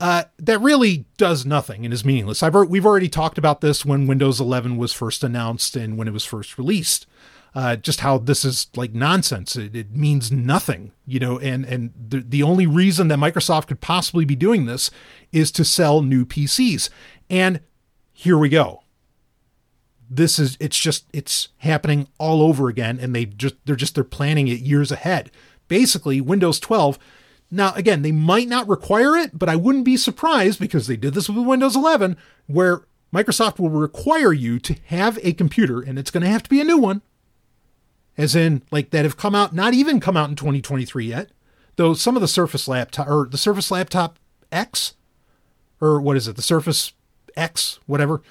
uh, 0.00 0.24
that 0.38 0.60
really 0.60 1.06
does 1.16 1.46
nothing 1.46 1.84
and 1.84 1.94
is 1.94 2.04
meaningless. 2.04 2.42
I've 2.42 2.54
we've 2.54 2.86
already 2.86 3.08
talked 3.08 3.38
about 3.38 3.60
this 3.60 3.84
when 3.84 4.06
Windows 4.06 4.40
11 4.40 4.76
was 4.76 4.92
first 4.92 5.22
announced 5.22 5.76
and 5.76 5.96
when 5.96 6.08
it 6.08 6.12
was 6.12 6.24
first 6.24 6.58
released. 6.58 7.06
Uh, 7.54 7.76
just 7.76 8.00
how 8.00 8.18
this 8.18 8.44
is 8.44 8.66
like 8.74 8.92
nonsense. 8.92 9.54
It, 9.54 9.76
it 9.76 9.94
means 9.94 10.32
nothing, 10.32 10.92
you 11.06 11.20
know. 11.20 11.38
And 11.38 11.64
and 11.64 11.92
the 11.96 12.20
the 12.20 12.42
only 12.42 12.66
reason 12.66 13.08
that 13.08 13.18
Microsoft 13.18 13.68
could 13.68 13.80
possibly 13.80 14.24
be 14.24 14.34
doing 14.34 14.66
this 14.66 14.90
is 15.32 15.52
to 15.52 15.64
sell 15.64 16.02
new 16.02 16.26
PCs. 16.26 16.90
And 17.30 17.60
here 18.12 18.36
we 18.36 18.48
go. 18.48 18.82
This 20.10 20.38
is 20.38 20.56
it's 20.58 20.78
just 20.78 21.06
it's 21.12 21.48
happening 21.58 22.08
all 22.18 22.42
over 22.42 22.68
again, 22.68 22.98
and 23.00 23.14
they 23.14 23.24
just 23.24 23.54
they're 23.64 23.76
just 23.76 23.94
they're 23.94 24.04
planning 24.04 24.48
it 24.48 24.60
years 24.60 24.90
ahead. 24.90 25.30
Basically, 25.68 26.20
Windows 26.20 26.58
12 26.60 26.98
now, 27.50 27.72
again, 27.74 28.02
they 28.02 28.10
might 28.10 28.48
not 28.48 28.68
require 28.68 29.16
it, 29.16 29.38
but 29.38 29.48
I 29.48 29.54
wouldn't 29.54 29.84
be 29.84 29.96
surprised 29.96 30.58
because 30.58 30.88
they 30.88 30.96
did 30.96 31.14
this 31.14 31.28
with 31.28 31.46
Windows 31.46 31.76
11, 31.76 32.16
where 32.46 32.82
Microsoft 33.14 33.60
will 33.60 33.70
require 33.70 34.32
you 34.32 34.58
to 34.58 34.74
have 34.86 35.18
a 35.22 35.32
computer, 35.32 35.80
and 35.80 35.96
it's 35.96 36.10
going 36.10 36.24
to 36.24 36.28
have 36.28 36.42
to 36.42 36.50
be 36.50 36.60
a 36.60 36.64
new 36.64 36.78
one, 36.78 37.02
as 38.16 38.36
in, 38.36 38.62
like, 38.70 38.90
that 38.90 39.04
have 39.04 39.16
come 39.16 39.34
out, 39.34 39.54
not 39.54 39.74
even 39.74 40.00
come 40.00 40.16
out 40.16 40.30
in 40.30 40.36
2023 40.36 41.06
yet, 41.06 41.30
though 41.76 41.94
some 41.94 42.16
of 42.16 42.22
the 42.22 42.28
Surface 42.28 42.68
laptop, 42.68 43.08
or 43.08 43.26
the 43.30 43.38
Surface 43.38 43.70
Laptop 43.70 44.18
X, 44.52 44.94
or 45.80 46.00
what 46.00 46.16
is 46.16 46.28
it, 46.28 46.36
the 46.36 46.42
Surface 46.42 46.92
X, 47.36 47.80
whatever, 47.86 48.22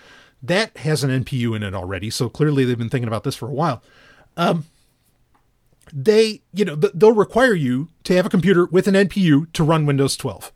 that 0.42 0.78
has 0.78 1.04
an 1.04 1.24
NPU 1.24 1.56
in 1.56 1.64
it 1.64 1.74
already, 1.74 2.10
so 2.10 2.30
clearly 2.30 2.66
they've 2.66 2.78
been 2.78 2.90
thinking 2.90 3.08
about 3.08 3.24
this 3.24 3.36
for 3.36 3.48
a 3.48 3.54
while. 3.54 3.84
Um, 4.36 4.66
they, 5.92 6.42
you 6.54 6.66
know, 6.66 6.76
they'll 6.76 7.14
require 7.14 7.54
you 7.54 7.90
to 8.04 8.16
have 8.16 8.26
a 8.26 8.30
computer 8.30 8.66
with 8.66 8.88
an 8.88 8.96
NPU 8.96 9.52
to 9.54 9.64
run 9.64 9.86
Windows 9.86 10.18
12. 10.18 10.52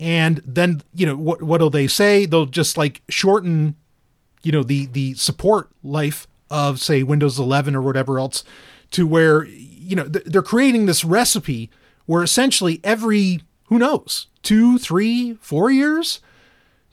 And 0.00 0.42
then, 0.44 0.82
you 0.92 1.06
know, 1.06 1.16
what 1.16 1.42
what'll 1.42 1.70
they 1.70 1.86
say? 1.86 2.26
They'll 2.26 2.46
just 2.46 2.76
like 2.76 3.02
shorten, 3.08 3.76
you 4.42 4.50
know, 4.50 4.64
the 4.64 4.86
the 4.86 5.14
support 5.14 5.70
life 5.84 6.26
of 6.50 6.80
say 6.80 7.02
Windows 7.02 7.38
11 7.38 7.74
or 7.74 7.82
whatever 7.82 8.18
else 8.18 8.44
to 8.92 9.06
where 9.06 9.44
you 9.44 9.96
know 9.96 10.04
they're 10.04 10.42
creating 10.42 10.86
this 10.86 11.04
recipe 11.04 11.70
where 12.06 12.22
essentially 12.22 12.80
every 12.84 13.40
who 13.68 13.78
knows 13.78 14.28
two 14.42 14.78
three 14.78 15.34
four 15.40 15.70
years 15.70 16.20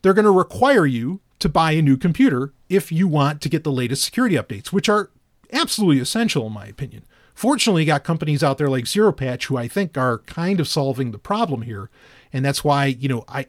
they're 0.01 0.13
going 0.13 0.25
to 0.25 0.31
require 0.31 0.85
you 0.85 1.19
to 1.39 1.49
buy 1.49 1.71
a 1.73 1.81
new 1.81 1.97
computer 1.97 2.53
if 2.69 2.91
you 2.91 3.07
want 3.07 3.41
to 3.41 3.49
get 3.49 3.63
the 3.63 3.71
latest 3.71 4.03
security 4.03 4.35
updates 4.35 4.67
which 4.67 4.89
are 4.89 5.11
absolutely 5.51 6.01
essential 6.01 6.47
in 6.47 6.53
my 6.53 6.65
opinion 6.65 7.03
Fortunately, 7.33 7.85
got 7.85 8.03
companies 8.03 8.43
out 8.43 8.59
there 8.59 8.69
like 8.69 8.85
Zero 8.85 9.11
Patch 9.11 9.47
who 9.47 9.57
I 9.57 9.67
think 9.67 9.97
are 9.97 10.19
kind 10.19 10.59
of 10.59 10.67
solving 10.67 11.11
the 11.11 11.17
problem 11.17 11.63
here. 11.63 11.89
And 12.31 12.45
that's 12.45 12.63
why, 12.63 12.85
you 12.85 13.09
know, 13.09 13.23
I 13.27 13.47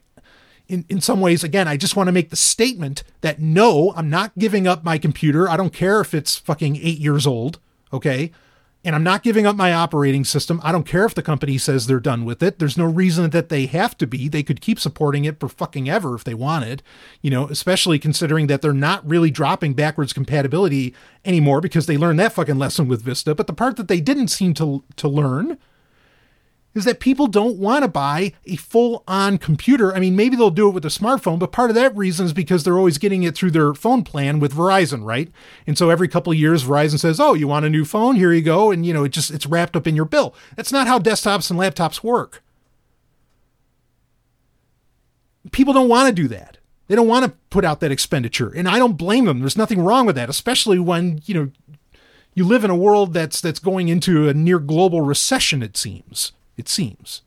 in, 0.72 0.84
in 0.88 1.00
some 1.00 1.20
ways, 1.20 1.44
again, 1.44 1.68
I 1.68 1.76
just 1.76 1.96
want 1.96 2.08
to 2.08 2.12
make 2.12 2.30
the 2.30 2.36
statement 2.36 3.04
that 3.20 3.40
no, 3.40 3.92
I'm 3.94 4.10
not 4.10 4.36
giving 4.38 4.66
up 4.66 4.84
my 4.84 4.98
computer. 4.98 5.48
I 5.48 5.56
don't 5.56 5.72
care 5.72 6.00
if 6.00 6.14
it's 6.14 6.36
fucking 6.36 6.76
eight 6.76 6.98
years 6.98 7.26
old. 7.26 7.58
Okay 7.92 8.32
and 8.84 8.96
I'm 8.96 9.04
not 9.04 9.22
giving 9.22 9.46
up 9.46 9.54
my 9.54 9.72
operating 9.72 10.24
system. 10.24 10.60
I 10.64 10.72
don't 10.72 10.86
care 10.86 11.04
if 11.04 11.14
the 11.14 11.22
company 11.22 11.56
says 11.56 11.86
they're 11.86 12.00
done 12.00 12.24
with 12.24 12.42
it. 12.42 12.58
There's 12.58 12.76
no 12.76 12.84
reason 12.84 13.30
that 13.30 13.48
they 13.48 13.66
have 13.66 13.96
to 13.98 14.06
be. 14.06 14.28
They 14.28 14.42
could 14.42 14.60
keep 14.60 14.80
supporting 14.80 15.24
it 15.24 15.38
for 15.38 15.48
fucking 15.48 15.88
ever 15.88 16.14
if 16.14 16.24
they 16.24 16.34
wanted, 16.34 16.82
you 17.20 17.30
know, 17.30 17.46
especially 17.46 17.98
considering 17.98 18.48
that 18.48 18.60
they're 18.60 18.72
not 18.72 19.08
really 19.08 19.30
dropping 19.30 19.74
backwards 19.74 20.12
compatibility 20.12 20.94
anymore 21.24 21.60
because 21.60 21.86
they 21.86 21.96
learned 21.96 22.18
that 22.18 22.32
fucking 22.32 22.58
lesson 22.58 22.88
with 22.88 23.02
Vista. 23.02 23.34
But 23.34 23.46
the 23.46 23.52
part 23.52 23.76
that 23.76 23.88
they 23.88 24.00
didn't 24.00 24.28
seem 24.28 24.54
to 24.54 24.82
to 24.96 25.08
learn 25.08 25.58
is 26.74 26.84
that 26.84 27.00
people 27.00 27.26
don't 27.26 27.58
want 27.58 27.82
to 27.82 27.88
buy 27.88 28.32
a 28.46 28.56
full 28.56 29.04
on 29.06 29.38
computer. 29.38 29.94
I 29.94 30.00
mean, 30.00 30.16
maybe 30.16 30.36
they'll 30.36 30.50
do 30.50 30.68
it 30.68 30.72
with 30.72 30.84
a 30.84 30.88
smartphone, 30.88 31.38
but 31.38 31.52
part 31.52 31.70
of 31.70 31.76
that 31.76 31.96
reason 31.96 32.26
is 32.26 32.32
because 32.32 32.64
they're 32.64 32.78
always 32.78 32.98
getting 32.98 33.22
it 33.22 33.34
through 33.34 33.50
their 33.50 33.74
phone 33.74 34.02
plan 34.02 34.40
with 34.40 34.54
Verizon, 34.54 35.04
right? 35.04 35.30
And 35.66 35.76
so 35.76 35.90
every 35.90 36.08
couple 36.08 36.32
of 36.32 36.38
years, 36.38 36.64
Verizon 36.64 36.98
says, 36.98 37.20
Oh, 37.20 37.34
you 37.34 37.46
want 37.46 37.66
a 37.66 37.70
new 37.70 37.84
phone? 37.84 38.16
Here 38.16 38.32
you 38.32 38.42
go. 38.42 38.70
And, 38.70 38.86
you 38.86 38.94
know, 38.94 39.04
it 39.04 39.10
just, 39.10 39.30
it's 39.30 39.46
wrapped 39.46 39.76
up 39.76 39.86
in 39.86 39.96
your 39.96 40.04
bill. 40.04 40.34
That's 40.56 40.72
not 40.72 40.86
how 40.86 40.98
desktops 40.98 41.50
and 41.50 41.60
laptops 41.60 42.02
work. 42.02 42.42
People 45.50 45.74
don't 45.74 45.88
want 45.88 46.08
to 46.08 46.22
do 46.22 46.28
that. 46.28 46.58
They 46.88 46.94
don't 46.94 47.08
want 47.08 47.24
to 47.24 47.32
put 47.50 47.64
out 47.64 47.80
that 47.80 47.92
expenditure. 47.92 48.48
And 48.48 48.68
I 48.68 48.78
don't 48.78 48.94
blame 48.94 49.26
them. 49.26 49.40
There's 49.40 49.56
nothing 49.56 49.80
wrong 49.80 50.06
with 50.06 50.16
that, 50.16 50.30
especially 50.30 50.78
when, 50.78 51.20
you 51.24 51.34
know, 51.34 51.50
you 52.34 52.44
live 52.44 52.64
in 52.64 52.70
a 52.70 52.76
world 52.76 53.12
that's 53.12 53.42
that's 53.42 53.58
going 53.58 53.88
into 53.88 54.26
a 54.26 54.32
near 54.32 54.58
global 54.58 55.02
recession, 55.02 55.62
it 55.62 55.76
seems 55.76 56.32
it 56.62 56.68
seems. 56.68 57.22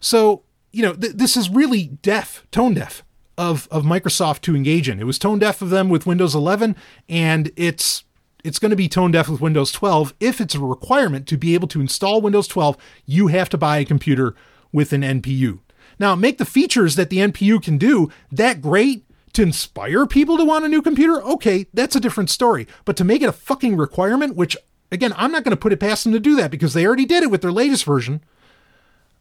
So, 0.00 0.42
you 0.72 0.82
know, 0.82 0.94
th- 0.94 1.12
this 1.12 1.36
is 1.36 1.48
really 1.48 1.84
deaf, 2.02 2.44
tone 2.50 2.74
deaf 2.74 3.04
of, 3.38 3.68
of 3.70 3.84
Microsoft 3.84 4.40
to 4.42 4.56
engage 4.56 4.88
in. 4.88 4.98
It 4.98 5.06
was 5.06 5.16
tone 5.16 5.38
deaf 5.38 5.62
of 5.62 5.70
them 5.70 5.88
with 5.88 6.04
Windows 6.04 6.34
11, 6.34 6.74
and 7.08 7.52
it's 7.56 8.02
it's 8.42 8.58
going 8.58 8.70
to 8.70 8.76
be 8.76 8.88
tone 8.88 9.12
deaf 9.12 9.28
with 9.28 9.40
Windows 9.40 9.70
12. 9.72 10.14
If 10.20 10.40
it's 10.40 10.54
a 10.54 10.60
requirement 10.60 11.26
to 11.28 11.36
be 11.36 11.54
able 11.54 11.68
to 11.68 11.80
install 11.80 12.20
Windows 12.20 12.46
12, 12.48 12.76
you 13.04 13.28
have 13.28 13.48
to 13.50 13.58
buy 13.58 13.78
a 13.78 13.84
computer 13.84 14.34
with 14.72 14.92
an 14.92 15.02
NPU. 15.02 15.60
Now, 15.98 16.14
make 16.14 16.38
the 16.38 16.44
features 16.44 16.94
that 16.96 17.10
the 17.10 17.18
NPU 17.18 17.62
can 17.62 17.78
do 17.78 18.08
that 18.30 18.60
great 18.60 19.04
to 19.32 19.42
inspire 19.42 20.06
people 20.06 20.36
to 20.36 20.44
want 20.44 20.64
a 20.64 20.68
new 20.68 20.80
computer. 20.80 21.22
Okay, 21.22 21.66
that's 21.74 21.96
a 21.96 22.00
different 22.00 22.30
story. 22.30 22.68
But 22.84 22.96
to 22.96 23.04
make 23.04 23.20
it 23.20 23.28
a 23.28 23.32
fucking 23.32 23.76
requirement, 23.76 24.36
which 24.36 24.56
again, 24.90 25.12
I'm 25.16 25.32
not 25.32 25.44
going 25.44 25.56
to 25.56 25.60
put 25.60 25.72
it 25.72 25.80
past 25.80 26.04
them 26.04 26.12
to 26.12 26.20
do 26.20 26.36
that 26.36 26.50
because 26.50 26.74
they 26.74 26.86
already 26.86 27.04
did 27.04 27.22
it 27.22 27.30
with 27.30 27.42
their 27.42 27.52
latest 27.52 27.84
version. 27.84 28.22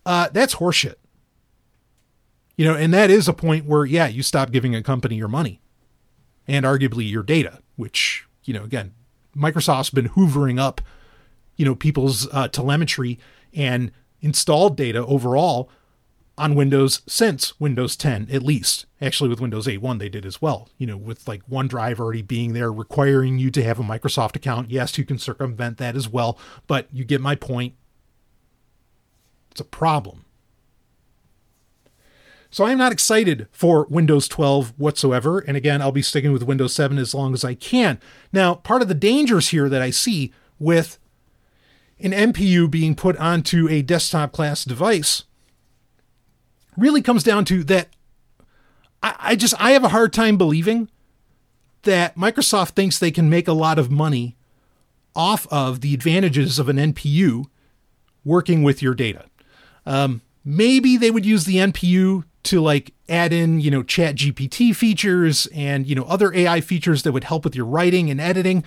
Uh, 0.06 0.30
that's 0.32 0.56
horseshit. 0.56 0.96
You 2.56 2.66
know, 2.66 2.76
and 2.76 2.94
that 2.94 3.10
is 3.10 3.28
a 3.28 3.34
point 3.34 3.66
where, 3.66 3.86
yeah, 3.86 4.08
you 4.08 4.24
stop 4.24 4.52
giving 4.52 4.76
a 4.76 4.84
company 4.84 5.16
your 5.16 5.28
money 5.28 5.62
and 6.48 6.66
arguably 6.66 7.10
your 7.10 7.24
data, 7.24 7.60
which, 7.76 8.26
you 8.44 8.54
know, 8.54 8.64
again, 8.64 8.94
Microsoft's 9.36 9.90
been 9.90 10.10
hoovering 10.10 10.60
up, 10.60 10.80
you 11.58 11.66
know, 11.66 11.76
people's 11.76 12.30
uh, 12.32 12.48
telemetry 12.48 13.20
and 13.54 13.92
installed 14.22 14.78
data 14.78 15.06
overall 15.06 15.70
on 16.38 16.56
Windows 16.56 17.02
since 17.08 17.58
Windows 17.60 17.96
10, 17.96 18.28
at 18.32 18.44
least. 18.44 18.86
Actually, 19.02 19.30
with 19.30 19.40
Windows 19.40 19.68
8.1, 19.68 20.00
they 20.00 20.10
did 20.10 20.26
as 20.26 20.42
well. 20.42 20.70
You 20.78 20.88
know, 20.88 20.98
with 20.98 21.28
like 21.28 21.48
OneDrive 21.48 22.00
already 22.00 22.22
being 22.22 22.54
there, 22.54 22.72
requiring 22.72 23.38
you 23.38 23.52
to 23.52 23.64
have 23.64 23.80
a 23.80 23.84
Microsoft 23.84 24.36
account. 24.36 24.70
Yes, 24.70 24.98
you 24.98 25.06
can 25.06 25.18
circumvent 25.18 25.78
that 25.78 25.96
as 25.96 26.10
well, 26.10 26.38
but 26.68 26.88
you 26.92 27.06
get 27.06 27.22
my 27.22 27.36
point. 27.36 27.74
It's 29.52 29.62
a 29.62 29.66
problem. 29.66 30.26
So 32.50 32.66
I'm 32.66 32.78
not 32.78 32.92
excited 32.92 33.48
for 33.52 33.86
Windows 33.90 34.28
12 34.28 34.74
whatsoever. 34.78 35.40
And 35.40 35.58
again, 35.58 35.82
I'll 35.82 35.92
be 35.92 36.02
sticking 36.02 36.32
with 36.32 36.44
Windows 36.44 36.74
7 36.74 36.98
as 36.98 37.14
long 37.14 37.34
as 37.34 37.44
I 37.44 37.54
can. 37.54 38.00
Now, 38.32 38.56
part 38.56 38.82
of 38.82 38.88
the 38.88 38.94
dangers 38.94 39.50
here 39.50 39.68
that 39.68 39.82
I 39.82 39.90
see 39.90 40.34
with 40.58 40.98
an 42.00 42.12
NPU 42.12 42.70
being 42.70 42.96
put 42.96 43.18
onto 43.18 43.68
a 43.70 43.82
desktop 43.82 44.32
class 44.32 44.64
device 44.64 45.24
really 46.78 47.02
comes 47.02 47.24
down 47.24 47.46
to 47.46 47.64
that 47.66 47.90
I, 49.02 49.16
I 49.20 49.36
just 49.36 49.54
I 49.60 49.72
have 49.72 49.84
a 49.84 49.90
hard 49.90 50.14
time 50.14 50.38
believing 50.38 50.90
that 51.84 52.16
Microsoft 52.16 52.72
thinks 52.72 52.98
they 52.98 53.12
can 53.12 53.30
make 53.30 53.48
a 53.48 53.54
lot 53.54 53.78
of 53.78 53.92
money 53.92 54.36
off 55.16 55.48
of 55.52 55.82
the 55.82 55.94
advantages 55.94 56.60
of 56.60 56.68
an 56.68 56.78
NPU 56.78 57.46
working 58.26 58.64
with 58.64 58.82
your 58.82 58.94
data. 58.94 59.26
Um, 59.86 60.22
maybe 60.44 60.98
they 60.98 61.12
would 61.12 61.26
use 61.26 61.46
the 61.46 61.58
NPU 61.58 62.24
to 62.44 62.62
like 62.62 62.94
add 63.08 63.32
in, 63.32 63.60
you 63.60 63.72
know, 63.72 63.84
ChatGPT 63.84 64.76
features 64.76 65.48
and, 65.48 65.88
you 65.88 65.96
know, 65.96 66.04
other 66.04 66.34
AI 66.34 66.60
features 66.62 67.04
that 67.04 67.12
would 67.12 67.24
help 67.24 67.44
with 67.44 67.56
your 67.56 67.66
writing 67.66 68.10
and 68.10 68.20
editing, 68.20 68.64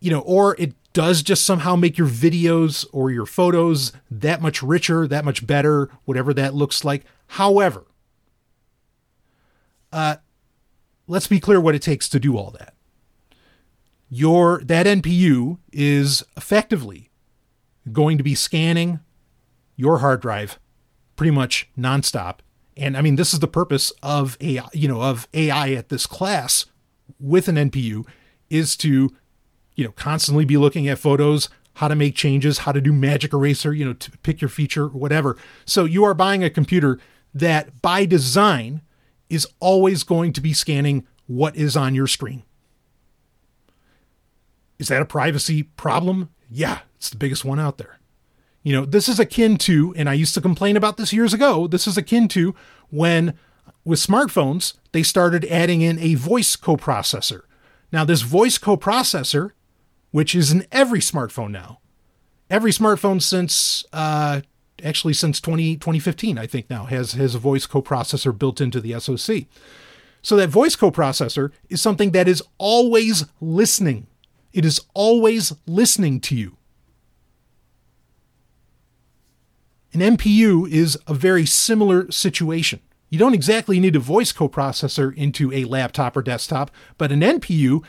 you 0.00 0.10
know, 0.10 0.20
or 0.20 0.56
it 0.58 0.74
does 0.92 1.22
just 1.22 1.44
somehow 1.44 1.76
make 1.76 1.96
your 1.96 2.08
videos 2.08 2.86
or 2.92 3.10
your 3.10 3.26
photos 3.26 3.92
that 4.10 4.42
much 4.42 4.62
richer, 4.62 5.06
that 5.06 5.24
much 5.24 5.46
better, 5.46 5.88
whatever 6.04 6.34
that 6.34 6.54
looks 6.54 6.84
like. 6.84 7.04
However, 7.28 7.86
uh, 9.92 10.16
let's 11.06 11.26
be 11.26 11.40
clear 11.40 11.60
what 11.60 11.74
it 11.74 11.82
takes 11.82 12.08
to 12.08 12.20
do 12.20 12.36
all 12.36 12.50
that. 12.52 12.74
Your 14.08 14.60
that 14.64 14.86
NPU 14.86 15.58
is 15.72 16.24
effectively 16.36 17.10
going 17.92 18.18
to 18.18 18.24
be 18.24 18.34
scanning 18.34 19.00
your 19.76 19.98
hard 19.98 20.20
drive 20.20 20.58
pretty 21.16 21.30
much 21.30 21.68
nonstop. 21.78 22.38
And 22.76 22.96
I 22.96 23.02
mean, 23.02 23.16
this 23.16 23.32
is 23.32 23.40
the 23.40 23.46
purpose 23.46 23.92
of 24.02 24.36
AI, 24.40 24.66
you 24.72 24.88
know, 24.88 25.02
of 25.02 25.28
AI 25.34 25.70
at 25.72 25.88
this 25.88 26.06
class 26.06 26.66
with 27.20 27.46
an 27.46 27.56
NPU 27.56 28.06
is 28.48 28.76
to 28.78 29.14
you 29.80 29.86
know, 29.86 29.92
constantly 29.92 30.44
be 30.44 30.58
looking 30.58 30.88
at 30.88 30.98
photos, 30.98 31.48
how 31.76 31.88
to 31.88 31.94
make 31.94 32.14
changes, 32.14 32.58
how 32.58 32.72
to 32.72 32.82
do 32.82 32.92
magic 32.92 33.32
eraser, 33.32 33.72
you 33.72 33.82
know, 33.82 33.94
to 33.94 34.10
pick 34.18 34.42
your 34.42 34.50
feature, 34.50 34.88
whatever. 34.88 35.38
So 35.64 35.86
you 35.86 36.04
are 36.04 36.12
buying 36.12 36.44
a 36.44 36.50
computer 36.50 36.98
that 37.32 37.80
by 37.80 38.04
design 38.04 38.82
is 39.30 39.46
always 39.58 40.02
going 40.02 40.34
to 40.34 40.42
be 40.42 40.52
scanning 40.52 41.06
what 41.26 41.56
is 41.56 41.78
on 41.78 41.94
your 41.94 42.06
screen. 42.06 42.42
Is 44.78 44.88
that 44.88 45.00
a 45.00 45.06
privacy 45.06 45.62
problem? 45.62 46.28
Yeah, 46.50 46.80
it's 46.96 47.08
the 47.08 47.16
biggest 47.16 47.46
one 47.46 47.58
out 47.58 47.78
there. 47.78 48.00
You 48.62 48.74
know, 48.74 48.84
this 48.84 49.08
is 49.08 49.18
akin 49.18 49.56
to, 49.58 49.94
and 49.96 50.10
I 50.10 50.12
used 50.12 50.34
to 50.34 50.42
complain 50.42 50.76
about 50.76 50.98
this 50.98 51.14
years 51.14 51.32
ago, 51.32 51.66
this 51.66 51.86
is 51.86 51.96
akin 51.96 52.28
to 52.28 52.54
when 52.90 53.32
with 53.82 53.98
smartphones, 53.98 54.74
they 54.92 55.02
started 55.02 55.46
adding 55.46 55.80
in 55.80 55.98
a 55.98 56.16
voice 56.16 56.54
coprocessor. 56.54 57.44
Now, 57.90 58.04
this 58.04 58.20
voice 58.20 58.58
coprocessor 58.58 59.52
which 60.10 60.34
is 60.34 60.52
in 60.52 60.66
every 60.72 61.00
smartphone 61.00 61.50
now. 61.50 61.78
Every 62.48 62.72
smartphone 62.72 63.22
since 63.22 63.84
uh, 63.92 64.40
actually 64.84 65.14
since 65.14 65.40
20, 65.40 65.76
2015, 65.76 66.38
I 66.38 66.46
think 66.46 66.68
now 66.68 66.84
has 66.86 67.12
has 67.12 67.34
a 67.34 67.38
voice 67.38 67.66
coprocessor 67.66 68.36
built 68.36 68.60
into 68.60 68.80
the 68.80 68.98
SoC. 68.98 69.46
So 70.22 70.36
that 70.36 70.48
voice 70.48 70.76
coprocessor 70.76 71.50
is 71.68 71.80
something 71.80 72.10
that 72.10 72.28
is 72.28 72.42
always 72.58 73.24
listening. 73.40 74.06
It 74.52 74.64
is 74.64 74.80
always 74.94 75.54
listening 75.66 76.20
to 76.22 76.34
you. 76.34 76.56
An 79.92 80.00
NPU 80.00 80.70
is 80.70 80.98
a 81.06 81.14
very 81.14 81.46
similar 81.46 82.10
situation. 82.12 82.80
You 83.08 83.18
don't 83.18 83.34
exactly 83.34 83.80
need 83.80 83.96
a 83.96 84.00
voice 84.00 84.32
coprocessor 84.32 85.14
into 85.16 85.52
a 85.52 85.64
laptop 85.64 86.16
or 86.16 86.22
desktop, 86.22 86.70
but 86.96 87.10
an 87.10 87.20
NPU 87.20 87.82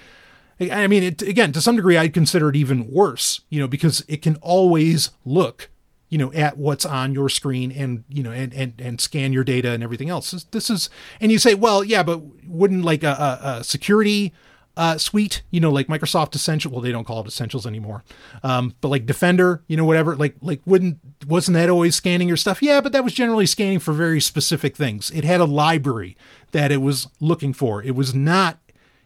I 0.69 0.87
mean, 0.87 1.03
it, 1.03 1.21
again, 1.21 1.53
to 1.53 1.61
some 1.61 1.75
degree, 1.75 1.97
I'd 1.97 2.13
consider 2.13 2.49
it 2.49 2.55
even 2.55 2.91
worse, 2.91 3.41
you 3.49 3.59
know, 3.59 3.67
because 3.67 4.03
it 4.07 4.21
can 4.21 4.35
always 4.41 5.11
look, 5.25 5.69
you 6.09 6.17
know, 6.17 6.31
at 6.33 6.57
what's 6.57 6.85
on 6.85 7.13
your 7.13 7.29
screen 7.29 7.71
and, 7.71 8.03
you 8.09 8.21
know, 8.21 8.31
and, 8.31 8.53
and, 8.53 8.73
and 8.79 8.99
scan 8.99 9.31
your 9.33 9.43
data 9.43 9.71
and 9.71 9.81
everything 9.81 10.09
else. 10.09 10.31
This, 10.51 10.69
is, 10.69 10.89
and 11.19 11.31
you 11.31 11.39
say, 11.39 11.55
well, 11.55 11.83
yeah, 11.83 12.03
but 12.03 12.21
wouldn't 12.45 12.83
like 12.83 13.03
a, 13.03 13.39
a, 13.43 13.47
a 13.59 13.63
security 13.63 14.33
uh, 14.77 14.97
suite, 14.97 15.41
you 15.51 15.59
know, 15.59 15.69
like 15.69 15.87
Microsoft 15.87 16.33
Essential, 16.33 16.71
well, 16.71 16.81
they 16.81 16.91
don't 16.91 17.05
call 17.05 17.21
it 17.21 17.27
Essentials 17.27 17.67
anymore. 17.67 18.03
Um, 18.41 18.73
but 18.81 18.87
like 18.87 19.05
Defender, 19.05 19.63
you 19.67 19.75
know, 19.75 19.85
whatever, 19.85 20.15
like, 20.15 20.35
like 20.41 20.61
wouldn't, 20.65 20.99
wasn't 21.27 21.55
that 21.55 21.69
always 21.69 21.95
scanning 21.95 22.27
your 22.27 22.37
stuff? 22.37 22.61
Yeah, 22.61 22.81
but 22.81 22.93
that 22.93 23.03
was 23.03 23.13
generally 23.13 23.45
scanning 23.45 23.79
for 23.79 23.93
very 23.93 24.21
specific 24.21 24.75
things. 24.75 25.11
It 25.11 25.23
had 25.23 25.41
a 25.41 25.45
library 25.45 26.15
that 26.51 26.71
it 26.71 26.77
was 26.77 27.07
looking 27.19 27.53
for. 27.53 27.83
It 27.83 27.95
was 27.95 28.15
not 28.15 28.59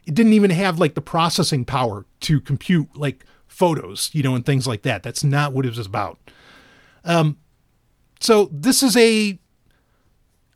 it 0.05 0.13
didn't 0.13 0.33
even 0.33 0.51
have 0.51 0.79
like 0.79 0.93
the 0.93 1.01
processing 1.01 1.65
power 1.65 2.05
to 2.21 2.39
compute 2.39 2.89
like 2.95 3.25
photos, 3.47 4.09
you 4.13 4.21
know, 4.21 4.35
and 4.35 4.45
things 4.45 4.67
like 4.67 4.83
that. 4.83 5.03
That's 5.03 5.23
not 5.23 5.53
what 5.53 5.65
it 5.65 5.75
was 5.75 5.85
about. 5.85 6.19
Um, 7.03 7.37
so 8.19 8.49
this 8.51 8.83
is 8.83 8.95
a, 8.97 9.39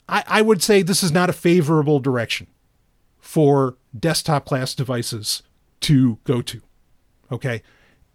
I, 0.07 0.23
I 0.27 0.41
would 0.41 0.61
say 0.61 0.81
this 0.81 1.03
is 1.03 1.11
not 1.11 1.29
a 1.29 1.33
favorable 1.33 1.99
direction 1.99 2.47
for 3.19 3.77
desktop 3.97 4.45
class 4.45 4.73
devices 4.75 5.43
to 5.81 6.19
go 6.23 6.41
to. 6.41 6.61
Okay. 7.31 7.61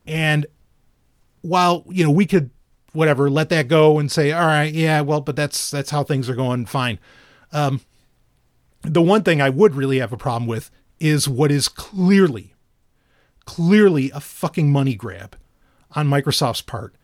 And 0.06 0.46
while, 1.42 1.84
you 1.88 2.04
know, 2.04 2.10
we 2.10 2.26
could 2.26 2.50
whatever, 2.92 3.28
let 3.28 3.48
that 3.48 3.66
go 3.68 3.98
and 3.98 4.10
say, 4.10 4.32
all 4.32 4.46
right, 4.46 4.72
yeah, 4.72 5.00
well, 5.00 5.20
but 5.20 5.34
that's, 5.34 5.70
that's 5.70 5.90
how 5.90 6.04
things 6.04 6.28
are 6.28 6.34
going. 6.36 6.64
Fine. 6.66 6.98
Um, 7.52 7.80
the 8.82 9.02
one 9.02 9.22
thing 9.22 9.40
I 9.40 9.50
would 9.50 9.74
really 9.74 9.98
have 9.98 10.12
a 10.12 10.16
problem 10.16 10.46
with 10.46 10.70
is 11.04 11.28
what 11.28 11.52
is 11.52 11.68
clearly, 11.68 12.54
clearly 13.44 14.10
a 14.12 14.20
fucking 14.20 14.72
money 14.72 14.94
grab 14.94 15.36
on 15.94 16.08
Microsoft's 16.08 16.62
part 16.62 16.94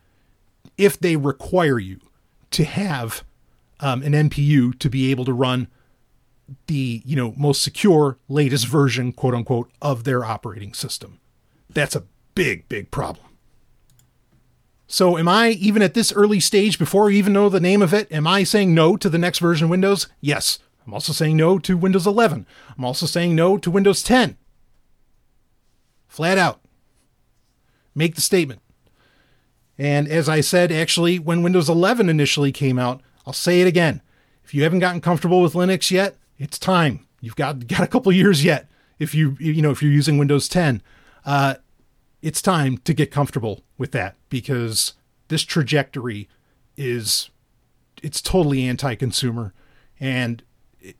if 0.77 0.99
they 0.99 1.15
require 1.15 1.77
you 1.77 1.99
to 2.49 2.63
have 2.63 3.23
um, 3.79 4.01
an 4.01 4.13
NPU 4.13 4.77
to 4.79 4.89
be 4.89 5.11
able 5.11 5.25
to 5.25 5.33
run 5.33 5.67
the 6.67 7.01
you 7.05 7.15
know 7.15 7.33
most 7.37 7.63
secure 7.63 8.17
latest 8.27 8.67
version 8.67 9.13
quote 9.13 9.33
unquote 9.33 9.69
of 9.81 10.03
their 10.03 10.25
operating 10.25 10.73
system 10.73 11.17
that's 11.69 11.95
a 11.95 12.03
big 12.35 12.67
big 12.67 12.91
problem 12.91 13.25
So, 14.87 15.17
am 15.17 15.29
I, 15.29 15.51
even 15.51 15.81
at 15.81 15.93
this 15.93 16.11
early 16.11 16.41
stage, 16.41 16.77
before 16.77 17.05
we 17.05 17.17
even 17.17 17.31
know 17.31 17.47
the 17.47 17.61
name 17.61 17.81
of 17.81 17.93
it, 17.93 18.11
am 18.11 18.27
I 18.27 18.43
saying 18.43 18.75
no 18.75 18.97
to 18.97 19.09
the 19.09 19.17
next 19.17 19.39
version 19.39 19.65
of 19.65 19.69
Windows? 19.69 20.07
Yes. 20.19 20.59
I'm 20.85 20.93
also 20.93 21.13
saying 21.13 21.37
no 21.37 21.59
to 21.59 21.77
Windows 21.77 22.07
11. 22.07 22.45
I'm 22.77 22.85
also 22.85 23.05
saying 23.05 23.35
no 23.35 23.57
to 23.57 23.71
Windows 23.71 24.01
10. 24.03 24.37
Flat 26.07 26.37
out. 26.37 26.61
Make 27.93 28.15
the 28.15 28.21
statement. 28.21 28.61
And 29.77 30.07
as 30.07 30.27
I 30.27 30.41
said, 30.41 30.71
actually, 30.71 31.19
when 31.19 31.43
Windows 31.43 31.69
11 31.69 32.09
initially 32.09 32.51
came 32.51 32.77
out, 32.77 33.01
I'll 33.25 33.33
say 33.33 33.61
it 33.61 33.67
again. 33.67 34.01
If 34.43 34.53
you 34.53 34.63
haven't 34.63 34.79
gotten 34.79 35.01
comfortable 35.01 35.41
with 35.41 35.53
Linux 35.53 35.91
yet, 35.91 36.17
it's 36.37 36.59
time. 36.59 37.07
You've 37.19 37.35
got 37.35 37.67
got 37.67 37.81
a 37.81 37.87
couple 37.87 38.11
years 38.11 38.43
yet. 38.43 38.69
If 38.99 39.15
you 39.15 39.37
you 39.39 39.61
know 39.61 39.71
if 39.71 39.81
you're 39.81 39.91
using 39.91 40.17
Windows 40.17 40.47
10, 40.47 40.81
uh, 41.25 41.55
it's 42.21 42.41
time 42.41 42.77
to 42.79 42.93
get 42.93 43.11
comfortable 43.11 43.63
with 43.77 43.91
that 43.93 44.15
because 44.29 44.93
this 45.29 45.43
trajectory 45.43 46.27
is 46.77 47.29
it's 48.03 48.21
totally 48.21 48.67
anti-consumer 48.67 49.53
and 49.99 50.43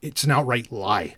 it's 0.01 0.23
an 0.23 0.31
outright 0.31 0.71
lie. 0.71 1.15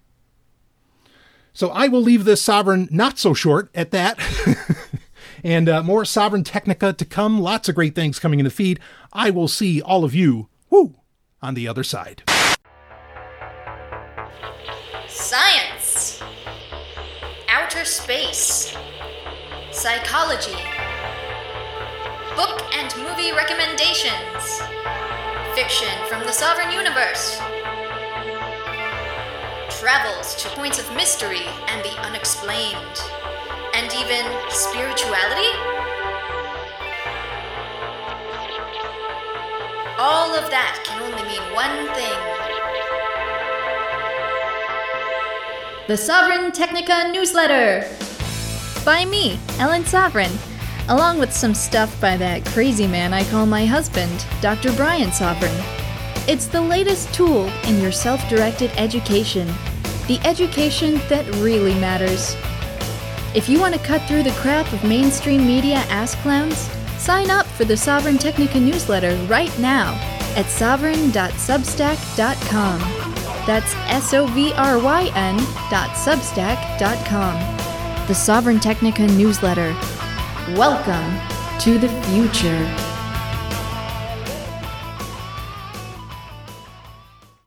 So 1.54 1.70
I 1.70 1.88
will 1.88 2.02
leave 2.02 2.26
this 2.26 2.42
sovereign 2.42 2.88
not 2.92 3.20
so 3.20 3.34
short 3.34 3.70
at 3.76 3.92
that. 3.92 4.18
and 5.44 5.70
uh, 5.70 5.84
more 5.84 6.04
sovryn 6.04 6.44
technica 6.44 6.94
to 6.94 7.06
come. 7.06 7.40
Lots 7.40 7.70
of 7.70 7.76
great 7.76 7.94
things 7.94 8.18
coming 8.18 8.40
in 8.40 8.46
the 8.46 8.52
feed. 8.52 8.80
I 9.12 9.30
will 9.30 9.48
see 9.48 9.82
all 9.82 10.04
of 10.04 10.16
you, 10.16 10.48
woo, 10.70 10.96
on 11.42 11.54
the 11.54 11.68
other 11.68 11.84
side. 11.84 12.24
Science, 15.08 16.24
outer 17.50 17.86
space, 17.86 18.76
psychology, 19.72 20.58
book 22.36 22.64
and 22.74 22.96
movie 22.98 23.32
recommendations, 23.32 24.62
fiction 25.54 25.94
from 26.08 26.22
the 26.22 26.32
sovereign 26.32 26.72
universe, 26.72 27.40
travels 29.84 30.34
to 30.36 30.48
points 30.52 30.80
of 30.80 30.90
mystery 30.96 31.44
and 31.68 31.84
the 31.84 31.92
unexplained, 32.08 33.02
and 33.74 33.92
even 33.92 34.24
spirituality? 34.50 35.52
All 40.00 40.34
of 40.34 40.50
that 40.52 40.82
can 40.86 41.02
only 41.02 41.24
mean 41.28 41.44
one 41.54 41.94
thing. 42.00 42.20
The 45.90 45.96
Sovryn 45.96 46.54
Technica 46.54 47.12
Newsletter! 47.12 47.84
By 48.86 49.04
me, 49.04 49.38
Ellen 49.60 49.84
Sovryn, 49.84 50.32
along 50.88 51.20
with 51.20 51.34
some 51.34 51.54
stuff 51.54 52.00
by 52.00 52.16
that 52.16 52.46
crazy 52.46 52.88
man 52.88 53.14
I 53.14 53.26
call 53.26 53.46
my 53.46 53.66
husband, 53.66 54.26
Dr. 54.40 54.72
Brian 54.78 55.10
Sovryn. 55.10 55.52
It's 56.26 56.46
the 56.46 56.62
latest 56.62 57.14
tool 57.14 57.50
in 57.66 57.82
your 57.82 57.92
self 57.92 58.26
directed 58.30 58.72
education, 58.78 59.54
the 60.08 60.20
education 60.26 60.96
that 61.10 61.26
really 61.36 61.76
matters. 61.76 62.36
If 63.36 63.48
you 63.50 63.60
want 63.60 63.74
to 63.74 63.80
cut 63.80 64.08
through 64.08 64.22
the 64.24 64.32
crap 64.32 64.72
of 64.74 64.84
mainstream 64.84 65.48
media 65.48 65.84
ass 65.90 66.16
clowns, 66.16 66.58
sign 66.98 67.30
up 67.30 67.46
for 67.46 67.66
the 67.66 67.74
Sovryn 67.74 68.18
Technica 68.20 68.60
newsletter 68.60 69.16
right 69.26 69.56
now 69.60 69.94
at 70.36 70.46
sovryn.substack.com. 70.46 72.80
That's 73.46 73.76
S 73.90 74.14
O 74.14 74.26
V 74.28 74.54
R 74.54 74.80
Y 74.80 75.12
N 75.16 75.36
dot. 75.70 75.94
The 78.08 78.14
Sovryn 78.14 78.62
Technica 78.62 79.06
newsletter. 79.08 79.76
Welcome 80.56 81.20
to 81.60 81.78
the 81.78 81.90
future. 82.04 82.83